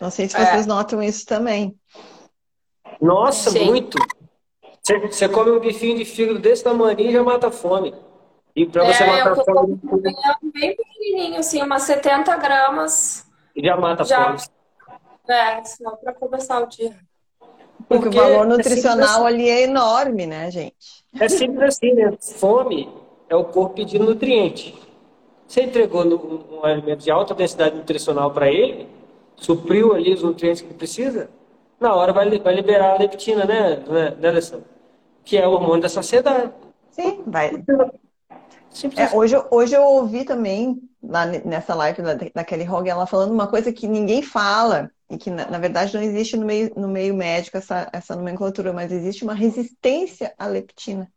[0.00, 0.68] Não sei se vocês é.
[0.68, 1.78] notam isso também.
[3.00, 3.66] Nossa, Sim.
[3.66, 3.96] muito.
[4.82, 7.94] Você, você come um bifinho de fígado desse tamanho e já mata a fome.
[8.56, 9.78] E para você é, matar a fome.
[10.42, 13.26] bem pequenininho, assim, umas 70 gramas.
[13.54, 14.24] E já mata a já...
[14.24, 14.38] fome.
[15.28, 16.96] É, só para começar o dia.
[17.86, 20.74] Porque, Porque o valor é nutricional é ali é enorme, né, gente?
[21.20, 22.16] É simples assim, né?
[22.20, 22.88] Fome
[23.28, 24.74] é o corpo pedindo nutriente.
[25.46, 28.88] Você entregou um alimento de alta densidade nutricional para ele,
[29.36, 31.28] supriu ali os nutrientes que ele precisa,
[31.78, 34.66] na hora vai, vai liberar a leptina, né, né, né Alessandra?
[35.24, 36.52] Que é o hormônio da saciedade.
[36.90, 37.50] Sim, vai.
[38.96, 43.32] É, hoje, hoje eu ouvi também, lá nessa live da, da Kelly Hogan, ela falando
[43.32, 46.88] uma coisa que ninguém fala, e que na, na, verdade não existe no meio, no
[46.88, 51.10] meio médico essa, essa nomenclatura, mas existe uma resistência à leptina.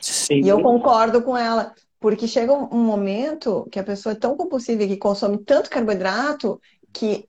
[0.00, 0.40] Sim.
[0.42, 4.86] E eu concordo com ela, porque chega um, momento que a pessoa é tão compulsiva
[4.86, 6.60] que consome tanto carboidrato
[6.92, 7.26] que,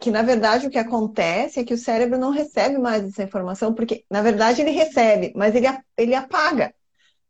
[0.00, 3.74] que na verdade o que acontece é que o cérebro não recebe mais essa informação,
[3.74, 5.66] porque na verdade ele recebe, mas ele,
[5.96, 6.72] ele apaga.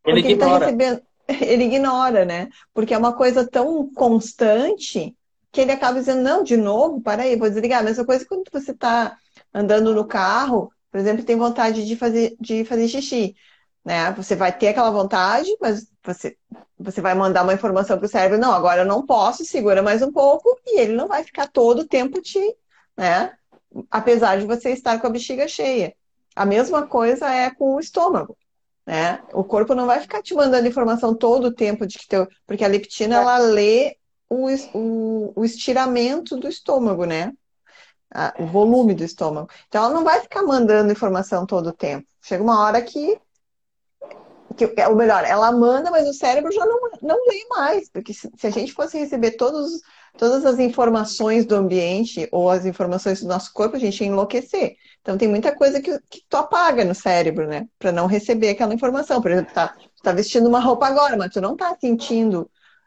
[0.05, 0.32] Ele ignora.
[0.32, 1.03] Ele, tá recebendo,
[1.43, 2.49] ele ignora, né?
[2.74, 5.16] Porque é uma coisa tão constante
[5.51, 7.80] que ele acaba dizendo, não, de novo, para aí, vou desligar.
[7.80, 9.16] A mesma coisa quando você está
[9.53, 13.35] andando no carro, por exemplo, tem vontade de fazer, de fazer xixi.
[13.85, 14.12] Né?
[14.12, 16.37] Você vai ter aquela vontade, mas você,
[16.78, 20.03] você vai mandar uma informação para o cérebro, não, agora eu não posso, segura mais
[20.03, 22.41] um pouco, e ele não vai ficar todo o tempo te,
[22.97, 23.33] né?
[23.91, 25.95] Apesar de você estar com a bexiga cheia.
[26.35, 28.37] A mesma coisa é com o estômago.
[28.87, 29.22] Né?
[29.33, 32.64] O corpo não vai ficar te mandando informação todo o tempo de que teu, porque
[32.64, 33.97] a leptina ela lê
[34.28, 37.33] o, o, o estiramento do estômago, né?
[38.39, 39.49] o volume do estômago.
[39.68, 42.07] Então ela não vai ficar mandando informação todo o tempo.
[42.20, 43.18] Chega uma hora que
[44.55, 48.30] que, ou melhor, ela manda, mas o cérebro já não, não lê mais, porque se,
[48.37, 49.80] se a gente fosse receber todos,
[50.16, 54.76] todas as informações do ambiente ou as informações do nosso corpo, a gente ia enlouquecer.
[55.00, 57.66] Então tem muita coisa que, que tu apaga no cérebro, né?
[57.78, 59.20] Para não receber aquela informação.
[59.20, 62.42] Por exemplo, tá, tu tá vestindo uma roupa agora, mas tu não tá sentindo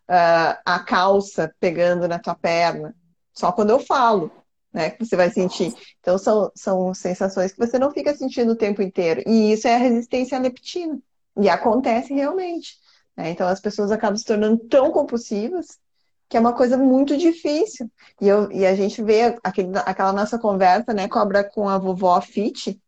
[0.09, 2.95] uh, a calça pegando na tua perna.
[3.33, 4.31] Só quando eu falo,
[4.71, 4.91] né?
[4.91, 5.73] Que você vai sentir.
[5.99, 9.21] Então são, são sensações que você não fica sentindo o tempo inteiro.
[9.25, 10.99] E isso é a resistência à leptina.
[11.37, 12.77] E acontece realmente.
[13.17, 13.31] Né?
[13.31, 15.79] Então as pessoas acabam se tornando tão compulsivas
[16.27, 17.89] que é uma coisa muito difícil.
[18.19, 22.19] E, eu, e a gente vê aquele, aquela nossa conversa, né, cobra com a vovó
[22.21, 22.79] Fit,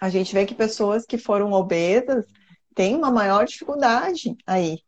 [0.00, 2.24] a gente vê que pessoas que foram obesas
[2.74, 4.80] têm uma maior dificuldade aí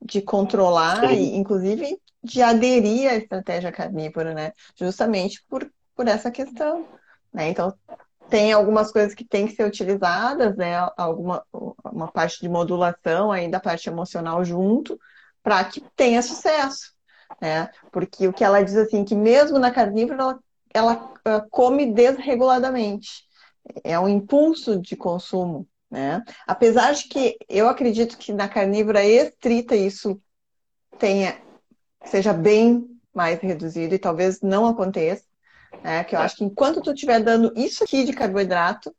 [0.00, 1.14] de controlar Sim.
[1.14, 4.52] e, inclusive, de aderir à estratégia carnívora, né?
[4.74, 6.86] Justamente por, por essa questão,
[7.32, 7.48] né?
[7.50, 7.74] Então,
[8.28, 10.74] tem algumas coisas que têm que ser utilizadas, né?
[10.96, 11.44] Alguma
[11.84, 14.98] uma parte de modulação aí da parte emocional junto,
[15.42, 16.92] para que tenha sucesso,
[17.40, 17.70] né?
[17.92, 20.38] Porque o que ela diz assim, que mesmo na carnívora
[20.74, 23.24] ela, ela, come desreguladamente,
[23.82, 26.22] é um impulso de consumo, né?
[26.46, 30.20] Apesar de que eu acredito que na carnívora estrita isso
[30.98, 31.40] tenha
[32.04, 35.24] seja bem mais reduzido e talvez não aconteça,
[35.82, 36.04] né?
[36.04, 38.94] Que eu acho que enquanto tu estiver dando isso aqui de carboidrato,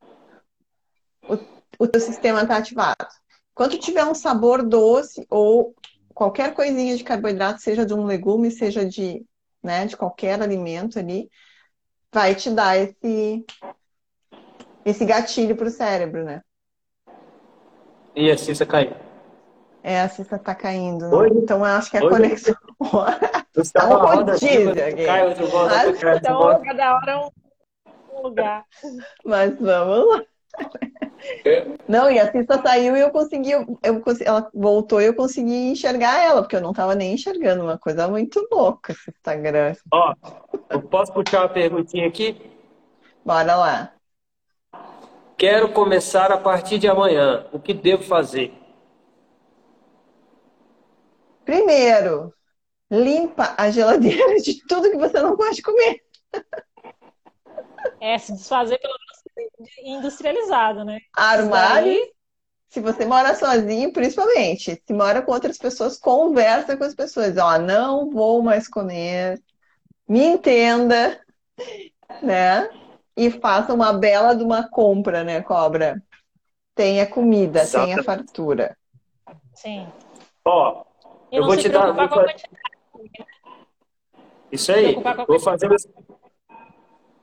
[1.22, 1.38] o,
[1.78, 3.06] o teu sistema está ativado.
[3.52, 5.74] Enquanto tiver um sabor doce ou
[6.18, 9.24] qualquer coisinha de carboidrato, seja de um legume, seja de,
[9.62, 11.30] né, de qualquer alimento ali,
[12.12, 13.46] vai te dar esse
[14.84, 16.42] esse gatilho para o cérebro, né?
[18.16, 18.96] E a Cissa caiu.
[19.80, 21.08] É, a Cissa tá caindo.
[21.08, 21.28] Né?
[21.36, 22.10] Então eu acho que a Oi?
[22.10, 22.56] conexão.
[23.72, 25.06] tá um rodízio aqui.
[25.06, 27.16] Cai, outro volta, Mas, cai, então, cada hora é
[28.16, 28.64] um lugar.
[29.24, 30.24] Mas vamos lá.
[31.44, 31.66] É.
[31.88, 33.78] Não, e a Cissa saiu e eu consegui, eu,
[34.24, 38.06] ela voltou e eu consegui enxergar ela, porque eu não estava nem enxergando, uma coisa
[38.08, 39.74] muito louca esse Instagram.
[39.92, 40.14] Ó,
[40.70, 42.40] eu posso puxar uma perguntinha aqui?
[43.24, 43.92] Bora lá.
[45.36, 47.46] Quero começar a partir de amanhã.
[47.52, 48.52] O que devo fazer?
[51.44, 52.34] Primeiro,
[52.90, 56.02] limpa a geladeira de tudo que você não pode comer.
[58.00, 59.17] É, se desfazer pelo menos
[59.82, 60.98] industrializado, né?
[61.16, 61.92] Armário.
[61.92, 62.12] Daí...
[62.68, 64.82] Se você mora sozinho, principalmente.
[64.86, 67.36] Se mora com outras pessoas, conversa com as pessoas.
[67.38, 69.42] Ó, não vou mais comer.
[70.06, 71.18] Me entenda,
[72.22, 72.68] né?
[73.18, 76.00] e faça uma bela de uma compra, né, cobra?
[76.72, 77.94] Tenha comida, Exatamente.
[77.94, 78.78] tenha fartura.
[79.52, 79.88] Sim.
[80.44, 80.84] Ó,
[81.32, 81.92] eu vou te dar.
[81.92, 82.26] Vou.
[84.52, 84.96] Isso aí.
[85.26, 85.68] Vou fazer,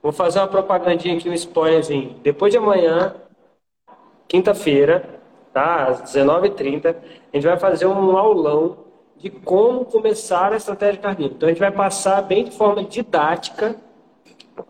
[0.06, 2.14] vou fazer uma propagandinha aqui, um spoilerzinho.
[2.22, 3.12] Depois de amanhã,
[4.28, 5.20] quinta-feira,
[5.52, 5.86] tá?
[5.86, 8.84] Às 19h30, a gente vai fazer um aulão
[9.16, 11.34] de como começar a estratégia carnívora.
[11.34, 13.74] Então a gente vai passar bem de forma didática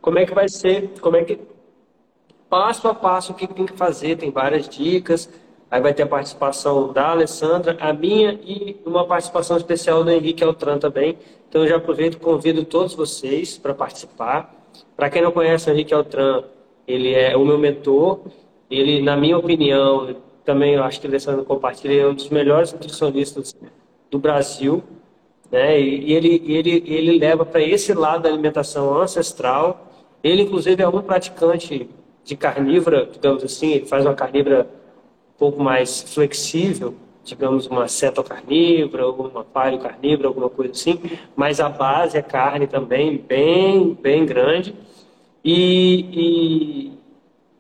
[0.01, 1.39] como é que vai ser, como é que
[2.49, 5.29] passo a passo o que tem que fazer, tem várias dicas.
[5.71, 10.43] Aí vai ter a participação da Alessandra, a minha e uma participação especial do Henrique
[10.43, 11.19] Altran também.
[11.47, 14.56] Então eu já aproveito e convido todos vocês para participar.
[14.97, 16.45] Para quem não conhece o Henrique Altran,
[16.89, 18.21] ele é o meu mentor.
[18.71, 22.73] Ele, na minha opinião, também eu acho que a Alessandra compartilha, é um dos melhores
[22.73, 23.55] nutricionistas
[24.11, 24.83] do Brasil.
[25.51, 25.79] Né?
[25.81, 29.93] E ele, ele, ele leva para esse lado da alimentação ancestral.
[30.25, 31.89] Ele, inclusive, é um praticante
[32.25, 34.69] de carnívora, digamos assim, ele faz uma carnívora
[35.35, 36.95] um pouco mais flexível,
[37.27, 41.01] digamos, uma cetocarnívora ou uma paleocarnívora, alguma coisa assim,
[41.35, 44.75] mas a base é carne também, bem, bem grande.
[45.45, 46.93] E,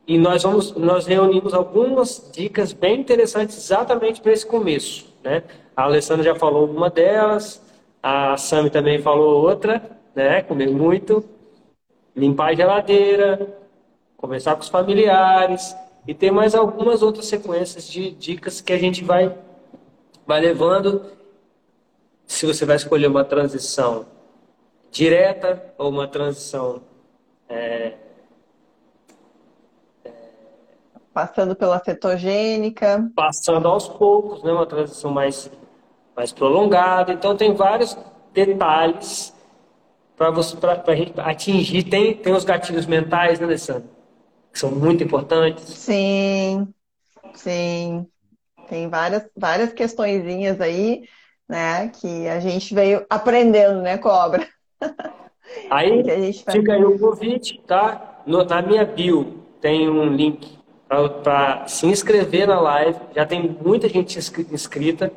[0.06, 5.06] e, e nós, vamos, nós reunimos algumas dicas bem interessantes exatamente para esse começo.
[5.22, 5.42] Né?
[5.76, 7.62] A Alessandra já falou uma delas,
[8.02, 9.82] a Sami também falou outra,
[10.14, 10.40] né?
[10.42, 11.24] Comer muito,
[12.14, 13.58] limpar a geladeira,
[14.16, 19.02] conversar com os familiares e tem mais algumas outras sequências de dicas que a gente
[19.02, 19.36] vai,
[20.26, 21.04] vai levando.
[22.26, 24.06] Se você vai escolher uma transição
[24.90, 26.82] direta ou uma transição
[27.48, 27.94] é,
[31.16, 34.52] passando pela cetogênica, passando aos poucos, né?
[34.52, 35.50] Uma transição mais
[36.14, 37.12] mais prolongado.
[37.12, 37.96] Então, tem vários
[38.32, 39.34] detalhes
[40.16, 41.84] para você para a gente atingir.
[41.84, 43.88] Tem, tem os gatilhos mentais, né, Alessandro?
[44.52, 45.64] Que são muito importantes.
[45.64, 46.68] Sim,
[47.34, 48.06] sim.
[48.68, 51.04] Tem várias, várias questõezinhas aí,
[51.48, 54.46] né, que a gente veio aprendendo, né, Cobra?
[55.70, 58.20] Aí, fica aí o convite, tá?
[58.26, 60.58] No, na minha bio tem um link
[61.22, 62.98] para se inscrever na live.
[63.14, 65.10] Já tem muita gente inscrita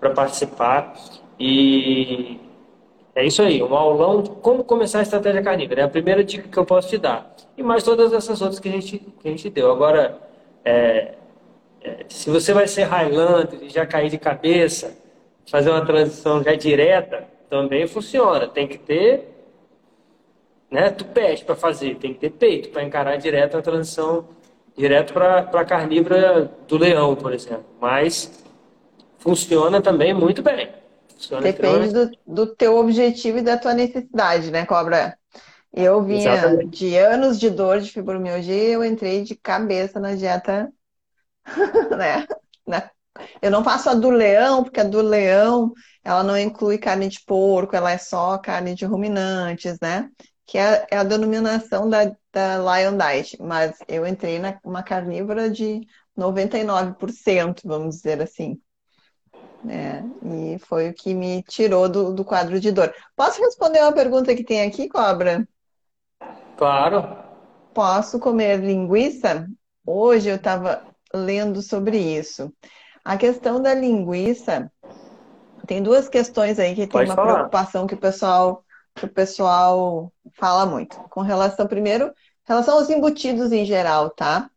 [0.00, 0.94] para participar.
[1.38, 2.40] E
[3.14, 5.82] é isso aí, um aulão de como começar a estratégia carnívora.
[5.82, 7.34] É a primeira dica que eu posso te dar.
[7.56, 9.70] E mais todas essas outras que a gente, que a gente deu.
[9.70, 10.18] Agora,
[10.64, 11.14] é, é,
[12.08, 14.96] se você vai ser Highlander e já cair de cabeça,
[15.50, 18.48] fazer uma transição já direta, também funciona.
[18.48, 19.34] Tem que ter
[20.70, 24.26] né, tupete para fazer, tem que ter peito para encarar direto a transição
[24.76, 27.64] direto para a carnívora do leão, por exemplo.
[27.80, 28.42] Mas
[29.18, 30.70] funciona também muito bem.
[31.08, 35.16] Funciona Depende do, do teu objetivo e da tua necessidade, né, Cobra?
[35.72, 36.78] Eu vinha Exatamente.
[36.78, 40.72] de anos de dor de fibromialgia eu entrei de cabeça na dieta,
[41.96, 42.26] né?
[42.66, 42.90] Na-
[43.42, 45.72] Eu não faço a do leão, porque a do leão,
[46.04, 50.10] ela não inclui carne de porco, ela é só carne de ruminantes, né?
[50.46, 53.36] Que é, é a denominação da, da Lion Diet.
[53.42, 55.82] Mas eu entrei na uma carnívora de
[56.16, 58.60] 99%, vamos dizer assim.
[59.62, 60.04] né?
[60.22, 62.94] E foi o que me tirou do, do quadro de dor.
[63.16, 65.46] Posso responder uma pergunta que tem aqui, Cobra?
[66.56, 66.98] Claro.
[67.72, 69.46] Posso comer linguiça?
[69.84, 70.82] Hoje eu estava
[71.14, 72.52] lendo sobre isso.
[73.04, 74.70] A questão da linguiça,
[75.66, 77.34] tem duas questões aí que tem Pode uma falar.
[77.34, 80.96] preocupação que o pessoal, que o pessoal fala muito.
[81.10, 82.12] Com relação, primeiro,
[82.44, 84.50] relação aos embutidos em geral, tá?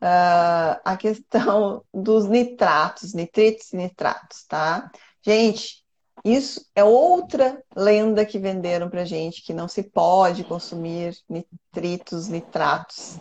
[0.00, 4.90] Ah, a questão dos nitratos, nitritos e nitratos, tá?
[5.22, 5.84] Gente,
[6.24, 13.18] isso é outra lenda que venderam pra gente, que não se pode consumir nitritos, nitratos,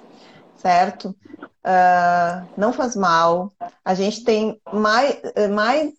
[0.58, 1.16] certo?
[1.64, 3.54] Ah, não faz mal.
[3.84, 5.20] A gente tem mais,
[5.52, 5.94] mais,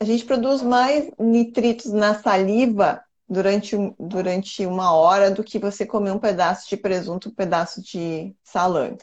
[0.00, 6.12] a gente produz mais nitritos na saliva durante, durante uma hora do que você comer
[6.12, 8.98] um pedaço de presunto, um pedaço de salame,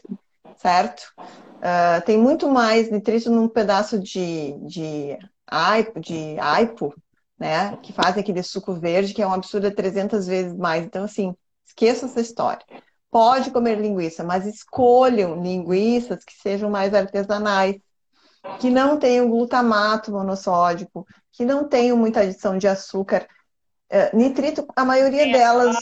[0.58, 1.14] certo?
[1.62, 6.94] Ah, tem muito mais nitrito num pedaço de, de, aipo, de aipo,
[7.40, 7.78] né?
[7.78, 10.86] Que faz aquele suco verde, que é um absurdo, é 300 vezes mais.
[10.86, 11.36] Então, assim,
[11.66, 12.64] esqueça essa história.
[13.16, 17.78] Pode comer linguiça, mas escolham linguiças que sejam mais artesanais,
[18.60, 23.28] que não tenham glutamato monossódico, que não tenham muita adição de açúcar.
[23.90, 25.78] Eh, nitrito, a maioria Tem a delas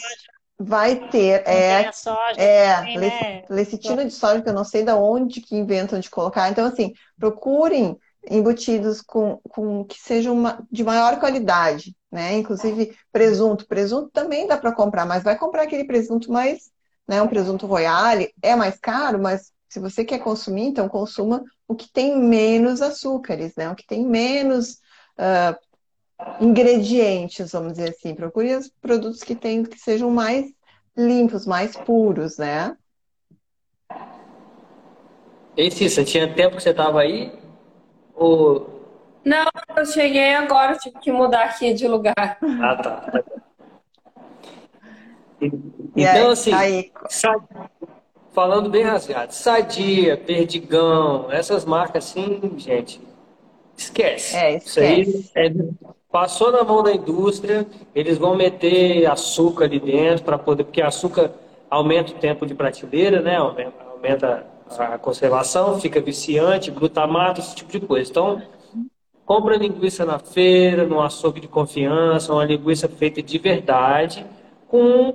[0.59, 3.49] vai ter, Não é, a soja, é, tem, né?
[3.49, 6.49] lecitina de soja, que eu não sei de onde que inventam de colocar.
[6.49, 7.97] Então, assim, procurem
[8.29, 12.36] embutidos com, com que sejam ma- de maior qualidade, né?
[12.38, 13.67] Inclusive presunto.
[13.67, 16.71] Presunto também dá para comprar, mas vai comprar aquele presunto mais,
[17.08, 17.22] né?
[17.22, 21.91] Um presunto royale é mais caro, mas se você quer consumir, então consuma o que
[21.91, 23.70] tem menos açúcares, né?
[23.70, 24.80] O que tem menos
[25.18, 25.58] ah,
[26.39, 28.14] ingredientes, vamos dizer assim.
[28.14, 30.54] Procure os produtos que tem, que sejam mais
[30.95, 32.78] limpos, mais puros, né?
[35.58, 37.32] Ei, Cissa, tinha tempo que você estava aí?
[38.16, 38.82] Ou...
[39.26, 39.45] Não,
[39.76, 42.38] eu cheguei agora, tive que mudar aqui de lugar.
[42.41, 43.24] Ah, tá.
[45.95, 46.91] E Então, aí, assim, aí,
[48.33, 52.99] falando bem rasgado, Sadia, Perdigão, essas marcas assim, gente,
[53.77, 54.35] esquece.
[54.35, 55.31] É, Isso aí esquece.
[55.35, 55.51] é-
[56.11, 57.65] passou na mão da indústria,
[57.95, 61.31] eles vão meter açúcar ali dentro para poder, porque açúcar
[61.69, 63.37] aumenta o tempo de prateleira, né?
[63.37, 64.45] Aumenta, aumenta
[64.77, 68.09] a conservação, fica viciante, glutamato, esse tipo de coisa.
[68.09, 68.41] Então,
[69.25, 74.25] compra linguiça na feira, num açougue de confiança, uma linguiça feita de verdade,
[74.67, 75.13] com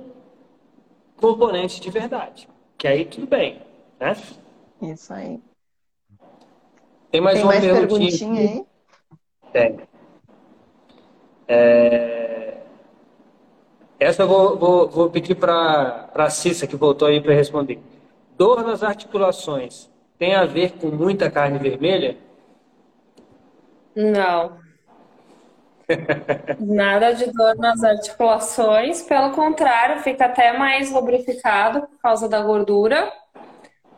[1.19, 2.49] componentes de verdade.
[2.77, 3.61] Que aí tudo bem,
[3.99, 4.15] né?
[4.81, 5.41] isso aí.
[7.11, 8.53] Tem mais Tem uma mais perguntinha perguntinha aqui.
[8.53, 8.65] aí?
[9.51, 9.79] Tem.
[11.47, 12.57] É,
[13.99, 17.79] Essa eu vou, vou, vou pedir para a Cissa, que voltou aí para responder.
[18.37, 22.17] Dor nas articulações tem a ver com muita carne vermelha?
[23.95, 24.57] Não.
[26.59, 33.11] Nada de dor nas articulações, pelo contrário, fica até mais lubrificado por causa da gordura,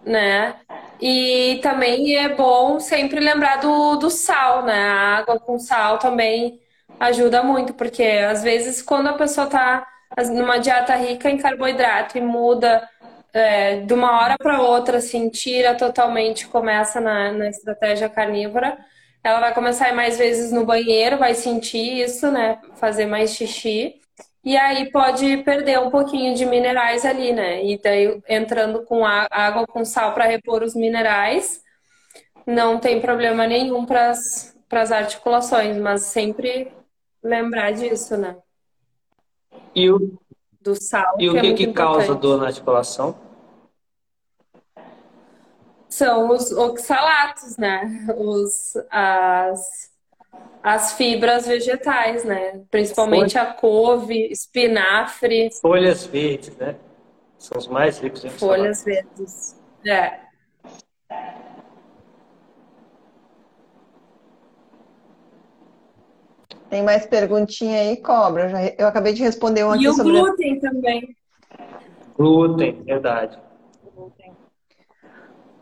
[0.06, 0.56] né?
[1.01, 4.89] E também é bom sempre lembrar do, do sal, né?
[4.89, 6.59] A água com sal também
[7.00, 9.88] ajuda muito, porque às vezes quando a pessoa tá
[10.30, 12.88] numa dieta rica em carboidrato e muda
[13.34, 18.78] é, de uma hora para outra, assim, tira totalmente, começa na, na estratégia carnívora,
[19.24, 22.60] ela vai começar a ir mais vezes no banheiro, vai sentir isso, né?
[22.76, 23.96] Fazer mais xixi.
[24.43, 27.64] E aí pode perder um pouquinho de minerais ali, né?
[27.64, 31.62] E daí entrando com água com sal para repor os minerais,
[32.46, 36.72] não tem problema nenhum para as articulações, mas sempre
[37.24, 38.36] lembrar disso, né?
[39.76, 40.18] E o,
[40.60, 43.16] Do sal, e o que é que, muito que causa dor na articulação?
[45.92, 48.08] São os oxalatos, né?
[48.18, 49.92] Os, as,
[50.63, 52.63] as fibras vegetais, né?
[52.72, 56.78] Principalmente a couve, espinafre, Folhas verdes, né?
[57.38, 59.55] São os mais ricos em folhas verdes.
[59.86, 60.22] É.
[66.70, 68.43] Tem mais perguntinha aí, Cobra?
[68.46, 70.12] Eu, já- eu acabei de responder um E aqui o sobre.
[70.13, 71.18] glúten também.
[72.16, 73.38] Glúten, verdade.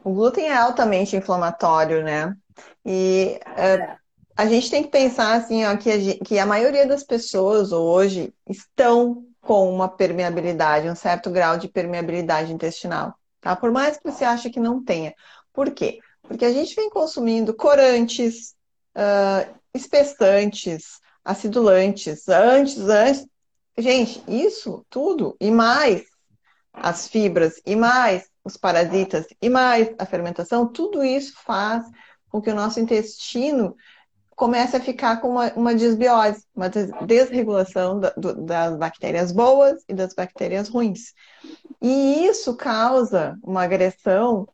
[0.03, 2.34] O glúten é altamente inflamatório, né?
[2.85, 3.97] E é,
[4.35, 7.71] a gente tem que pensar assim, ó, que, a gente, que a maioria das pessoas
[7.71, 13.55] hoje estão com uma permeabilidade, um certo grau de permeabilidade intestinal, tá?
[13.55, 15.13] Por mais que você ache que não tenha.
[15.53, 15.99] Por quê?
[16.21, 18.55] Porque a gente vem consumindo corantes,
[18.95, 23.27] uh, espessantes, acidulantes, antes, antes.
[23.77, 26.03] Gente, isso tudo e mais
[26.73, 31.85] as fibras e mais os parasitas e mais a fermentação, tudo isso faz
[32.30, 33.76] com que o nosso intestino
[34.35, 39.93] comece a ficar com uma, uma desbiose, uma desregulação da, do, das bactérias boas e
[39.93, 41.13] das bactérias ruins.
[41.81, 44.47] E isso causa uma agressão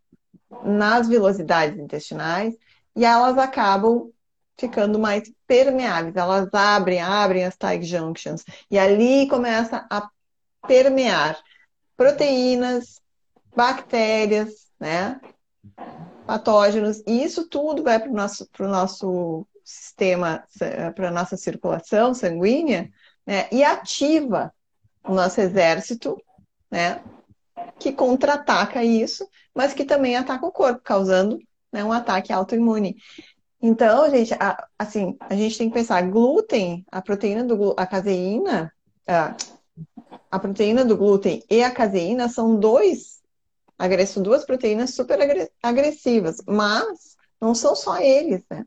[0.63, 2.55] nas velocidades intestinais
[2.95, 4.09] e elas acabam
[4.57, 6.15] ficando mais permeáveis.
[6.15, 10.09] Elas abrem, abrem as tight junctions e ali começa a
[10.67, 11.38] permear
[11.95, 12.99] proteínas,
[13.56, 15.19] bactérias, né?
[16.26, 20.44] Patógenos, e isso tudo vai para o nosso, nosso sistema,
[20.95, 22.90] para a nossa circulação sanguínea,
[23.26, 23.48] né?
[23.52, 24.53] E ativa
[25.03, 26.18] o nosso exército,
[26.69, 27.02] né?
[27.80, 31.40] Que contra-ataca isso, mas que também ataca o corpo, causando
[31.72, 32.98] né, um ataque autoimune.
[33.61, 38.72] Então, gente, a, assim, a gente tem que pensar, glúten, a proteína do a caseína,
[39.07, 39.36] a,
[40.30, 43.14] a proteína do glúten e a caseína são dois
[43.77, 45.19] agressam duas proteínas super
[45.61, 48.65] agressivas, mas não são só eles, né?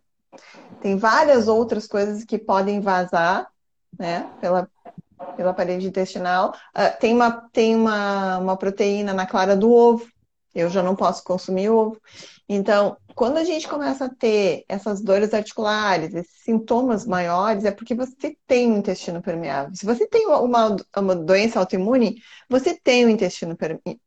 [0.81, 3.49] Tem várias outras coisas que podem vazar,
[3.99, 4.69] né, pela,
[5.37, 6.55] pela parede intestinal.
[6.77, 10.07] Uh, tem uma, tem uma, uma proteína na clara do ovo,
[10.55, 12.01] eu já não posso consumir ovo.
[12.49, 17.95] Então, quando a gente começa a ter essas dores articulares, esses sintomas maiores, é porque
[17.95, 19.75] você tem um intestino permeável.
[19.75, 23.57] Se você tem uma, uma doença autoimune, você tem um intestino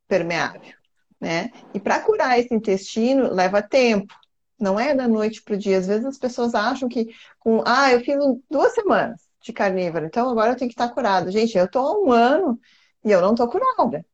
[0.07, 0.80] permeável
[1.21, 1.51] né?
[1.73, 4.13] E para curar esse intestino leva tempo.
[4.59, 5.77] Não é da noite para o dia.
[5.77, 8.17] Às vezes as pessoas acham que com, ah, eu fiz
[8.49, 11.31] duas semanas de carnívoro, então agora eu tenho que estar curada.
[11.31, 12.59] Gente, eu estou há um ano
[13.03, 14.05] e eu não estou curada.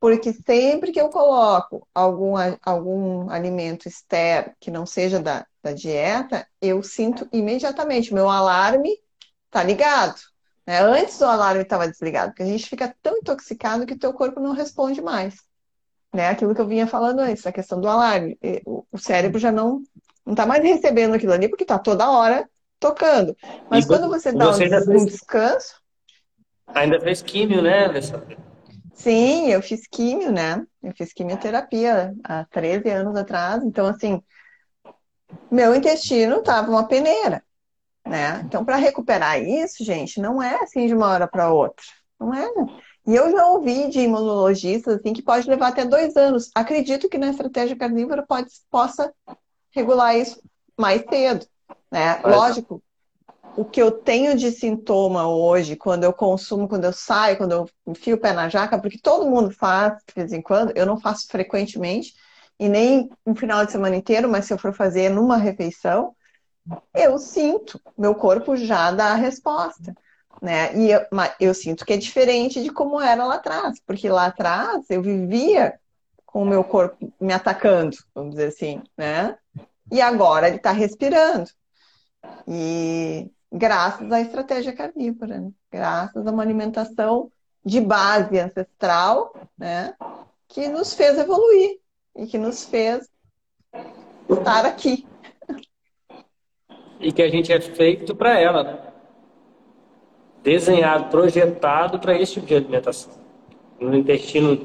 [0.00, 6.46] Porque sempre que eu coloco algum, algum alimento externo que não seja da, da dieta,
[6.60, 8.96] eu sinto imediatamente, meu alarme
[9.46, 10.20] está ligado.
[10.66, 10.80] Né?
[10.80, 14.40] Antes o alarme estava desligado, porque a gente fica tão intoxicado que o teu corpo
[14.40, 15.47] não responde mais
[16.12, 16.28] né?
[16.28, 18.38] Aquilo que eu vinha falando antes, a questão do alarme.
[18.66, 19.82] O cérebro já não
[20.28, 22.46] não está mais recebendo aquilo ali porque está toda hora
[22.78, 23.34] tocando.
[23.70, 25.06] Mas e quando você dá você um, fez...
[25.06, 25.80] descanso.
[26.66, 28.36] Ainda fez químio, né, Alessandra?
[28.92, 30.62] Sim, eu fiz químio, né?
[30.82, 33.64] Eu fiz quimioterapia há 13 anos atrás.
[33.64, 34.22] Então, assim,
[35.50, 37.42] meu intestino estava uma peneira,
[38.06, 38.42] né?
[38.44, 41.84] Então, para recuperar isso, gente, não é assim de uma hora para outra.
[42.20, 42.46] Não é.
[43.08, 46.50] E eu já ouvi de imunologistas assim, que pode levar até dois anos.
[46.54, 49.10] Acredito que na estratégia carnívora pode, possa
[49.70, 50.42] regular isso
[50.78, 51.46] mais cedo.
[51.90, 52.20] Né?
[52.22, 52.82] Lógico,
[53.56, 57.70] o que eu tenho de sintoma hoje, quando eu consumo, quando eu saio, quando eu
[57.86, 61.00] enfio o pé na jaca, porque todo mundo faz de vez em quando, eu não
[61.00, 62.12] faço frequentemente,
[62.60, 66.14] e nem um final de semana inteiro, mas se eu for fazer numa refeição,
[66.94, 69.96] eu sinto, meu corpo já dá a resposta
[70.40, 70.74] né?
[70.76, 71.00] E eu,
[71.40, 75.78] eu sinto que é diferente de como era lá atrás, porque lá atrás eu vivia
[76.24, 79.36] com o meu corpo me atacando, vamos dizer assim, né?
[79.90, 81.50] E agora ele está respirando.
[82.46, 85.50] E graças à estratégia carnívora, né?
[85.72, 87.30] graças a uma alimentação
[87.64, 89.94] de base ancestral, né?
[90.46, 91.78] Que nos fez evoluir
[92.16, 93.08] e que nos fez
[94.28, 95.06] estar aqui.
[97.00, 98.87] E que a gente é feito para ela, né?
[100.48, 103.12] Desenhado, projetado para esse tipo de alimentação.
[103.78, 104.58] No intestino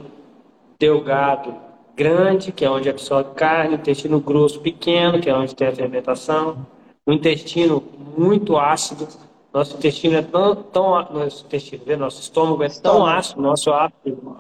[0.80, 1.54] delgado
[1.94, 6.66] grande, que é onde absorve carne, intestino grosso pequeno, que é onde tem a fermentação,
[7.06, 7.84] no intestino
[8.18, 9.10] muito ácido.
[9.54, 14.38] Nosso intestino é tão, tão nosso intestino, nosso estômago é tão ácido, nosso ácido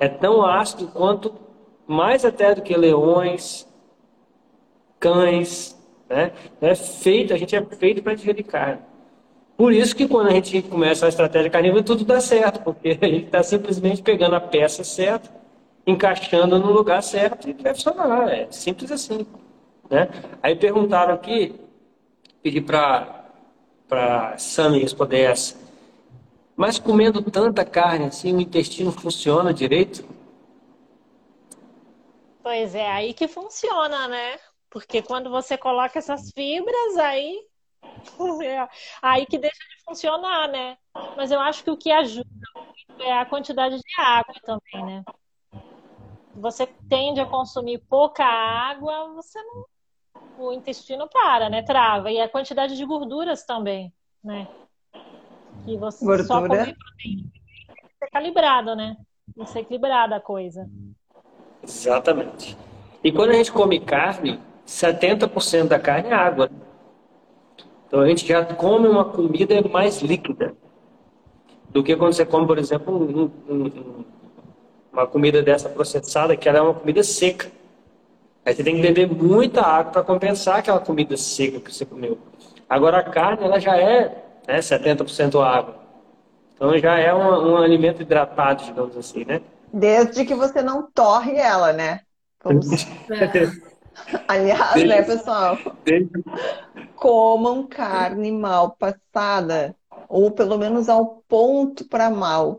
[0.00, 1.34] é tão ácido quanto
[1.86, 3.68] mais até do que leões,
[4.98, 5.78] cães,
[6.08, 6.32] né?
[6.60, 8.80] É feito, a gente é feito para digerir carne.
[9.56, 13.06] Por isso que quando a gente começa a estratégia carnívora, tudo dá certo, porque a
[13.06, 15.30] gente está simplesmente pegando a peça certa,
[15.86, 18.28] encaixando no lugar certo e vai funcionar.
[18.28, 19.26] É simples assim.
[19.88, 20.08] Né?
[20.42, 21.54] Aí perguntaram aqui,
[22.42, 25.56] pedi para Sami responder essa.
[26.54, 30.04] Mas comendo tanta carne assim, o intestino funciona direito?
[32.42, 34.36] Pois é, aí que funciona, né?
[34.68, 37.40] Porque quando você coloca essas fibras, aí
[38.44, 38.68] é,
[39.02, 40.76] aí que deixa de funcionar, né?
[41.16, 45.04] Mas eu acho que o que ajuda muito é a quantidade de água também, né?
[46.34, 49.64] Você tende a consumir pouca água, você não,
[50.38, 51.62] o intestino para, né?
[51.62, 52.10] Trava.
[52.10, 53.92] E a quantidade de gorduras também,
[54.22, 54.46] né?
[55.64, 56.26] Que você Gordura.
[56.26, 58.96] só comer proteína tem que ser calibrado, né?
[59.34, 60.68] Tem que ser equilibrada a coisa.
[61.62, 62.56] Exatamente.
[63.02, 66.50] E quando a gente come carne, 70% da carne é água.
[67.86, 70.54] Então a gente já come uma comida mais líquida
[71.70, 74.04] do que quando você come, por exemplo, um, um, um,
[74.92, 77.50] uma comida dessa processada, que ela é uma comida seca.
[78.44, 82.18] Aí você tem que beber muita água para compensar aquela comida seca que você comeu.
[82.68, 85.76] Agora a carne, ela já é né, 70% água.
[86.54, 89.42] Então já é um, um alimento hidratado, digamos assim, né?
[89.72, 92.00] Desde que você não torre ela, né?
[92.40, 92.60] Como
[94.28, 95.58] Aliás, né, pessoal?
[96.94, 99.74] Comam carne mal passada.
[100.08, 102.56] Ou pelo menos ao ponto para mal.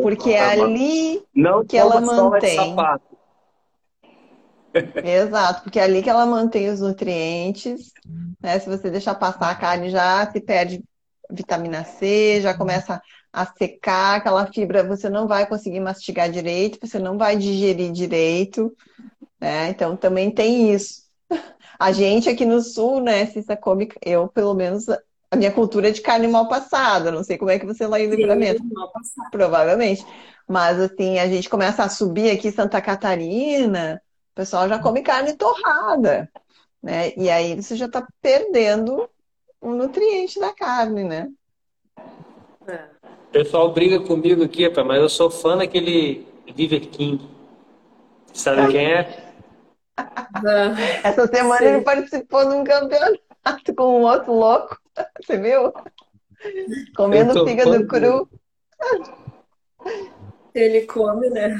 [0.00, 2.74] Porque é ali Não que ela mantém.
[5.04, 7.92] Exato, porque é ali que ela mantém os nutrientes,
[8.40, 8.58] né?
[8.58, 10.82] Se você deixar passar a carne, já se perde
[11.30, 13.00] vitamina C, já começa
[13.32, 18.74] a secar aquela fibra, você não vai conseguir mastigar direito, você não vai digerir direito,
[19.42, 19.70] né?
[19.70, 21.02] Então também tem isso.
[21.76, 25.90] A gente aqui no sul, né, Cissa come, eu pelo menos a minha cultura é
[25.90, 28.62] de carne mal passada, não sei como é que você lá em Livramento.
[29.32, 30.06] Provavelmente.
[30.46, 34.00] Mas assim, a gente começa a subir aqui em Santa Catarina,
[34.30, 36.30] o pessoal já come carne torrada,
[36.80, 37.12] né?
[37.16, 39.08] E aí você já está perdendo
[39.60, 41.28] um nutriente da carne, né?
[41.96, 47.28] O pessoal briga comigo aqui, rapaz, mas eu sou fã daquele Liver King.
[48.32, 49.31] Sabe quem é?
[51.04, 51.64] Essa semana Sim.
[51.66, 54.78] ele participou de um campeonato com um outro louco.
[55.24, 55.72] Você viu?
[56.96, 58.28] Comendo fígado cru.
[60.54, 61.54] Ele come, né?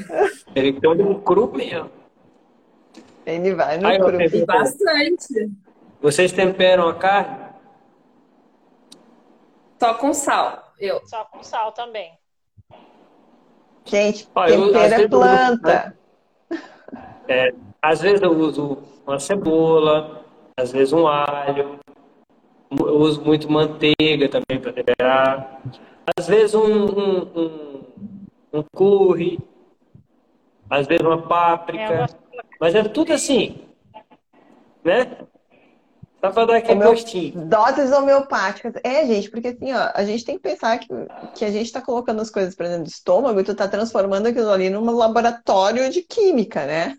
[0.55, 1.91] Ele tem um cru mesmo.
[3.25, 4.21] Ele vai no eu cru.
[4.21, 5.51] E bastante.
[6.01, 7.53] Vocês temperam a carne?
[9.79, 10.73] Só com sal.
[10.79, 11.01] Eu.
[11.07, 12.13] Só com sal também.
[13.85, 15.99] Gente, tempero é vezes eu- planta.
[17.29, 17.53] É,
[17.83, 20.25] às vezes eu uso uma cebola,
[20.57, 21.81] às vezes um alho.
[22.71, 25.61] Eu uso muito manteiga também para temperar.
[26.17, 27.85] Às vezes um, um, um,
[28.53, 29.41] um curry.
[30.71, 32.07] Às vezes uma É, páprica.
[32.07, 32.15] de
[32.61, 33.61] Mas é tudo assim,
[34.85, 35.19] né?
[36.21, 37.47] Só para dar aquele gostinho.
[37.47, 38.75] Doses homeopáticas.
[38.85, 40.87] É, gente, porque assim, ó, a gente tem que pensar que,
[41.35, 44.29] que a gente está colocando as coisas para dentro do estômago e tu tá transformando
[44.29, 46.97] aquilo ali num laboratório de química, né?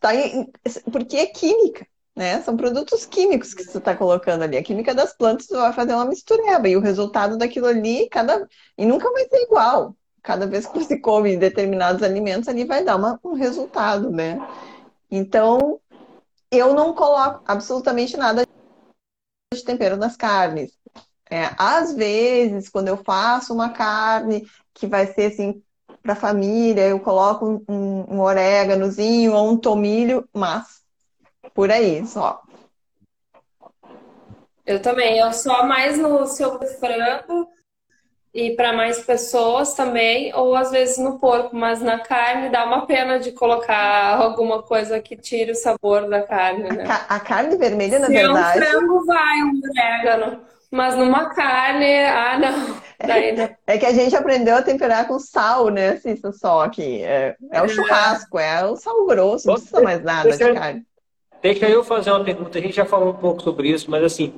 [0.00, 0.50] Tá em-
[0.90, 2.42] porque é química, né?
[2.42, 4.56] São produtos químicos que tu tá colocando ali.
[4.56, 8.46] A química das plantas vai fazer uma mistureba e o resultado daquilo ali, cada...
[8.76, 9.96] e nunca vai ser igual.
[10.22, 14.38] Cada vez que você come determinados alimentos, ali vai dar uma- um resultado, né?
[15.10, 15.80] Então,
[16.50, 18.44] eu não coloco absolutamente nada
[19.54, 20.78] de tempero nas carnes.
[21.30, 25.62] É, às vezes, quando eu faço uma carne que vai ser assim
[26.02, 30.82] para família, eu coloco um, um, oréganozinho ou um tomilho, mas
[31.54, 32.42] por aí só.
[34.66, 35.18] Eu também.
[35.18, 37.48] Eu só mais no seu frango
[38.34, 42.86] e para mais pessoas também, ou às vezes no porco, mas na carne dá uma
[42.86, 46.84] pena de colocar alguma coisa que tire o sabor da carne, A, né?
[46.86, 50.51] ca- a carne vermelha, na Se é um verdade, frango, vai um orégano.
[50.72, 52.76] Mas numa carne, ah, não.
[53.06, 53.48] Daí não.
[53.66, 57.62] é que a gente aprendeu a temperar com sal, né, Cissa, só que é, é
[57.62, 60.82] o churrasco, é o sal grosso, não precisa mais nada de carne.
[61.42, 62.58] Deixa eu fazer uma pergunta.
[62.58, 64.32] A gente já falou um pouco sobre isso, mas assim,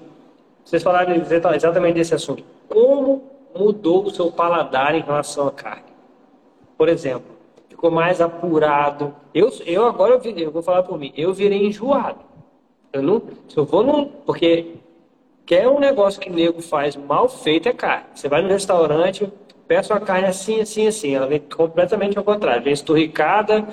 [0.65, 2.43] vocês falaram exata- exatamente desse assunto.
[2.69, 3.23] Como
[3.55, 5.85] mudou o seu paladar em relação à carne?
[6.77, 7.37] Por exemplo,
[7.69, 9.15] ficou mais apurado.
[9.33, 11.13] Eu, eu agora eu, vi- eu vou falar por mim.
[11.17, 12.21] Eu virei enjoado.
[12.93, 14.77] Eu não, se eu vou num, porque
[15.47, 18.07] quer um negócio que nego faz mal feito é carne.
[18.15, 19.31] Você vai no restaurante,
[19.67, 21.15] peça uma carne assim, assim, assim.
[21.15, 22.63] Ela vem completamente ao contrário.
[22.63, 23.67] Vem esturricada,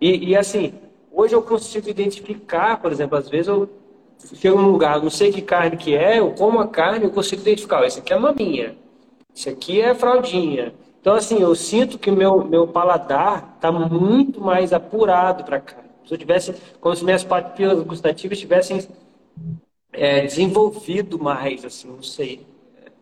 [0.00, 0.72] e, e, assim,
[1.12, 3.68] hoje eu consigo identificar, por exemplo, às vezes eu
[4.34, 7.42] chego num lugar, não sei que carne que é, eu como a carne, eu consigo
[7.42, 8.76] identificar, esse aqui é maminha,
[9.34, 10.72] esse aqui é fraldinha.
[11.00, 15.90] Então, assim, eu sinto que meu, meu paladar está muito mais apurado para carne.
[16.06, 18.88] Se eu tivesse, como se minhas papilas gustativas tivessem
[19.92, 22.46] é, desenvolvido mais, assim, não sei,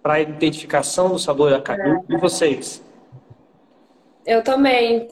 [0.02, 2.02] para a identificação do sabor da carne.
[2.09, 2.82] E vocês?
[4.27, 5.09] Eu também.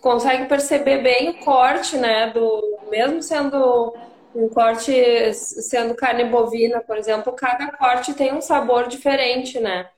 [0.00, 2.30] Consegue perceber bem o corte, né?
[2.30, 3.94] Do, mesmo sendo
[4.34, 9.88] um corte, sendo carne bovina, por exemplo, cada corte tem um sabor diferente, né?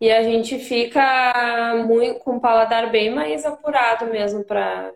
[0.00, 4.92] E a gente fica muito, com o paladar bem mais apurado mesmo para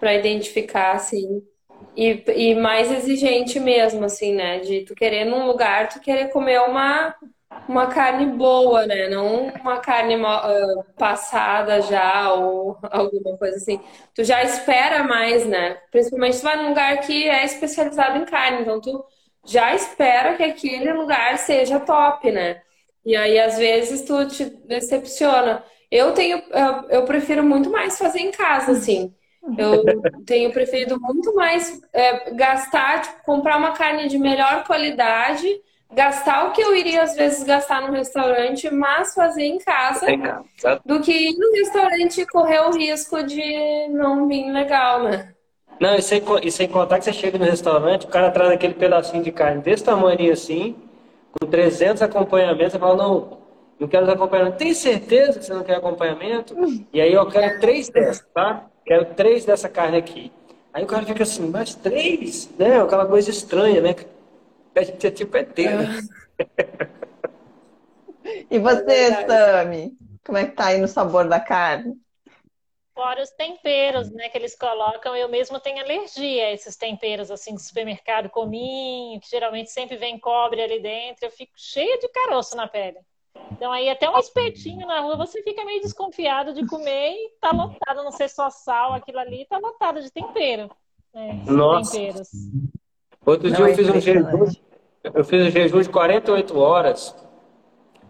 [0.00, 1.42] para identificar, assim.
[1.96, 4.60] E, e mais exigente mesmo, assim, né?
[4.60, 7.14] De tu querer num lugar, tu querer comer uma,
[7.68, 9.08] uma carne boa, né?
[9.08, 13.80] Não uma carne uh, passada já ou alguma coisa assim.
[14.14, 15.78] Tu já espera mais, né?
[15.90, 19.04] Principalmente se vai num lugar que é especializado em carne, então tu
[19.44, 22.62] já espera que aquele lugar seja top, né?
[23.04, 25.64] E aí às vezes tu te decepciona.
[25.90, 29.14] Eu tenho, eu, eu prefiro muito mais fazer em casa, assim.
[29.56, 29.84] Eu
[30.26, 35.46] tenho preferido muito mais é, gastar, tipo, comprar uma carne de melhor qualidade,
[35.92, 40.06] gastar o que eu iria às vezes gastar no restaurante, mas fazer em casa,
[40.84, 45.32] do que ir no restaurante e correr o risco de não vir legal, né?
[45.80, 48.74] Não, e sem, e sem contar que você chega no restaurante, o cara traz aquele
[48.74, 50.76] pedacinho de carne desse tamanho assim,
[51.32, 53.38] com 300 acompanhamentos, você fala, não,
[53.78, 54.58] não quero acompanhamento.
[54.58, 56.54] Tem certeza que você não quer acompanhamento?
[56.92, 58.66] E aí eu quero três dessas, tá?
[58.90, 60.32] Quero três dessa carne aqui.
[60.72, 62.50] Aí o cara fica assim, mas três?
[62.58, 62.82] Né?
[62.82, 63.94] Aquela coisa estranha, né?
[64.74, 65.86] A gente é tipo ET, né?
[68.50, 69.96] E você, é Sami?
[70.26, 71.94] Como é que tá aí no sabor da carne?
[72.92, 77.54] Fora os temperos, né, que eles colocam, eu mesmo tenho alergia a esses temperos, assim,
[77.54, 82.56] do supermercado, cominho, que geralmente sempre vem cobre ali dentro, eu fico cheia de caroço
[82.56, 82.98] na pele.
[83.52, 87.50] Então aí até um espetinho na rua você fica meio desconfiado de comer e tá
[87.50, 90.70] lotado, não ser só sal, aquilo ali tá lotado de tempero.
[91.12, 91.92] Né, Nossa.
[91.92, 92.30] Temperos.
[93.24, 94.46] Outro não dia eu fiz um jejum,
[95.02, 97.14] eu fiz um jejum de 48 horas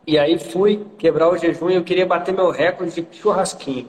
[0.06, 3.88] e aí fui quebrar o jejum e eu queria bater meu recorde de churrasquinho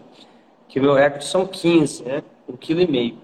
[0.72, 2.24] que o meu recorde são 15, né?
[2.48, 3.18] Um quilo e meio.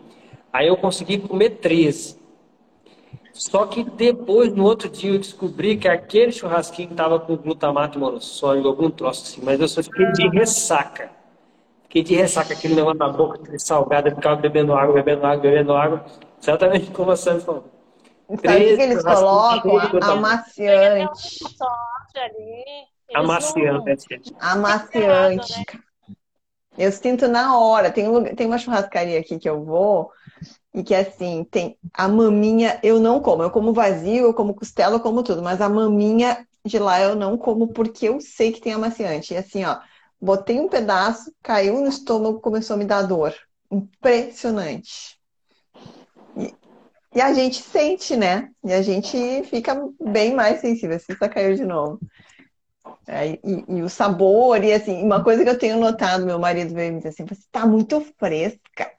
[0.51, 2.19] Aí eu consegui comer 13.
[3.37, 8.67] Só que depois, no outro dia, eu descobri que aquele churrasquinho estava com glutamato monossódico,
[8.67, 11.11] algum troço assim, mas eu só fiquei de ressaca.
[11.83, 15.41] Fiquei de ressaca, aquele negócio na boca, aquele salgado, eu ficava bebendo água, bebendo água,
[15.41, 16.05] bebendo água.
[16.41, 17.65] Exatamente como a Sam falou.
[18.27, 19.77] Sabe que eles colocam?
[20.01, 21.39] Amaciante.
[23.13, 24.35] Amaciante.
[24.39, 25.63] Amaciante.
[26.77, 27.91] Eu sinto na hora.
[27.91, 30.11] Tem, um, tem uma churrascaria aqui que eu vou
[30.77, 33.41] e que assim, tem a maminha eu não como.
[33.41, 37.15] Eu como vazio, eu como costela, eu como tudo, mas a maminha de lá eu
[37.15, 39.33] não como porque eu sei que tem amaciante.
[39.33, 39.79] E assim, ó,
[40.21, 43.33] botei um pedaço, caiu no estômago, começou a me dar dor.
[43.71, 45.17] Impressionante.
[46.37, 46.53] E,
[47.15, 48.51] e a gente sente, né?
[48.63, 50.99] E a gente fica bem mais sensível.
[50.99, 51.99] Se isso caiu de novo.
[53.07, 56.75] É, e, e, o sabor, e assim, uma coisa que eu tenho notado, meu marido
[56.75, 58.91] veio me dizer assim, você tá muito fresca.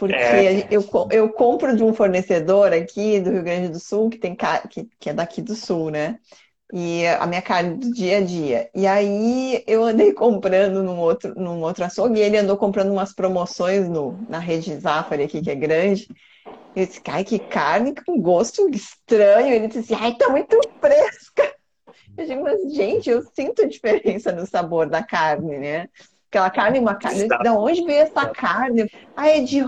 [0.00, 0.66] Porque é.
[0.70, 4.34] eu, eu compro de um fornecedor aqui do Rio Grande do Sul, que, tem,
[4.70, 6.18] que, que é daqui do Sul, né?
[6.72, 8.70] E a minha carne do dia a dia.
[8.74, 13.12] E aí eu andei comprando num outro, num outro açougue e ele andou comprando umas
[13.12, 16.08] promoções no, na rede Zafari aqui, que é grande.
[16.74, 19.52] Eu disse, ai, que carne com gosto estranho.
[19.52, 21.54] Ele disse, ai, tá muito fresca.
[22.16, 25.88] Eu digo, mas, gente, eu sinto diferença no sabor da carne, né?
[26.30, 27.26] Aquela carne, uma carne.
[27.26, 28.88] De onde veio essa carne?
[29.16, 29.64] Ah, é de,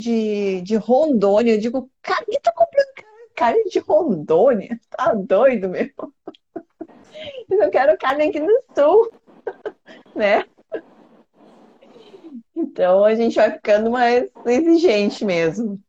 [0.00, 1.54] de, de Rondônia.
[1.54, 2.86] Eu digo, cara, que tá comprando
[3.34, 4.80] carne de Rondônia?
[4.90, 5.88] Tá doido, meu?
[7.50, 9.12] Eu quero carne aqui no sul,
[10.14, 10.44] né?
[12.54, 15.80] Então a gente vai ficando mais exigente mesmo.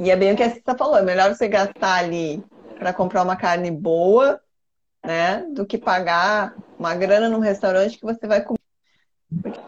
[0.00, 2.42] E é bem o que a Cissa falou, é melhor você gastar ali
[2.78, 4.40] para comprar uma carne boa
[5.04, 5.46] né?
[5.52, 8.58] Do que pagar uma grana num restaurante que você vai comer.
[9.42, 9.60] Porque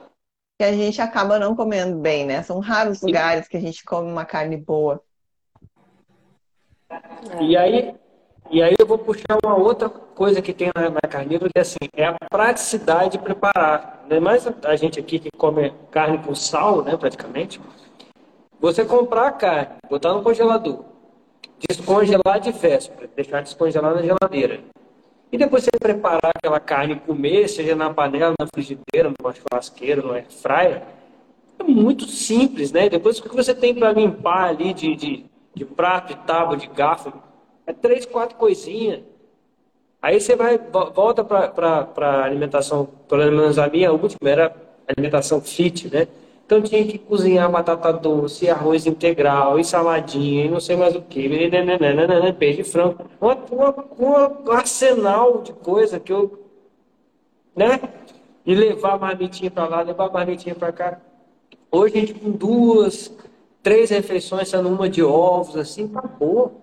[0.64, 2.42] a gente acaba não comendo bem, né?
[2.42, 5.02] São raros lugares que a gente come uma carne boa.
[7.40, 7.94] E aí,
[8.50, 11.62] e aí eu vou puxar uma outra coisa que tem na, na carnívora, que é
[11.62, 14.04] assim, é a praticidade de preparar.
[14.08, 17.60] Não é mais a gente aqui que come carne com sal, né, praticamente.
[18.60, 20.84] Você comprar a carne, botar no congelador,
[21.68, 24.60] descongelar de véspera, deixar descongelar na geladeira.
[25.32, 30.02] E depois você preparar aquela carne e comer, seja na panela, na frigideira, numa churrasqueira,
[30.02, 30.82] no air fryer,
[31.58, 32.88] é muito simples, né?
[32.88, 35.24] Depois o que você tem para limpar ali de, de,
[35.54, 37.12] de, prato, de tábua, de garfo,
[37.66, 39.00] é três, quatro coisinhas.
[40.02, 44.56] Aí você vai, volta para a alimentação, pelo menos a minha última era
[44.88, 46.08] alimentação fit, né?
[46.50, 51.00] Então tinha que cozinhar batata doce, arroz integral, e saladinha, e não sei mais o
[51.00, 51.28] que,
[52.36, 53.04] peixe frango.
[53.20, 56.44] Uma, uma, um arsenal de coisa que eu.
[57.54, 57.80] Né?
[58.44, 61.00] E levar a marmitinha para lá, levar a marmitinha para cá.
[61.70, 63.16] Hoje a gente com duas,
[63.62, 66.60] três refeições, sendo uma de ovos, assim, acabou.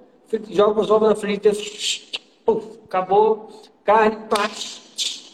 [0.50, 1.48] Joga os ovos na frente,
[2.84, 3.52] acabou.
[3.86, 4.52] Carne, pá,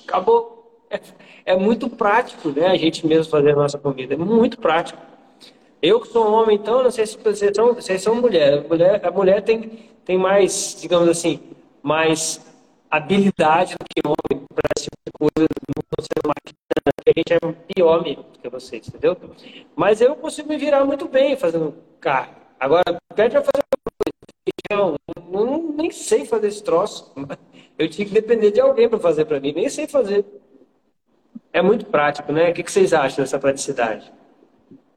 [0.07, 0.62] acabou.
[1.45, 2.67] É, muito prático, né?
[2.67, 4.13] A gente mesmo fazer a nossa comida.
[4.13, 4.99] É muito prático.
[5.81, 8.59] Eu que sou homem, então, não sei se vocês são, vocês são mulher.
[8.59, 11.41] A mulher, a mulher tem, tem mais, digamos assim,
[11.81, 12.39] mais
[12.89, 16.53] habilidade do que homem para esse tipo de coisa, não ser máquina.
[17.05, 19.17] A gente é pior mesmo do que vocês, entendeu?
[19.75, 22.33] Mas eu consigo me virar muito bem fazendo carne.
[22.57, 23.65] Agora, pede para fazer
[24.71, 27.11] feijão, eu não, nem sei fazer esse troço.
[27.75, 30.23] Eu tinha que depender de alguém para fazer para mim, nem sei fazer.
[31.51, 32.49] É muito prático, né?
[32.49, 34.11] O que vocês acham dessa praticidade?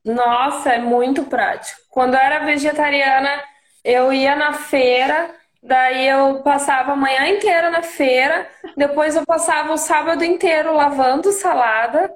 [0.05, 1.81] Nossa, é muito prático.
[1.91, 3.43] Quando eu era vegetariana,
[3.85, 9.73] eu ia na feira, daí eu passava a manhã inteira na feira, depois eu passava
[9.73, 12.13] o sábado inteiro lavando salada.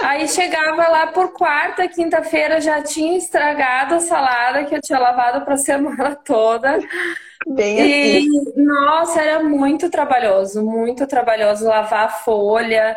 [0.00, 5.44] Aí chegava lá por quarta, quinta-feira já tinha estragado a salada que eu tinha lavado
[5.44, 6.78] para a semana toda.
[7.46, 8.30] Bem e assim.
[8.56, 12.96] nossa, era muito trabalhoso, muito trabalhoso lavar a folha.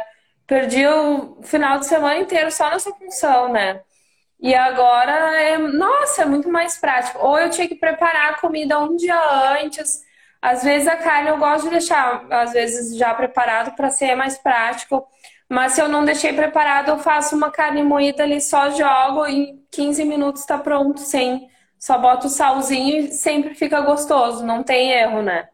[0.50, 3.84] Perdi o final de semana inteiro só nessa função, né?
[4.40, 7.20] E agora é, nossa, é muito mais prático.
[7.26, 9.16] Ou eu tinha que preparar a comida um dia
[9.62, 10.02] antes.
[10.42, 14.40] Às vezes a carne eu gosto de deixar, às vezes já preparado para ser mais
[14.40, 15.08] prático.
[15.50, 19.52] Mas se eu não deixei preparado, eu faço uma carne moída ali, só jogo e
[19.52, 21.48] em 15 minutos está pronto, sem.
[21.80, 25.50] Só boto o salzinho e sempre fica gostoso, não tem erro, né?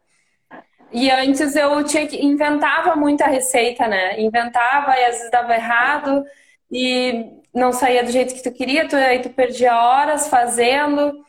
[0.95, 4.17] E antes eu tinha que inventava muita receita, né?
[4.17, 6.23] Inventava e às vezes dava errado
[6.72, 11.22] e não saía do jeito que tu queria, tu, aí tu perdia horas fazendo,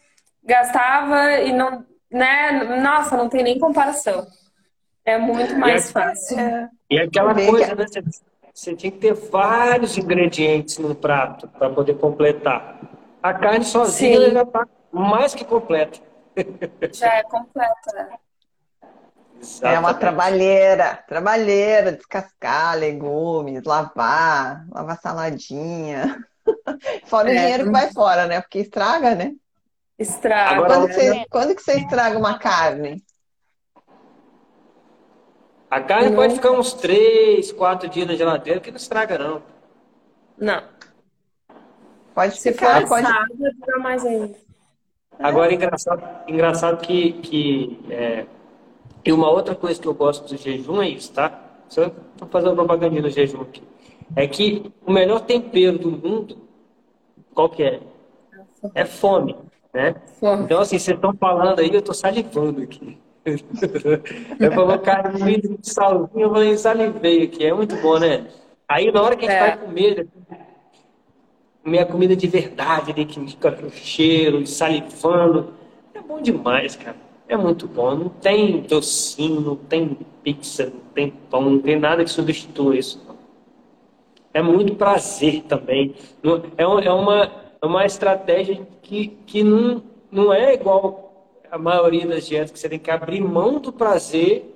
[0.45, 2.81] gastava e não, né?
[2.81, 4.25] Nossa, não tem nem comparação.
[5.05, 6.39] É muito mais fácil.
[6.39, 6.69] É.
[6.89, 7.87] E aquela coisa, né?
[7.89, 8.03] Você,
[8.55, 12.79] você tinha que ter vários ingredientes no prato para poder completar.
[13.21, 15.99] A carne sozinha já está mais que completa.
[16.93, 18.11] Já é completa, né?
[19.63, 26.19] É uma trabalheira, trabalheira, descascar legumes, lavar, lavar saladinha.
[27.07, 27.33] Fora é.
[27.33, 28.41] o dinheiro que vai fora, né?
[28.41, 29.35] Porque estraga, né?
[29.99, 30.57] Estraga.
[30.57, 33.03] Agora, quando, você, quando que você estraga uma carne?
[35.71, 36.17] A carne não.
[36.17, 39.43] pode ficar uns 3, 4 dias na geladeira que não estraga, não.
[40.39, 40.63] Não.
[42.15, 43.07] Pode Se ficar, for pode...
[43.07, 44.39] assado, mais ainda.
[45.19, 48.27] Agora, engraçado, engraçado que, que é,
[49.07, 51.41] e uma outra coisa que eu gosto do jejum é isso, tá?
[51.69, 53.63] Só estou fazendo propaganda do jejum aqui.
[54.17, 56.37] É que o melhor tempero do mundo,
[57.33, 57.81] qual que é?
[58.75, 59.37] É fome,
[59.73, 59.95] né?
[60.19, 60.43] Fome.
[60.43, 62.99] Então, assim, vocês estão falando aí, eu estou salivando aqui.
[64.41, 67.47] eu colocar muito salzinho, eu salivei aqui.
[67.47, 68.27] É muito bom, né?
[68.69, 69.47] Aí, na hora que a gente é.
[69.47, 70.09] vai comer,
[71.63, 75.55] comer a comida de verdade, ali, que fica com cheiro, salivando,
[75.95, 77.95] é bom demais, cara é muito bom.
[77.95, 83.03] Não tem docinho, não tem pizza, não tem pão, não tem nada que substitua isso.
[83.07, 83.17] Não.
[84.33, 85.95] É muito prazer também.
[86.57, 91.07] É, é, uma, é uma estratégia que, que não, não é igual
[91.51, 94.55] a maioria das dietas, que você tem que abrir mão do prazer,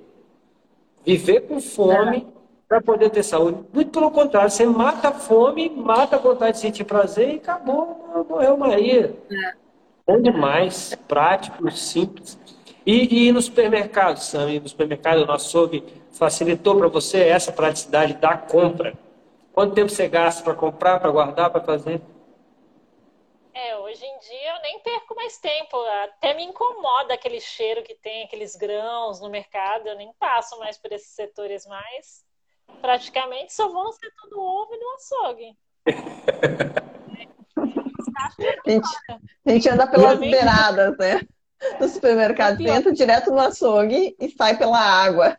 [1.05, 2.27] viver com fome
[2.67, 3.59] para poder ter saúde.
[3.73, 8.25] Muito pelo contrário, você mata a fome, mata a vontade de sentir prazer e acabou,
[8.29, 9.15] morreu Maria.
[9.29, 9.53] É.
[10.07, 12.37] Bom demais, prático, simples.
[12.85, 18.15] E, e no supermercado, Sam, no supermercado, o nosso açougue facilitou para você essa praticidade
[18.15, 18.93] da compra?
[19.53, 22.01] Quanto tempo você gasta para comprar, para guardar, para fazer?
[23.53, 25.77] É, hoje em dia eu nem perco mais tempo.
[26.03, 29.87] Até me incomoda aquele cheiro que tem, aqueles grãos no mercado.
[29.87, 32.25] Eu nem passo mais por esses setores mais.
[32.81, 35.55] Praticamente só vão ser todo ovo no açougue.
[38.17, 38.29] a,
[38.69, 38.89] gente,
[39.45, 41.21] a gente anda pelas beiradas, né?
[41.79, 45.37] No supermercado, entra direto no açougue e sai pela água.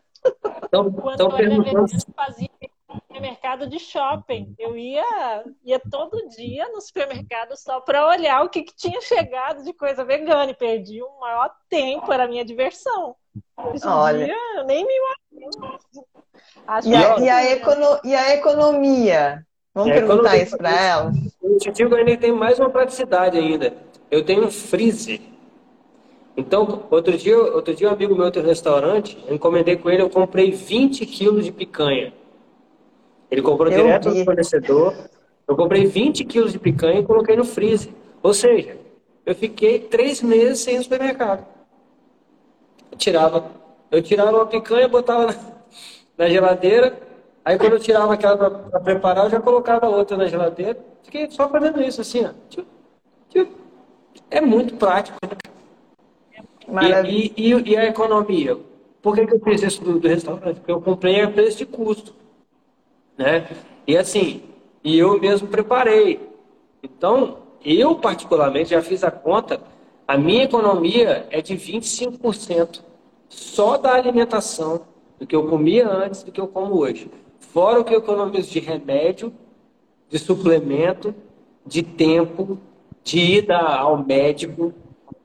[0.65, 1.85] Então, Quando eu era
[2.15, 2.49] fazia
[3.13, 4.55] supermercado de shopping.
[4.57, 9.63] Eu ia, ia todo dia no supermercado só para olhar o que, que, tinha chegado
[9.63, 13.15] de coisa vegana e perdi o maior tempo, era a minha diversão.
[13.57, 14.25] Hoje Olha.
[14.25, 14.93] dia eu nem me
[15.31, 15.79] imagino.
[16.85, 19.45] E a, e, a econo, e a economia?
[19.73, 21.11] Vamos é, perguntar isso para ela.
[21.41, 23.75] O Tio Guarani tem mais uma praticidade ainda.
[24.11, 25.19] Eu tenho um freezer
[26.35, 30.01] então, outro dia, outro dia um amigo meu tem um restaurante, eu encomendei com ele,
[30.01, 32.11] eu comprei 20 quilos de picanha.
[33.29, 34.19] Ele comprou eu direto vi.
[34.19, 34.95] do fornecedor.
[35.47, 37.91] Eu comprei 20 quilos de picanha e coloquei no freezer.
[38.21, 38.77] Ou seja,
[39.25, 41.45] eu fiquei três meses sem ir supermercado.
[42.91, 43.51] Eu tirava,
[43.91, 45.35] eu tirava uma picanha, botava na,
[46.17, 46.97] na geladeira.
[47.45, 50.77] Aí quando eu tirava aquela para preparar, eu já colocava outra na geladeira.
[51.03, 52.63] Fiquei só fazendo isso assim, ó.
[54.31, 55.52] É muito prático, né?
[57.07, 58.57] E, e, e, a economia?
[59.01, 60.57] Por que, que eu fiz isso do, do, restaurante?
[60.57, 62.13] Porque eu comprei a preço de custo.
[63.17, 63.47] Né?
[63.85, 64.43] E assim,
[64.83, 66.19] e eu mesmo preparei.
[66.81, 69.61] Então, eu particularmente já fiz a conta,
[70.07, 72.81] a minha economia é de 25%
[73.29, 74.81] só da alimentação
[75.19, 77.09] do que eu comia antes do que eu como hoje.
[77.39, 79.33] Fora o que eu economizo de remédio,
[80.09, 81.13] de suplemento,
[81.65, 82.59] de tempo,
[83.03, 84.73] de ida ao médico,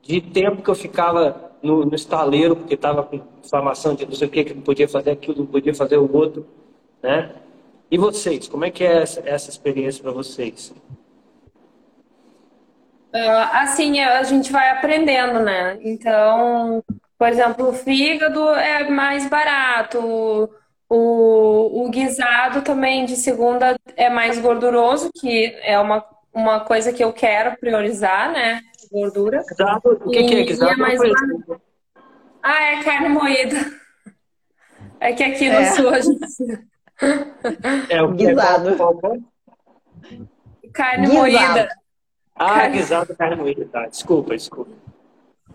[0.08, 4.26] de tempo que eu ficava no, no estaleiro, porque estava com inflamação de não sei
[4.26, 6.46] o que, que não podia fazer aquilo, não podia fazer o outro,
[7.02, 7.30] né?
[7.90, 10.72] E vocês, como é que é essa, essa experiência para vocês?
[13.14, 15.78] Uh, assim, a gente vai aprendendo, né?
[15.82, 16.82] Então,
[17.18, 19.98] por exemplo, o fígado é mais barato,
[20.88, 26.02] o, o guisado também de segunda é mais gorduroso, que é uma,
[26.32, 28.62] uma coisa que eu quero priorizar, né?
[28.90, 29.44] Gordura.
[29.48, 30.72] Guisado, o que, e, que é guisado?
[30.72, 31.62] É mais barato.
[32.42, 33.56] Ah, é carne moída.
[35.00, 35.64] É que aqui no é.
[35.72, 36.68] sul a gente.
[37.88, 38.76] É o guisado.
[40.72, 41.18] Carne guisado.
[41.18, 41.68] moída.
[42.34, 42.76] Ah, carne...
[42.76, 43.86] guisado carne moída, tá.
[43.86, 44.72] Desculpa, desculpa.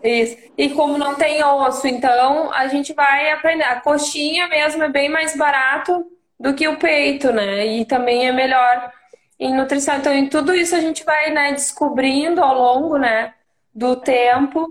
[0.02, 0.36] Isso.
[0.56, 3.64] E como não tem osso, então a gente vai aprender.
[3.64, 6.04] A coxinha mesmo é bem mais barato
[6.38, 7.66] do que o peito, né?
[7.66, 8.92] E também é melhor
[9.38, 9.96] em nutrição.
[9.96, 13.34] Então, em tudo isso a gente vai né, descobrindo ao longo né,
[13.74, 14.68] do tempo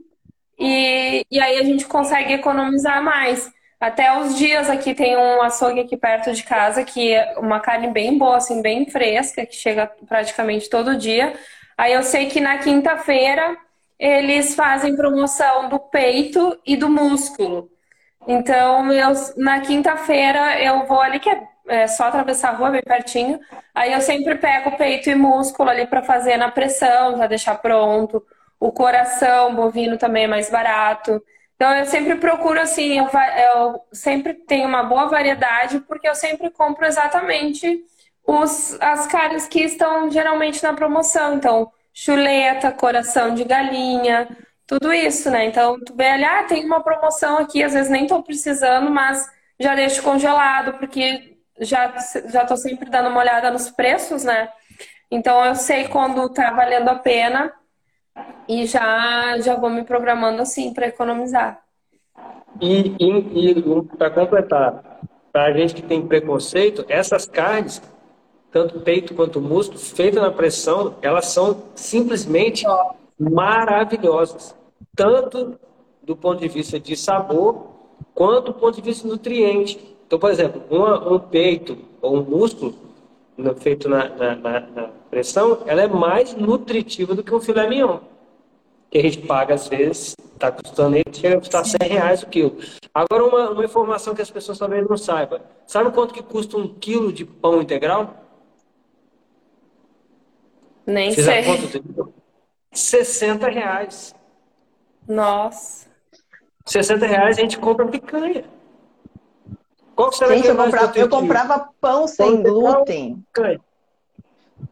[0.58, 3.52] e, e aí a gente consegue economizar mais.
[3.80, 7.88] Até os dias aqui tem um açougue aqui perto de casa que é uma carne
[7.88, 11.34] bem boa, assim, bem fresca, que chega praticamente todo dia.
[11.78, 13.58] Aí eu sei que na quinta-feira
[14.00, 17.70] eles fazem promoção do peito e do músculo.
[18.28, 22.82] Então, eu, na quinta-feira eu vou ali, que é, é só atravessar a rua, bem
[22.82, 23.40] pertinho.
[23.74, 28.24] Aí eu sempre pego peito e músculo ali para fazer na pressão, já deixar pronto.
[28.60, 31.22] O coração bovino também é mais barato.
[31.56, 36.50] Então eu sempre procuro assim, eu, eu sempre tenho uma boa variedade, porque eu sempre
[36.50, 37.84] compro exatamente
[38.26, 41.36] os, as carnes que estão geralmente na promoção.
[41.36, 44.28] Então, chuleta, coração de galinha,
[44.66, 45.46] tudo isso, né?
[45.46, 49.26] Então, tu vê ali, ah, tem uma promoção aqui, às vezes nem tô precisando, mas
[49.60, 51.94] já deixo congelado, porque já,
[52.28, 54.50] já tô sempre dando uma olhada nos preços, né?
[55.10, 57.54] Então, eu sei quando tá valendo a pena
[58.48, 61.62] e já, já vou me programando assim para economizar.
[62.62, 65.00] E, e, e para completar,
[65.32, 67.82] para a gente que tem preconceito, essas carnes
[68.54, 72.64] tanto peito quanto músculo, feita na pressão, elas são simplesmente
[73.20, 74.56] maravilhosas.
[74.96, 75.60] Tanto
[76.04, 77.66] do ponto de vista de sabor,
[78.14, 79.93] quanto do ponto de vista nutriente.
[80.14, 82.76] Então, por exemplo, uma, um peito ou um músculo
[83.58, 87.98] feito na, na, na, na, pressão, ela é mais nutritiva do que um filé mignon.
[88.92, 92.60] Que a gente paga, às vezes, está custando, chega a custar 100 reais o quilo.
[92.94, 95.40] Agora, uma, uma informação que as pessoas talvez não saibam.
[95.66, 98.14] Sabe quanto que custa um quilo de pão integral?
[100.86, 101.40] Nem Fiz sei.
[101.40, 102.12] A conta
[102.72, 104.14] 60 reais.
[105.08, 105.88] Nossa.
[106.68, 108.44] 60 reais a gente compra picanha.
[109.96, 113.24] Qual será gente, que é eu, comprava, eu comprava pão sem pão glúten.
[113.28, 113.62] Picanha.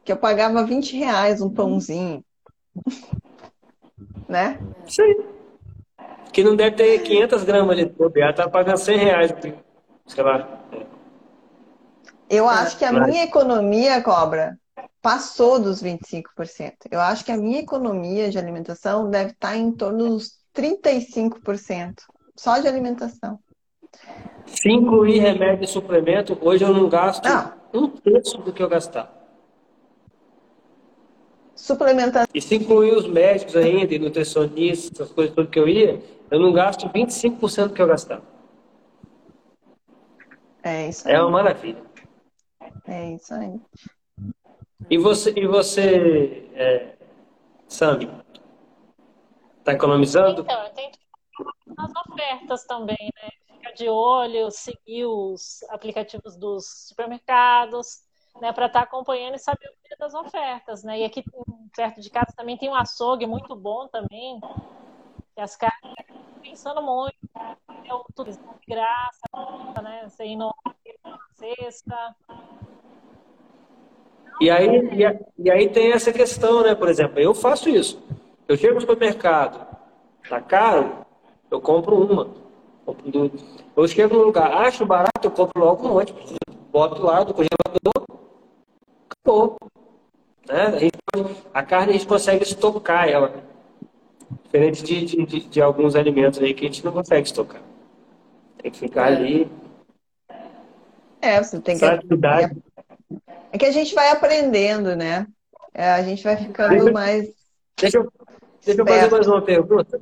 [0.03, 2.23] Que eu pagava 20 reais um pãozinho.
[4.27, 4.59] né?
[4.87, 5.23] Sim.
[6.31, 9.33] Que não deve ter 500 gramas de bobear, tá pagando 100 reais.
[10.07, 10.61] Sei lá.
[12.29, 13.07] Eu acho que a Mas...
[13.07, 14.57] minha economia, Cobra,
[15.01, 16.23] passou dos 25%.
[16.89, 21.95] Eu acho que a minha economia de alimentação deve estar em torno dos 35%,
[22.35, 23.37] só de alimentação.
[24.55, 27.53] Se incluir remédio e suplemento, hoje eu não gasto não.
[27.73, 29.11] um terço do que eu gastar.
[31.55, 32.27] Suplementação.
[32.33, 36.39] E se incluir os médicos ainda, e nutricionistas, essas coisas tudo que eu ia, eu
[36.39, 38.23] não gasto 25% do que eu gastava.
[40.63, 41.15] É isso aí.
[41.15, 41.81] É uma maravilha.
[42.87, 43.59] É isso aí.
[44.89, 46.95] E você, e você é,
[47.67, 48.09] Sami,
[49.59, 50.41] está economizando?
[50.41, 50.91] Então, eu tenho
[51.77, 53.29] as ofertas também, né?
[53.75, 58.01] De olho, seguir os aplicativos dos supermercados,
[58.39, 58.51] né?
[58.51, 60.99] Para estar tá acompanhando e saber o dia das ofertas, né?
[60.99, 61.23] E aqui
[61.75, 64.39] perto de casa também tem um açougue muito bom também.
[65.37, 65.95] E as carnes
[66.41, 67.15] pensando muito.
[67.85, 70.07] É o turismo de graça, né?
[70.07, 70.53] Você ir no
[71.35, 72.15] sexta.
[74.39, 74.67] E aí,
[75.37, 76.75] e aí tem essa questão, né?
[76.75, 78.01] Por exemplo, eu faço isso.
[78.47, 79.65] Eu chego no supermercado,
[80.27, 81.05] tá caro,
[81.49, 82.50] eu compro uma.
[83.75, 86.13] Eu chego no lugar, acho barato, eu compro logo um monte,
[86.71, 88.05] boto lá do congelador,
[89.09, 89.57] acabou.
[90.47, 90.65] Né?
[90.65, 93.43] A, pode, a, carne a gente consegue estocar ela.
[94.43, 97.61] Diferente de, de, de, alguns alimentos aí que a gente não consegue estocar.
[98.57, 99.49] Tem que ficar ali.
[101.21, 101.85] É, você tem que.
[103.53, 105.27] É que a gente vai aprendendo, né?
[105.73, 107.33] É, a gente vai ficando deixa, mais.
[107.77, 108.11] Deixa eu,
[108.65, 110.01] deixa eu fazer mais uma pergunta.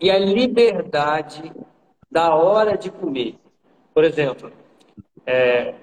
[0.00, 1.52] E a liberdade
[2.16, 3.34] da hora de comer?
[3.92, 4.50] Por exemplo,
[5.26, 5.74] é,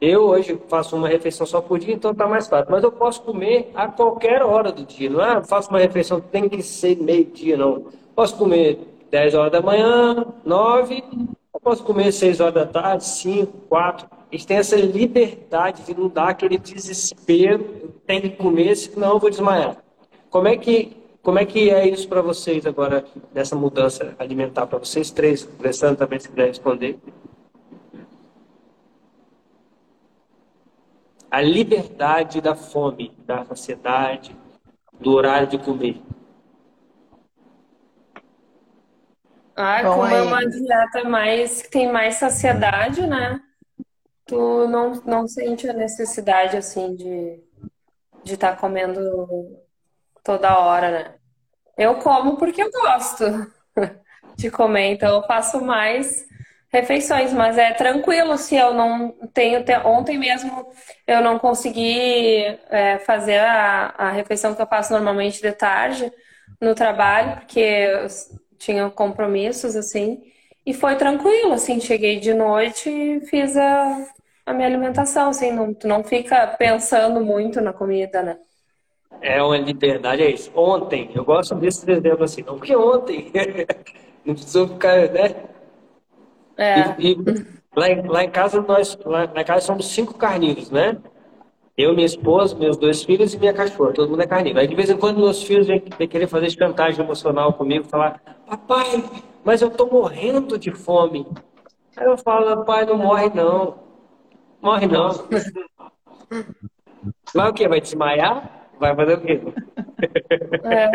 [0.00, 2.72] eu hoje faço uma refeição só por dia, então está mais fácil.
[2.72, 5.08] Mas eu posso comer a qualquer hora do dia.
[5.08, 7.86] Não é faço uma refeição tem que ser meio-dia, não.
[8.16, 8.80] Posso comer
[9.12, 11.04] 10 horas da manhã, 9,
[11.54, 14.08] eu posso comer 6 horas da tarde, 5, 4.
[14.10, 19.18] A gente tem essa liberdade de não dar aquele desespero, tenho que comer, senão eu
[19.20, 19.76] vou desmaiar.
[20.30, 24.78] Como é que, como é, que é isso para vocês agora, nessa mudança alimentar para
[24.78, 25.48] vocês três?
[25.58, 27.00] Alessandro também se quiser responder.
[31.34, 34.36] a liberdade da fome, da saciedade,
[35.00, 36.00] do horário de comer.
[39.56, 43.40] Ah, Bom, como é é uma dieta mais que tem mais saciedade, né?
[44.24, 47.42] Tu não, não sente a necessidade assim de
[48.22, 49.00] de estar tá comendo
[50.24, 51.14] toda hora, né?
[51.78, 53.24] Eu como porque eu gosto
[54.36, 56.26] de comer, então eu faço mais
[56.72, 59.64] refeições, mas é tranquilo se eu não tenho.
[59.84, 60.72] Ontem mesmo
[61.06, 66.12] eu não consegui é, fazer a, a refeição que eu faço normalmente de tarde
[66.60, 68.08] no trabalho, porque eu
[68.58, 70.22] tinha compromissos, assim,
[70.66, 74.06] e foi tranquilo, assim, cheguei de noite e fiz a,
[74.46, 78.38] a minha alimentação, assim, não, tu não fica pensando muito na comida, né?
[79.20, 80.50] É uma liberdade, é isso.
[80.54, 83.30] Ontem, eu gosto desse exemplo assim, não porque ontem
[84.24, 85.34] não precisou ficar, né?
[86.56, 86.94] É.
[86.98, 87.16] E, e
[87.74, 90.96] lá, em, lá, em, casa, nós lá, na casa somos cinco carnívoros, né?
[91.76, 93.92] Eu, minha esposa, meus dois filhos e minha cachorra.
[93.92, 94.60] Todo mundo é carnívoro.
[94.60, 98.20] Aí de vez em quando meus filhos vêm, vêm querer fazer chantagem emocional comigo, falar,
[98.46, 99.04] papai,
[99.44, 101.26] mas eu tô morrendo de fome.
[101.96, 103.76] Aí eu falo, pai, não morre não.
[104.62, 105.10] Morre não.
[107.34, 107.68] Vai o quê?
[107.68, 108.63] Vai desmaiar?
[108.78, 109.40] Vai fazer o quê?
[110.64, 110.90] É.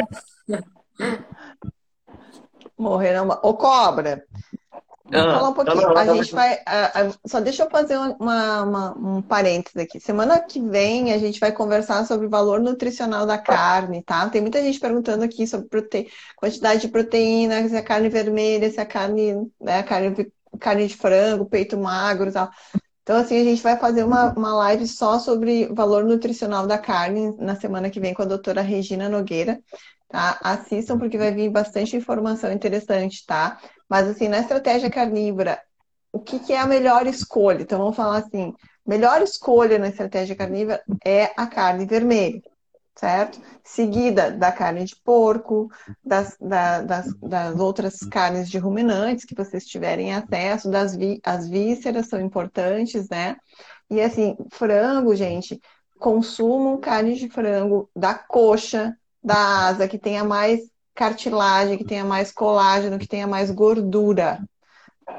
[2.77, 3.29] Morrer não.
[3.43, 4.23] Ô, cobra,
[5.11, 5.93] ah, falar um tá pouquinho.
[5.93, 6.59] Tá a gente vai.
[7.25, 9.99] só deixa eu fazer uma, uma, um parênteses aqui.
[9.99, 14.29] Semana que vem a gente vai conversar sobre o valor nutricional da carne, tá?
[14.29, 16.07] Tem muita gente perguntando aqui sobre prote...
[16.35, 21.45] quantidade de proteína, se é carne vermelha, se é carne, né, carne, carne de frango,
[21.45, 22.49] peito magro e tal.
[23.09, 27.35] Então, assim, a gente vai fazer uma, uma live só sobre valor nutricional da carne
[27.39, 29.59] na semana que vem com a doutora Regina Nogueira.
[30.07, 30.39] Tá?
[30.43, 33.59] Assistam porque vai vir bastante informação interessante, tá?
[33.89, 35.59] Mas assim, na estratégia carnívora,
[36.13, 37.63] o que, que é a melhor escolha?
[37.63, 38.53] Então vamos falar assim,
[38.85, 42.43] melhor escolha na estratégia carnívora é a carne vermelha,
[42.99, 43.39] certo?
[43.63, 45.69] Seguida da carne de porco,
[46.03, 51.47] das, da, das, das outras carnes de ruminantes que vocês tiverem acesso, das vi, as
[51.47, 53.37] vísceras são importantes, né?
[53.89, 55.59] E assim, frango, gente,
[55.97, 60.59] consumam carne de frango da coxa, da asa, que tenha mais
[60.93, 64.43] cartilagem, que tenha mais colágeno, que tenha mais gordura.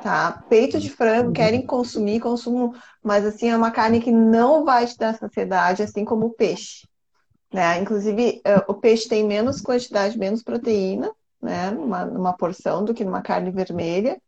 [0.02, 0.44] Tá?
[0.48, 4.96] Peito de frango, querem consumir, consumo, mas assim, é uma carne que não vai te
[4.96, 6.89] dar saciedade, assim como o peixe.
[7.52, 7.80] Né?
[7.80, 11.12] Inclusive, eh, o peixe tem menos quantidade, menos proteína,
[11.42, 11.70] né?
[11.70, 14.20] Numa, numa porção do que numa carne vermelha.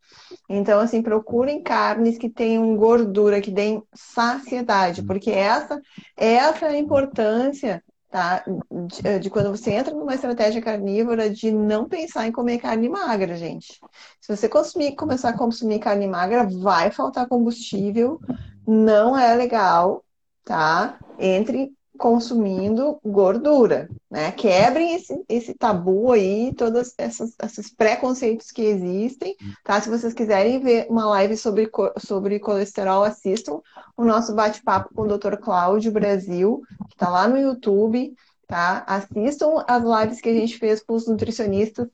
[0.48, 5.80] Então, assim, procurem carnes que tenham gordura, que deem saciedade, porque essa,
[6.16, 7.82] essa é a importância
[8.12, 8.44] tá?
[8.70, 13.34] De, de, quando você entra numa estratégia carnívora de não pensar em comer carne magra,
[13.36, 13.80] gente.
[14.20, 18.20] Se você consumir, começar a consumir carne magra, vai faltar combustível,
[18.66, 20.04] não é legal,
[20.44, 20.98] tá?
[21.18, 24.32] Entre consumindo gordura, né?
[24.32, 29.80] Quebrem esse, esse tabu aí, todos essas, esses preconceitos que existem, tá?
[29.80, 33.60] Se vocês quiserem ver uma live sobre, sobre colesterol, assistam
[33.96, 35.36] o nosso bate-papo com o Dr.
[35.36, 38.14] Cláudio Brasil, que tá lá no YouTube,
[38.46, 38.84] tá?
[38.86, 41.88] Assistam as lives que a gente fez com os nutricionistas,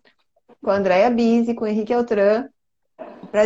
[0.63, 2.49] com a Andrea Bise, com o Henrique Altran,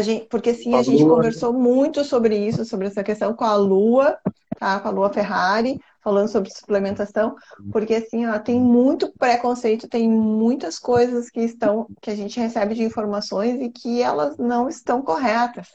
[0.03, 4.19] gente, porque sim, a gente conversou muito sobre isso, sobre essa questão com a Lua,
[4.59, 4.79] tá?
[4.81, 7.37] Com a Lua Ferrari, falando sobre suplementação,
[7.71, 12.75] porque assim, ó, tem muito preconceito, tem muitas coisas que estão que a gente recebe
[12.75, 15.69] de informações e que elas não estão corretas,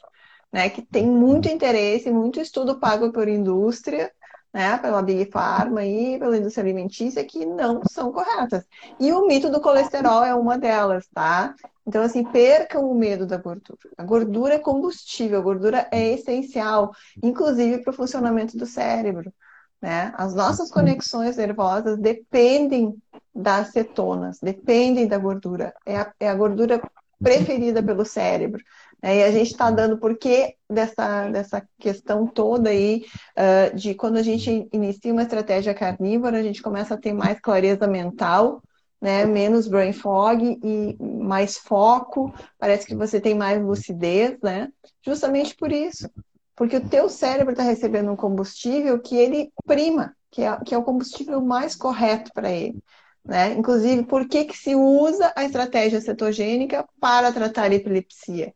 [0.51, 0.69] né?
[0.69, 4.11] Que tem muito interesse, muito estudo pago por indústria,
[4.53, 8.65] né, pela Big Pharma e pela indústria alimentícia que não são corretas.
[8.99, 11.53] E o mito do colesterol é uma delas, tá?
[11.85, 13.77] Então, assim, percam o medo da gordura.
[13.97, 16.91] A gordura é combustível, a gordura é essencial,
[17.21, 19.31] inclusive para o funcionamento do cérebro.
[19.81, 20.13] Né?
[20.17, 22.95] As nossas conexões nervosas dependem
[23.33, 25.73] das cetonas, dependem da gordura.
[25.85, 26.81] É a, é a gordura
[27.19, 28.63] preferida pelo cérebro.
[29.01, 29.17] Né?
[29.17, 33.05] E a gente está dando porquê dessa, dessa questão toda aí
[33.37, 37.39] uh, de quando a gente inicia uma estratégia carnívora, a gente começa a ter mais
[37.39, 38.61] clareza mental,
[38.99, 39.25] né?
[39.25, 44.69] menos brain fog e mais foco, parece que você tem mais lucidez, né?
[45.05, 46.09] Justamente por isso.
[46.57, 50.77] Porque o teu cérebro está recebendo um combustível que ele prima, que é, que é
[50.77, 52.83] o combustível mais correto para ele.
[53.23, 53.53] Né?
[53.53, 58.53] Inclusive, por que, que se usa a estratégia cetogênica para tratar epilepsia?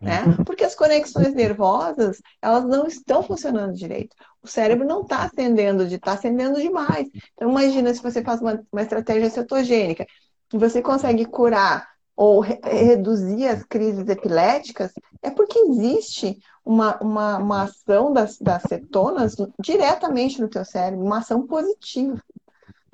[0.00, 0.24] Né?
[0.24, 0.44] Uhum.
[0.44, 4.14] Porque as conexões nervosas elas não estão funcionando direito.
[4.42, 7.08] O cérebro não está acendendo, está acendendo demais.
[7.32, 10.06] Então imagina se você faz uma, uma estratégia cetogênica
[10.52, 14.92] e você consegue curar ou re reduzir as crises epiléticas,
[15.22, 21.18] é porque existe uma, uma, uma ação das, das cetonas diretamente no teu cérebro, uma
[21.18, 22.22] ação positiva.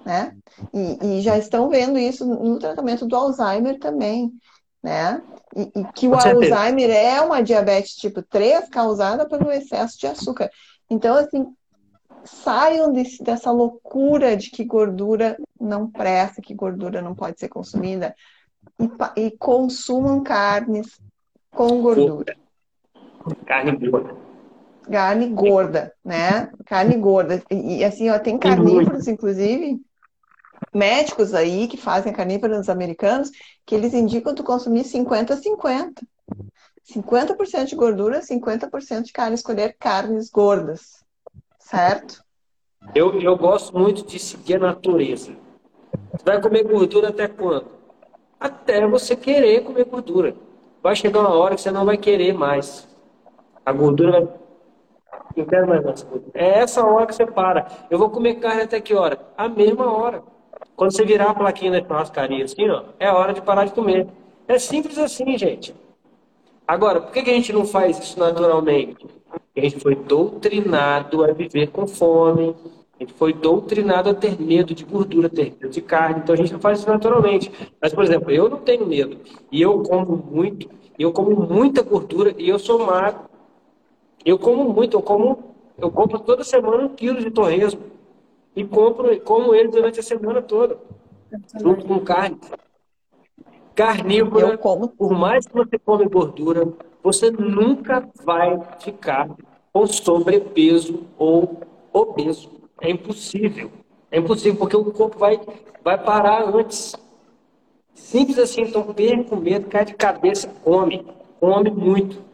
[0.05, 0.37] Né?
[0.73, 4.33] E, e já estão vendo isso no tratamento do Alzheimer também
[4.83, 5.23] né?
[5.57, 10.51] E, e que o Alzheimer é uma diabetes tipo 3 causada pelo excesso de açúcar.
[10.89, 11.47] Então, assim,
[12.25, 18.15] saiam desse, dessa loucura de que gordura não presta, que gordura não pode ser consumida,
[18.79, 21.01] e, e consumam carnes
[21.51, 22.37] com gordura.
[23.47, 24.17] Carne gorda.
[24.91, 26.51] Carne gorda, né?
[26.65, 27.43] Carne gorda.
[27.51, 29.81] E, assim, ó, tem carnívoros, inclusive,
[30.75, 33.31] médicos aí que fazem carnívoros americanos
[33.67, 36.03] que eles indicam tu consumir 50 50.
[36.95, 41.05] 50% de gordura, 50% de carne, escolher carnes gordas.
[41.59, 42.25] Certo?
[42.95, 45.37] Eu, eu gosto muito de seguir a natureza.
[46.11, 47.67] Você vai comer gordura até quando?
[48.41, 50.35] Até você querer comer gordura.
[50.83, 52.89] Vai chegar uma hora que você não vai querer mais.
[53.69, 54.29] A gordura vai.
[55.37, 56.23] Não quero mais gordura.
[56.33, 57.67] É essa hora que você para.
[57.91, 59.19] Eu vou comer carne até que hora?
[59.37, 60.23] A mesma hora.
[60.75, 64.07] Quando você virar a plaquinha da churrascaria assim, ó, é hora de parar de comer.
[64.47, 65.75] É simples assim, gente.
[66.67, 69.07] Agora, por que, que a gente não faz isso naturalmente?
[69.55, 72.57] A gente foi doutrinado a viver com fome,
[72.99, 76.39] a gente foi doutrinado a ter medo de gordura, ter medo de carne, então a
[76.39, 77.53] gente não faz isso naturalmente.
[77.83, 79.19] Mas, por exemplo, eu não tenho medo,
[79.53, 83.28] e eu como muito, eu como muita gordura, e eu sou magro.
[84.29, 87.81] Eu como muito, eu como, eu compro toda semana um quilo de torresmo
[88.55, 90.77] e compro e como ele durante a semana toda,
[91.59, 92.39] junto com carne.
[93.75, 96.69] Carnívora, por mais que você come gordura,
[97.03, 99.31] você nunca vai ficar
[99.73, 102.51] com sobrepeso ou obeso.
[102.83, 103.71] É impossível.
[104.11, 105.41] É impossível, porque o corpo vai,
[105.83, 106.95] vai parar antes.
[107.95, 111.07] Simples assim, então perca o medo, cai de cabeça, come.
[111.41, 112.28] Come muito.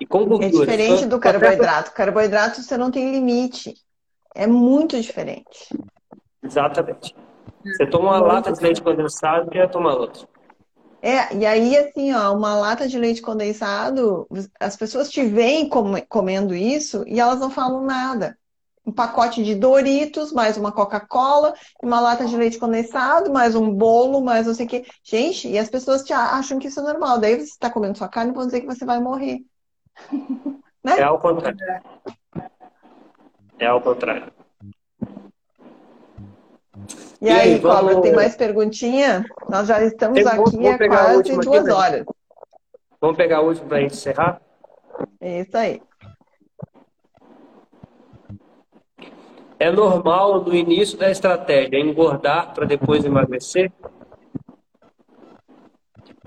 [0.00, 0.46] E com gordura.
[0.46, 1.92] É diferente do carboidrato.
[1.92, 3.74] Carboidrato você não tem limite.
[4.34, 5.68] É muito diferente.
[6.42, 7.14] Exatamente.
[7.64, 10.26] Você toma uma muito lata de leite condensado e quer tomar outra.
[11.00, 14.26] É, e aí, assim, ó, uma lata de leite condensado,
[14.58, 15.68] as pessoas te veem
[16.08, 18.36] comendo isso e elas não falam nada.
[18.84, 21.52] Um pacote de Doritos, mais uma Coca-Cola,
[21.82, 24.86] uma lata de leite condensado, mais um bolo, mais não sei o quê.
[25.04, 27.18] Gente, e as pessoas te acham que isso é normal.
[27.18, 29.40] Daí você está comendo sua carne e vão dizer que você vai morrer.
[30.84, 30.98] né?
[30.98, 31.58] É ao contrário.
[33.58, 34.32] É ao contrário.
[37.20, 38.00] E, e aí, vamos...
[38.00, 39.24] tem mais perguntinha?
[39.48, 42.06] Nós já estamos tem, aqui há quase duas aqui, horas.
[43.00, 44.40] Vamos pegar a última para a gente encerrar?
[45.20, 45.82] Isso aí.
[49.58, 53.72] É normal no início da estratégia engordar para depois emagrecer?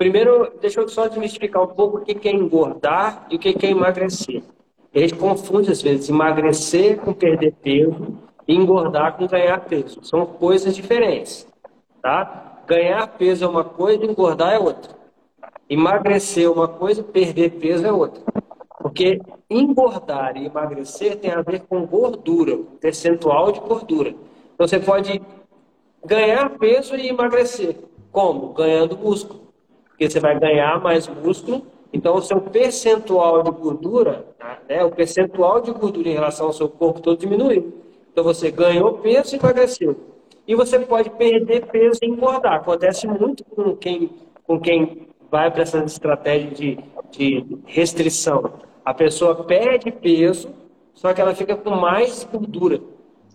[0.01, 3.69] Primeiro, deixa eu só desmistificar um pouco o que é engordar e o que é
[3.69, 4.41] emagrecer.
[4.95, 8.17] A gente confunde, às vezes, emagrecer com perder peso
[8.47, 10.03] e engordar com ganhar peso.
[10.03, 11.47] São coisas diferentes.
[12.01, 12.63] Tá?
[12.65, 14.91] Ganhar peso é uma coisa, engordar é outra.
[15.69, 18.23] Emagrecer é uma coisa, perder peso é outra.
[18.79, 24.15] Porque engordar e emagrecer tem a ver com gordura, percentual de gordura.
[24.55, 25.21] Então você pode
[26.03, 27.75] ganhar peso e emagrecer.
[28.11, 28.51] Como?
[28.53, 29.50] Ganhando músculo.
[30.01, 31.61] Porque você vai ganhar mais músculo
[31.93, 34.25] então, o seu percentual de gordura,
[34.67, 37.71] né, o percentual de gordura em relação ao seu corpo todo diminuiu.
[38.11, 39.95] Então, você ganhou peso e emagreceu.
[40.47, 42.55] E você pode perder peso e engordar.
[42.55, 44.09] Acontece muito com quem,
[44.47, 46.79] com quem vai para essa estratégia de,
[47.11, 48.53] de restrição.
[48.83, 50.49] A pessoa perde peso,
[50.95, 52.79] só que ela fica com mais gordura.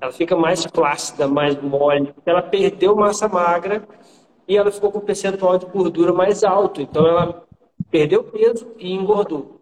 [0.00, 3.86] Ela fica mais flácida, mais mole, ela perdeu massa magra
[4.48, 6.80] e ela ficou com o percentual de gordura mais alto.
[6.80, 7.44] Então, ela
[7.90, 9.60] perdeu peso e engordou.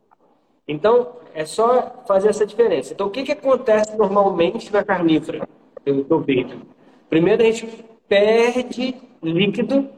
[0.66, 2.92] Então, é só fazer essa diferença.
[2.92, 5.46] Então, o que, que acontece normalmente na carnívora?
[5.84, 6.62] Eu, eu vejo.
[7.08, 9.88] Primeiro, a gente perde líquido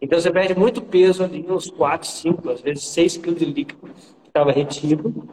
[0.00, 3.80] Então você perde muito peso ali, uns 4, 5, às vezes 6 quilos de líquido
[4.22, 5.28] que estava retido.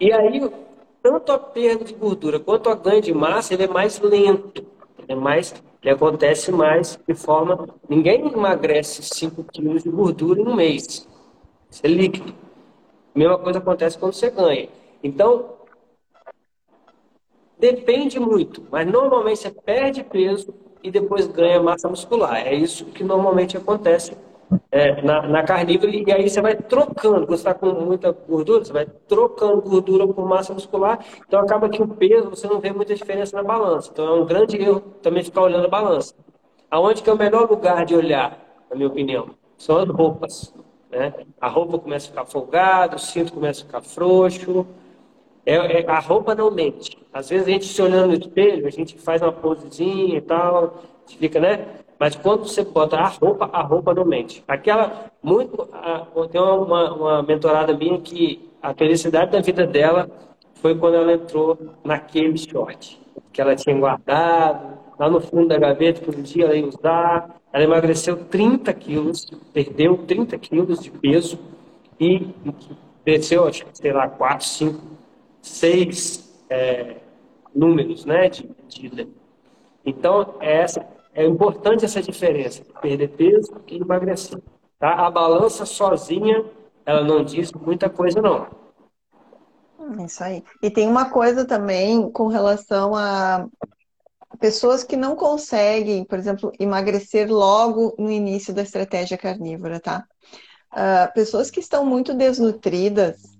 [0.00, 0.50] E aí,
[1.02, 4.64] tanto a perda de gordura quanto a ganho de massa, ele é mais lento.
[4.98, 7.68] Ele, é mais, ele acontece mais de forma...
[7.88, 11.08] Ninguém emagrece 5 quilos de gordura em um mês.
[11.70, 12.34] Isso é líquido.
[13.14, 14.68] A mesma coisa acontece quando você ganha.
[15.02, 15.56] Então,
[17.58, 22.46] depende muito, mas normalmente você perde peso e depois ganha massa muscular.
[22.46, 24.16] É isso que normalmente acontece
[24.70, 28.72] é, na, na, carnívora, e aí você vai trocando, você está com muita gordura, você
[28.72, 32.94] vai trocando gordura por massa muscular, então acaba que o peso você não vê muita
[32.94, 33.90] diferença na balança.
[33.92, 36.14] Então é um grande erro também ficar olhando a balança.
[36.70, 38.38] Aonde que é o melhor lugar de olhar,
[38.70, 39.30] na minha opinião?
[39.58, 40.54] São as roupas.
[40.90, 41.12] Né?
[41.40, 44.66] A roupa começa a ficar folgada, o cinto começa a ficar frouxo.
[45.44, 46.96] É, é, a roupa não mente.
[47.12, 50.82] Às vezes a gente se olhando no espelho, a gente faz uma posezinha e tal,
[51.06, 51.66] fica, né?
[52.02, 54.42] Mas quando você bota a roupa, a roupa não mente.
[54.48, 60.10] Aquela, muito, a, tem uma, uma mentorada minha que a felicidade da vida dela
[60.54, 63.00] foi quando ela entrou naquele short
[63.32, 67.36] que ela tinha guardado, lá no fundo da gaveta, que um dia ela ia usar.
[67.52, 71.38] Ela emagreceu 30 quilos, perdeu 30 quilos de peso
[72.00, 72.26] e
[73.04, 74.80] desceu, acho que, sei lá, 4, 5,
[75.40, 76.96] 6 é,
[77.54, 79.08] números né, de, de
[79.86, 80.84] Então, é, essa,
[81.14, 84.40] é importante essa diferença, perder peso e emagrecer.
[84.78, 85.06] Tá?
[85.06, 86.44] A balança sozinha,
[86.84, 88.46] ela não diz muita coisa, não.
[90.04, 90.42] Isso aí.
[90.62, 93.46] E tem uma coisa também com relação a
[94.40, 100.04] pessoas que não conseguem, por exemplo, emagrecer logo no início da estratégia carnívora, tá?
[100.72, 103.32] Uh, pessoas que estão muito desnutridas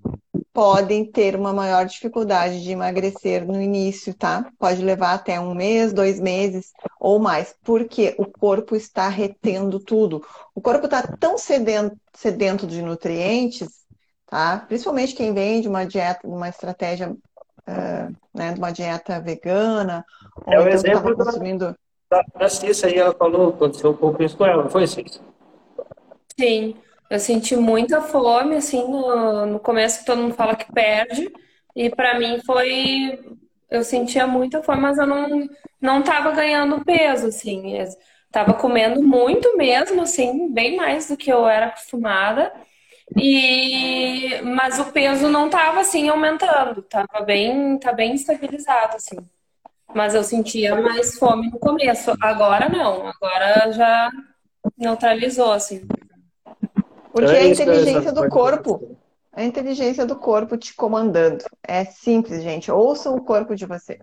[0.53, 4.45] podem ter uma maior dificuldade de emagrecer no início, tá?
[4.59, 10.23] Pode levar até um mês, dois meses ou mais, porque o corpo está retendo tudo.
[10.53, 13.67] O corpo está tão sedento, sedento de nutrientes,
[14.27, 14.63] tá?
[14.67, 20.05] Principalmente quem vem de uma dieta, uma estratégia uh, né, de uma dieta vegana,
[20.45, 21.75] é o então exemplo consumindo...
[22.09, 25.19] da, da Cissa aí, ela falou, aconteceu um pouco isso com ela, não foi, Cissa?
[26.39, 26.75] Sim,
[27.13, 31.31] eu senti muita fome, assim, no, no começo todo mundo fala que perde,
[31.75, 33.19] e para mim foi,
[33.69, 35.47] eu sentia muita fome, mas eu não,
[35.79, 37.77] não tava ganhando peso, assim,
[38.31, 42.51] tava comendo muito mesmo, assim, bem mais do que eu era acostumada,
[43.15, 49.17] e mas o peso não estava assim aumentando, estava bem, tá bem estabilizado assim.
[49.93, 52.11] Mas eu sentia mais fome no começo.
[52.21, 54.09] Agora não, agora já
[54.77, 55.85] neutralizou assim.
[57.13, 58.97] Porque é a inteligência do corpo,
[59.31, 61.45] a inteligência do corpo te comandando.
[61.65, 62.71] É simples, gente.
[62.71, 63.99] Ouçam o corpo de você.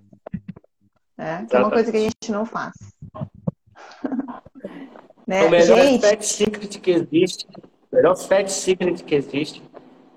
[1.18, 2.72] É, é uma coisa que a gente não faz.
[5.26, 5.44] né?
[5.44, 6.00] O melhor gente...
[6.00, 7.46] fat secret que existe
[7.92, 9.60] o melhor fat secret que existe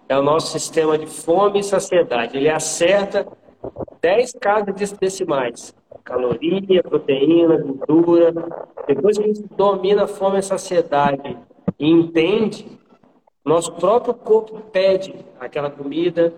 [0.07, 2.37] é o nosso sistema de fome e saciedade.
[2.37, 3.27] Ele acerta
[3.99, 5.73] 10 casas decimais.
[6.03, 8.31] Caloria, proteína, gordura.
[8.85, 11.35] Depois que a gente domina a fome e saciedade
[11.79, 12.79] e entende,
[13.43, 16.33] nosso próprio corpo pede aquela comida,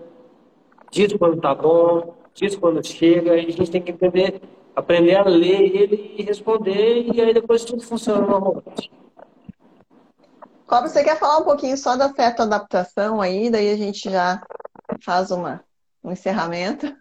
[0.90, 4.40] diz quando está bom, diz quando chega, e a gente tem que entender,
[4.74, 8.90] aprender a ler ele e responder, e aí depois tudo funciona normalmente.
[10.66, 14.42] Cobre, você quer falar um pouquinho só da adaptação aí, daí a gente já
[15.00, 15.62] faz uma,
[16.02, 16.92] um encerramento.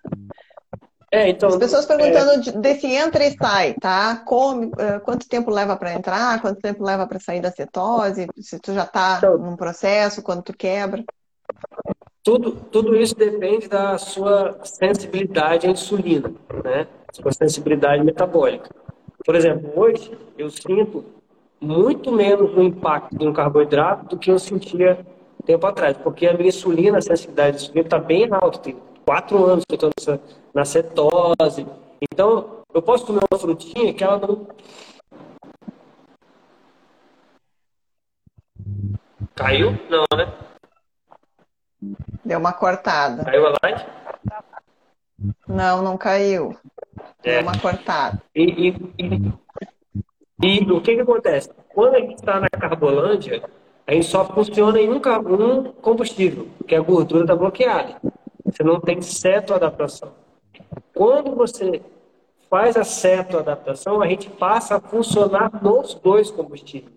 [1.15, 2.51] É, então, As pessoas perguntando é...
[2.59, 4.17] desse entra e sai, tá?
[4.25, 8.59] Come, uh, quanto tempo leva para entrar, quanto tempo leva para sair da cetose, se
[8.59, 11.05] tu já está então, num processo, quando tu quebra.
[12.21, 16.85] Tudo, tudo isso depende da sua sensibilidade à insulina, né?
[17.13, 18.69] Sua sensibilidade metabólica.
[19.25, 21.05] Por exemplo, hoje eu sinto
[21.61, 24.99] muito menos o impacto de um carboidrato do que eu sentia
[25.45, 28.75] tempo atrás, porque a minha insulina, a sensibilidade de insulina está bem alta, tem
[29.05, 30.19] quatro anos que eu estou
[30.55, 31.67] na cetose.
[32.01, 34.47] Então, eu posso comer uma frutinha que ela não.
[39.35, 39.77] Caiu?
[39.89, 40.33] Não, né?
[42.23, 43.25] Deu uma cortada.
[43.25, 43.85] Caiu a live?
[45.47, 46.57] Não, não caiu.
[47.21, 47.41] Deu é.
[47.41, 48.21] uma cortada.
[48.33, 49.45] E, e, e
[50.41, 51.49] e o que, que acontece?
[51.73, 53.41] Quando a gente está na Carbolândia,
[53.87, 57.95] a gente só funciona em um, um combustível, que é a gordura está bloqueada.
[58.43, 58.99] Você não tem
[59.55, 60.24] adaptação.
[60.95, 61.81] Quando você
[62.49, 66.95] faz a adaptação, a gente passa a funcionar nos dois combustíveis.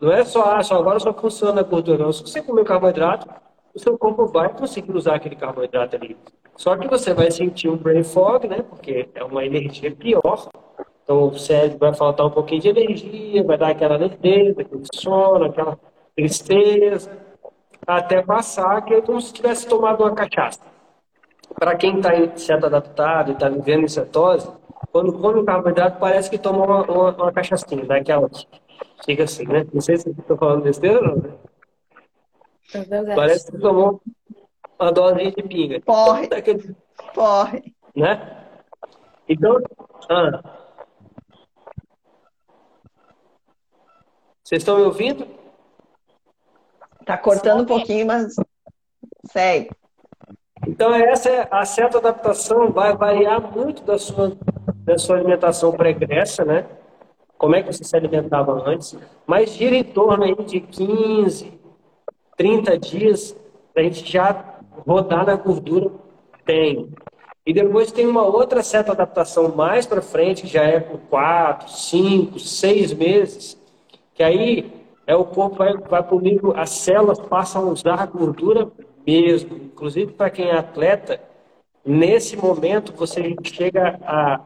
[0.00, 2.12] Não é só, ah, só agora só funciona a gordura.
[2.12, 3.28] Se você comer carboidrato,
[3.74, 6.16] o seu corpo vai conseguir usar aquele carboidrato ali.
[6.56, 8.62] Só que você vai sentir um brain fog, né?
[8.62, 10.48] Porque é uma energia pior
[11.02, 15.46] Então o cérebro vai faltar um pouquinho de energia, vai dar aquela lerdeza, aquele sono,
[15.46, 15.76] aquela
[16.14, 17.10] tristeza,
[17.84, 20.73] até passar que é como se tivesse tomado uma cachaça.
[21.54, 24.50] Para quem está em certo adaptado e está vivendo em cetose,
[24.90, 28.28] quando come o carboidrato parece que tomou uma, uma, uma cachaçinha, dá aquela.
[29.04, 29.66] Fica assim, né?
[29.72, 31.34] Não sei se estou falando besteira ou não, né?
[32.74, 34.02] É parece que tomou
[34.78, 35.80] uma dose de pinga.
[35.80, 36.28] Porre.
[37.14, 37.74] Porre.
[37.94, 38.44] Né?
[39.28, 39.58] Então,
[40.10, 40.42] ah,
[44.44, 45.26] vocês estão me ouvindo?
[47.06, 48.34] Tá cortando um pouquinho, mas
[49.30, 49.70] segue.
[50.66, 54.36] Então, essa é a certa adaptação vai variar muito da sua,
[54.84, 56.66] da sua alimentação pregressa, né?
[57.36, 58.96] Como é que você se alimentava antes,
[59.26, 61.52] mas gira em torno aí de 15,
[62.36, 63.36] 30 dias
[63.72, 64.44] para a gente já
[64.86, 65.90] rodar na gordura
[66.44, 66.92] tem.
[67.46, 71.68] E depois tem uma outra certa adaptação mais para frente, que já é por 4,
[71.68, 73.60] 5, 6 meses,
[74.14, 74.72] que aí
[75.06, 76.02] é o corpo vai, vai
[76.56, 78.70] as células passam a usar a gordura
[79.06, 79.56] mesmo.
[79.56, 81.20] Inclusive para quem é atleta,
[81.84, 84.40] nesse momento você chega a,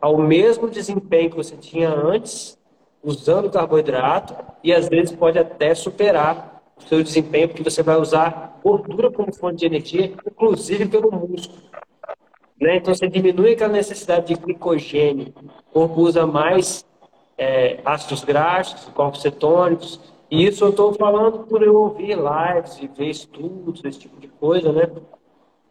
[0.00, 2.58] ao mesmo desempenho que você tinha antes,
[3.02, 8.60] usando carboidrato, e às vezes pode até superar o seu desempenho, porque você vai usar
[8.62, 11.62] gordura como fonte de energia, inclusive pelo músculo.
[12.60, 12.76] Né?
[12.76, 15.34] Então você diminui aquela necessidade de glicogênio,
[15.70, 16.84] o corpo usa mais
[17.36, 19.98] é, ácidos graxos, corpos cetônicos,
[20.32, 24.28] e isso eu estou falando por eu ouvir lives e ver estudos, esse tipo de
[24.28, 24.88] coisa, né?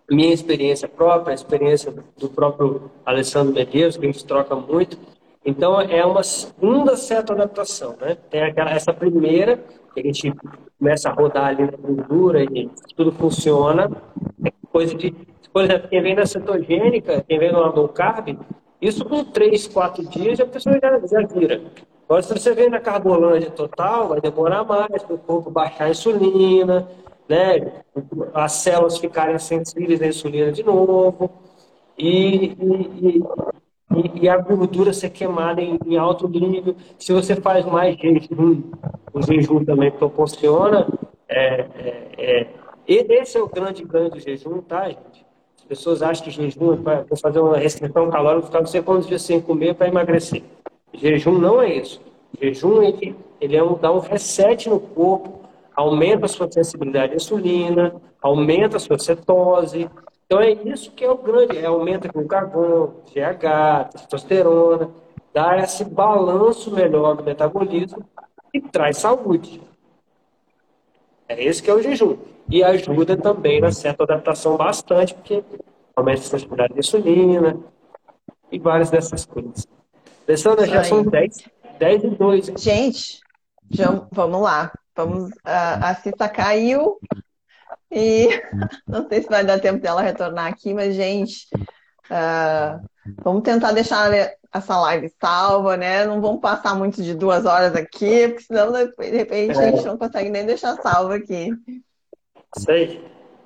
[0.08, 5.00] Minha experiência própria, a experiência do próprio Alessandro Medeiros, que a gente troca muito.
[5.44, 8.16] Então, é uma segunda certa adaptação, né?
[8.30, 9.58] Tem aquela, essa primeira,
[9.96, 10.32] que a gente
[10.78, 13.90] começa a rodar ali na gordura e tudo funciona.
[14.46, 15.12] É coisa de,
[15.52, 18.38] por exemplo, quem vem da cetogênica, quem vem no low carb,
[18.80, 21.62] isso com três, quatro dias a pessoa já, já vira.
[22.12, 25.92] Agora, se você vem na carbolândia total, vai demorar mais para o corpo baixar a
[25.92, 26.86] insulina,
[27.30, 27.72] né?
[28.34, 31.32] as células ficarem sensíveis à insulina de novo,
[31.98, 33.24] e, e,
[33.96, 36.76] e, e a gordura ser queimada em, em, alto nível.
[37.00, 38.62] Se você faz mais jejum,
[39.14, 40.86] o jejum também proporciona.
[41.30, 42.48] É, é,
[42.90, 45.26] é, esse é o grande ganho do jejum, tá, gente?
[45.60, 49.08] As pessoas acham que jejum é para fazer uma restrição calórica, ficar não sei quantos
[49.08, 50.44] dias sem comer para emagrecer.
[50.94, 52.02] Jejum não é isso.
[52.40, 55.42] Jejum ele, ele é um, dá um reset no corpo,
[55.76, 59.90] aumenta a sua sensibilidade à insulina, aumenta a sua cetose.
[60.26, 64.90] Então é isso que é o grande, é, aumenta o carbono, GH, testosterona,
[65.34, 68.04] dá esse balanço melhor do metabolismo
[68.54, 69.62] e traz saúde.
[71.28, 72.18] É esse que é o jejum.
[72.50, 75.44] E ajuda também na certa adaptação bastante, porque
[75.96, 77.58] aumenta a sensibilidade à insulina
[78.52, 79.66] e várias dessas coisas.
[80.28, 81.38] Alessandra, já são 10,
[81.80, 82.46] 10 e 2.
[82.58, 83.20] Gente,
[83.70, 84.72] já, vamos lá.
[84.96, 87.00] Vamos, a, a Cissa caiu
[87.92, 88.30] e
[88.88, 91.48] não sei se vai dar tempo dela retornar aqui, mas, gente,
[92.10, 92.82] uh,
[93.24, 94.12] vamos tentar deixar
[94.54, 96.06] essa live salva, né?
[96.06, 99.98] Não vamos passar muito de duas horas aqui, porque senão, de repente, a gente não
[99.98, 101.50] consegue nem deixar salva aqui.
[102.58, 103.04] Sei.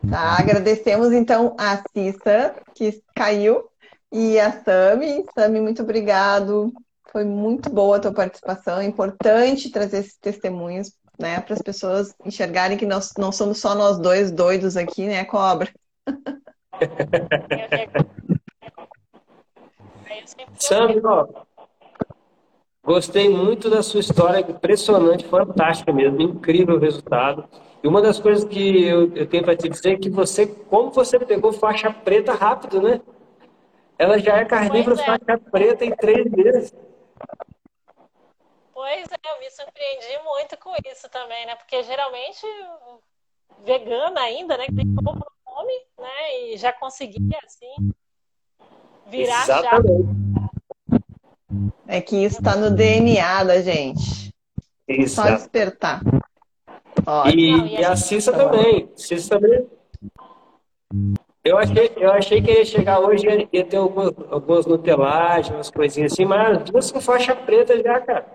[0.10, 3.64] Tá, agradecemos então a Cissa, que caiu,
[4.12, 5.26] e a Sami.
[5.34, 6.74] Sami, muito obrigado.
[7.12, 8.80] Foi muito boa a tua participação.
[8.80, 13.74] É importante trazer esses testemunhos, né, para as pessoas enxergarem que nós não somos só
[13.74, 15.72] nós dois doidos aqui, né, cobra?
[20.60, 21.28] Sami, ó,
[22.84, 27.46] gostei muito da sua história, impressionante, fantástica mesmo, incrível resultado.
[27.84, 30.92] E uma das coisas que eu, eu tenho para te dizer é que você, como
[30.92, 33.00] você pegou faixa preta rápido, né?
[33.98, 35.06] Ela já é carnívora é.
[35.06, 36.74] faixa preta em três meses.
[38.74, 41.56] Pois é, eu me surpreendi muito com isso também, né?
[41.56, 42.46] Porque geralmente
[43.64, 44.66] vegana ainda, né?
[44.66, 46.40] Que tem pouco nome, né?
[46.40, 47.92] E já conseguia assim
[49.08, 50.04] virar Exatamente.
[50.34, 50.46] já.
[51.88, 54.34] É que isso está no DNA da gente.
[54.88, 55.30] Exato.
[55.30, 56.02] Só despertar.
[57.34, 58.92] E, Não, e, a, e a Cissa também.
[58.96, 59.68] Cissa também
[61.46, 65.70] eu achei, eu achei que ia chegar hoje e ia ter algumas, algumas nutelagens, umas
[65.70, 68.26] coisinhas assim, mas duas com faixa preta já, cara.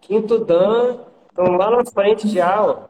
[0.00, 2.84] Quinto Dan, estão lá na frente já, ó.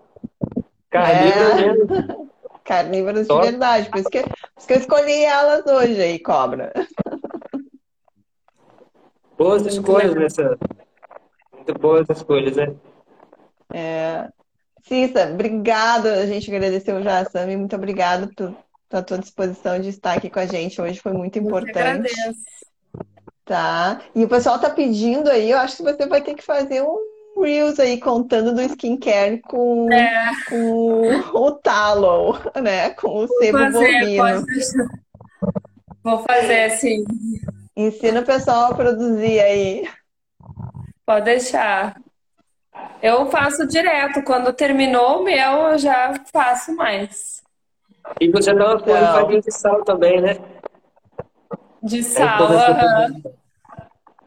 [0.90, 1.72] Carnívoras é.
[1.72, 2.30] mesmo.
[2.62, 6.72] Carnívoras de verdade, por isso, que, por isso que eu escolhi elas hoje aí, cobra.
[9.36, 10.56] Boas escolhas nessa.
[11.52, 12.74] Muito boas escolhas, né?
[13.72, 14.28] É.
[14.82, 16.20] Cissa, obrigada.
[16.20, 17.56] A gente agradeceu já a Sami.
[17.56, 18.54] Muito obrigada por
[18.98, 22.12] à tua disposição de estar aqui com a gente hoje, foi muito importante.
[23.44, 24.00] Tá.
[24.14, 27.12] E o pessoal tá pedindo aí, eu acho que você vai ter que fazer um
[27.40, 30.30] Reels aí contando do skincare com, é.
[30.48, 32.90] com o tallow, né?
[32.90, 34.46] Com o sebo fazer, bovino.
[36.04, 37.04] Vou fazer, sim.
[37.76, 39.88] Ensina o pessoal a produzir aí.
[41.06, 42.00] Pode deixar.
[43.02, 44.22] Eu faço direto.
[44.22, 47.41] Quando terminou o meu, eu já faço mais.
[48.20, 50.38] E você dá uma porradinha de sal também, né?
[51.82, 53.22] De é sal, uhum.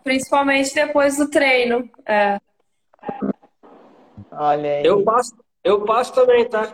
[0.03, 1.89] Principalmente depois do treino.
[2.05, 2.39] É.
[4.31, 4.85] Olha aí.
[4.85, 5.33] Eu passo,
[5.63, 6.71] eu passo também, tá?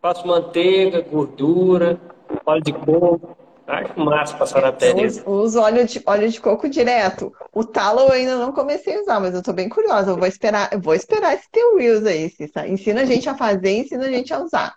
[0.00, 2.00] Passo manteiga, gordura,
[2.46, 3.36] óleo de coco.
[3.66, 5.06] Acho massa passar na pele.
[5.24, 7.32] Eu uso óleo de, óleo de coco direto.
[7.52, 10.10] O talo eu ainda não comecei a usar, mas eu tô bem curiosa.
[10.10, 12.66] Eu vou esperar, eu vou esperar esse teu Reels aí, Cissa.
[12.66, 14.74] Ensina a gente a fazer, ensina a gente a usar.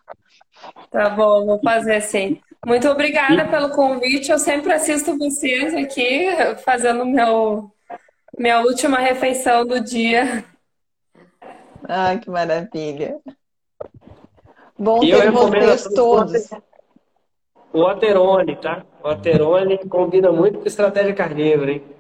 [0.89, 2.39] Tá bom, vou fazer sim.
[2.65, 3.47] Muito obrigada e...
[3.47, 4.31] pelo convite.
[4.31, 6.27] Eu sempre assisto vocês aqui,
[6.63, 7.71] fazendo meu,
[8.37, 10.43] minha última refeição do dia.
[11.87, 13.17] Ah, que maravilha.
[14.77, 16.49] Bom e ter vocês todos.
[17.71, 18.83] O Aterone, tá?
[19.03, 21.94] O Aterone combina muito com estratégia carnívora, hein?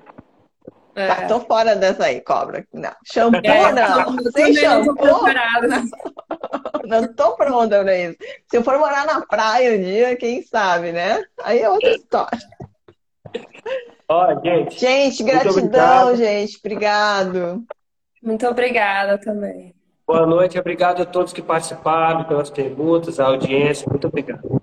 [0.95, 1.07] É.
[1.07, 2.65] Tá, tô fora dessa aí, cobra.
[2.73, 2.91] Não.
[3.03, 4.17] Shampoo é, não.
[4.31, 4.95] Sem shampoo.
[6.85, 8.15] Não tô pronta pra isso.
[8.47, 11.23] Se eu for morar na praia um dia, quem sabe, né?
[11.43, 12.37] Aí é outra história.
[14.07, 14.79] Ó, gente.
[14.79, 16.57] Gente, gratidão, gente.
[16.59, 17.65] Obrigado.
[18.21, 19.73] Muito obrigada também.
[20.05, 23.87] Boa noite, obrigado a todos que participaram pelas perguntas, a audiência.
[23.89, 24.61] Muito obrigado.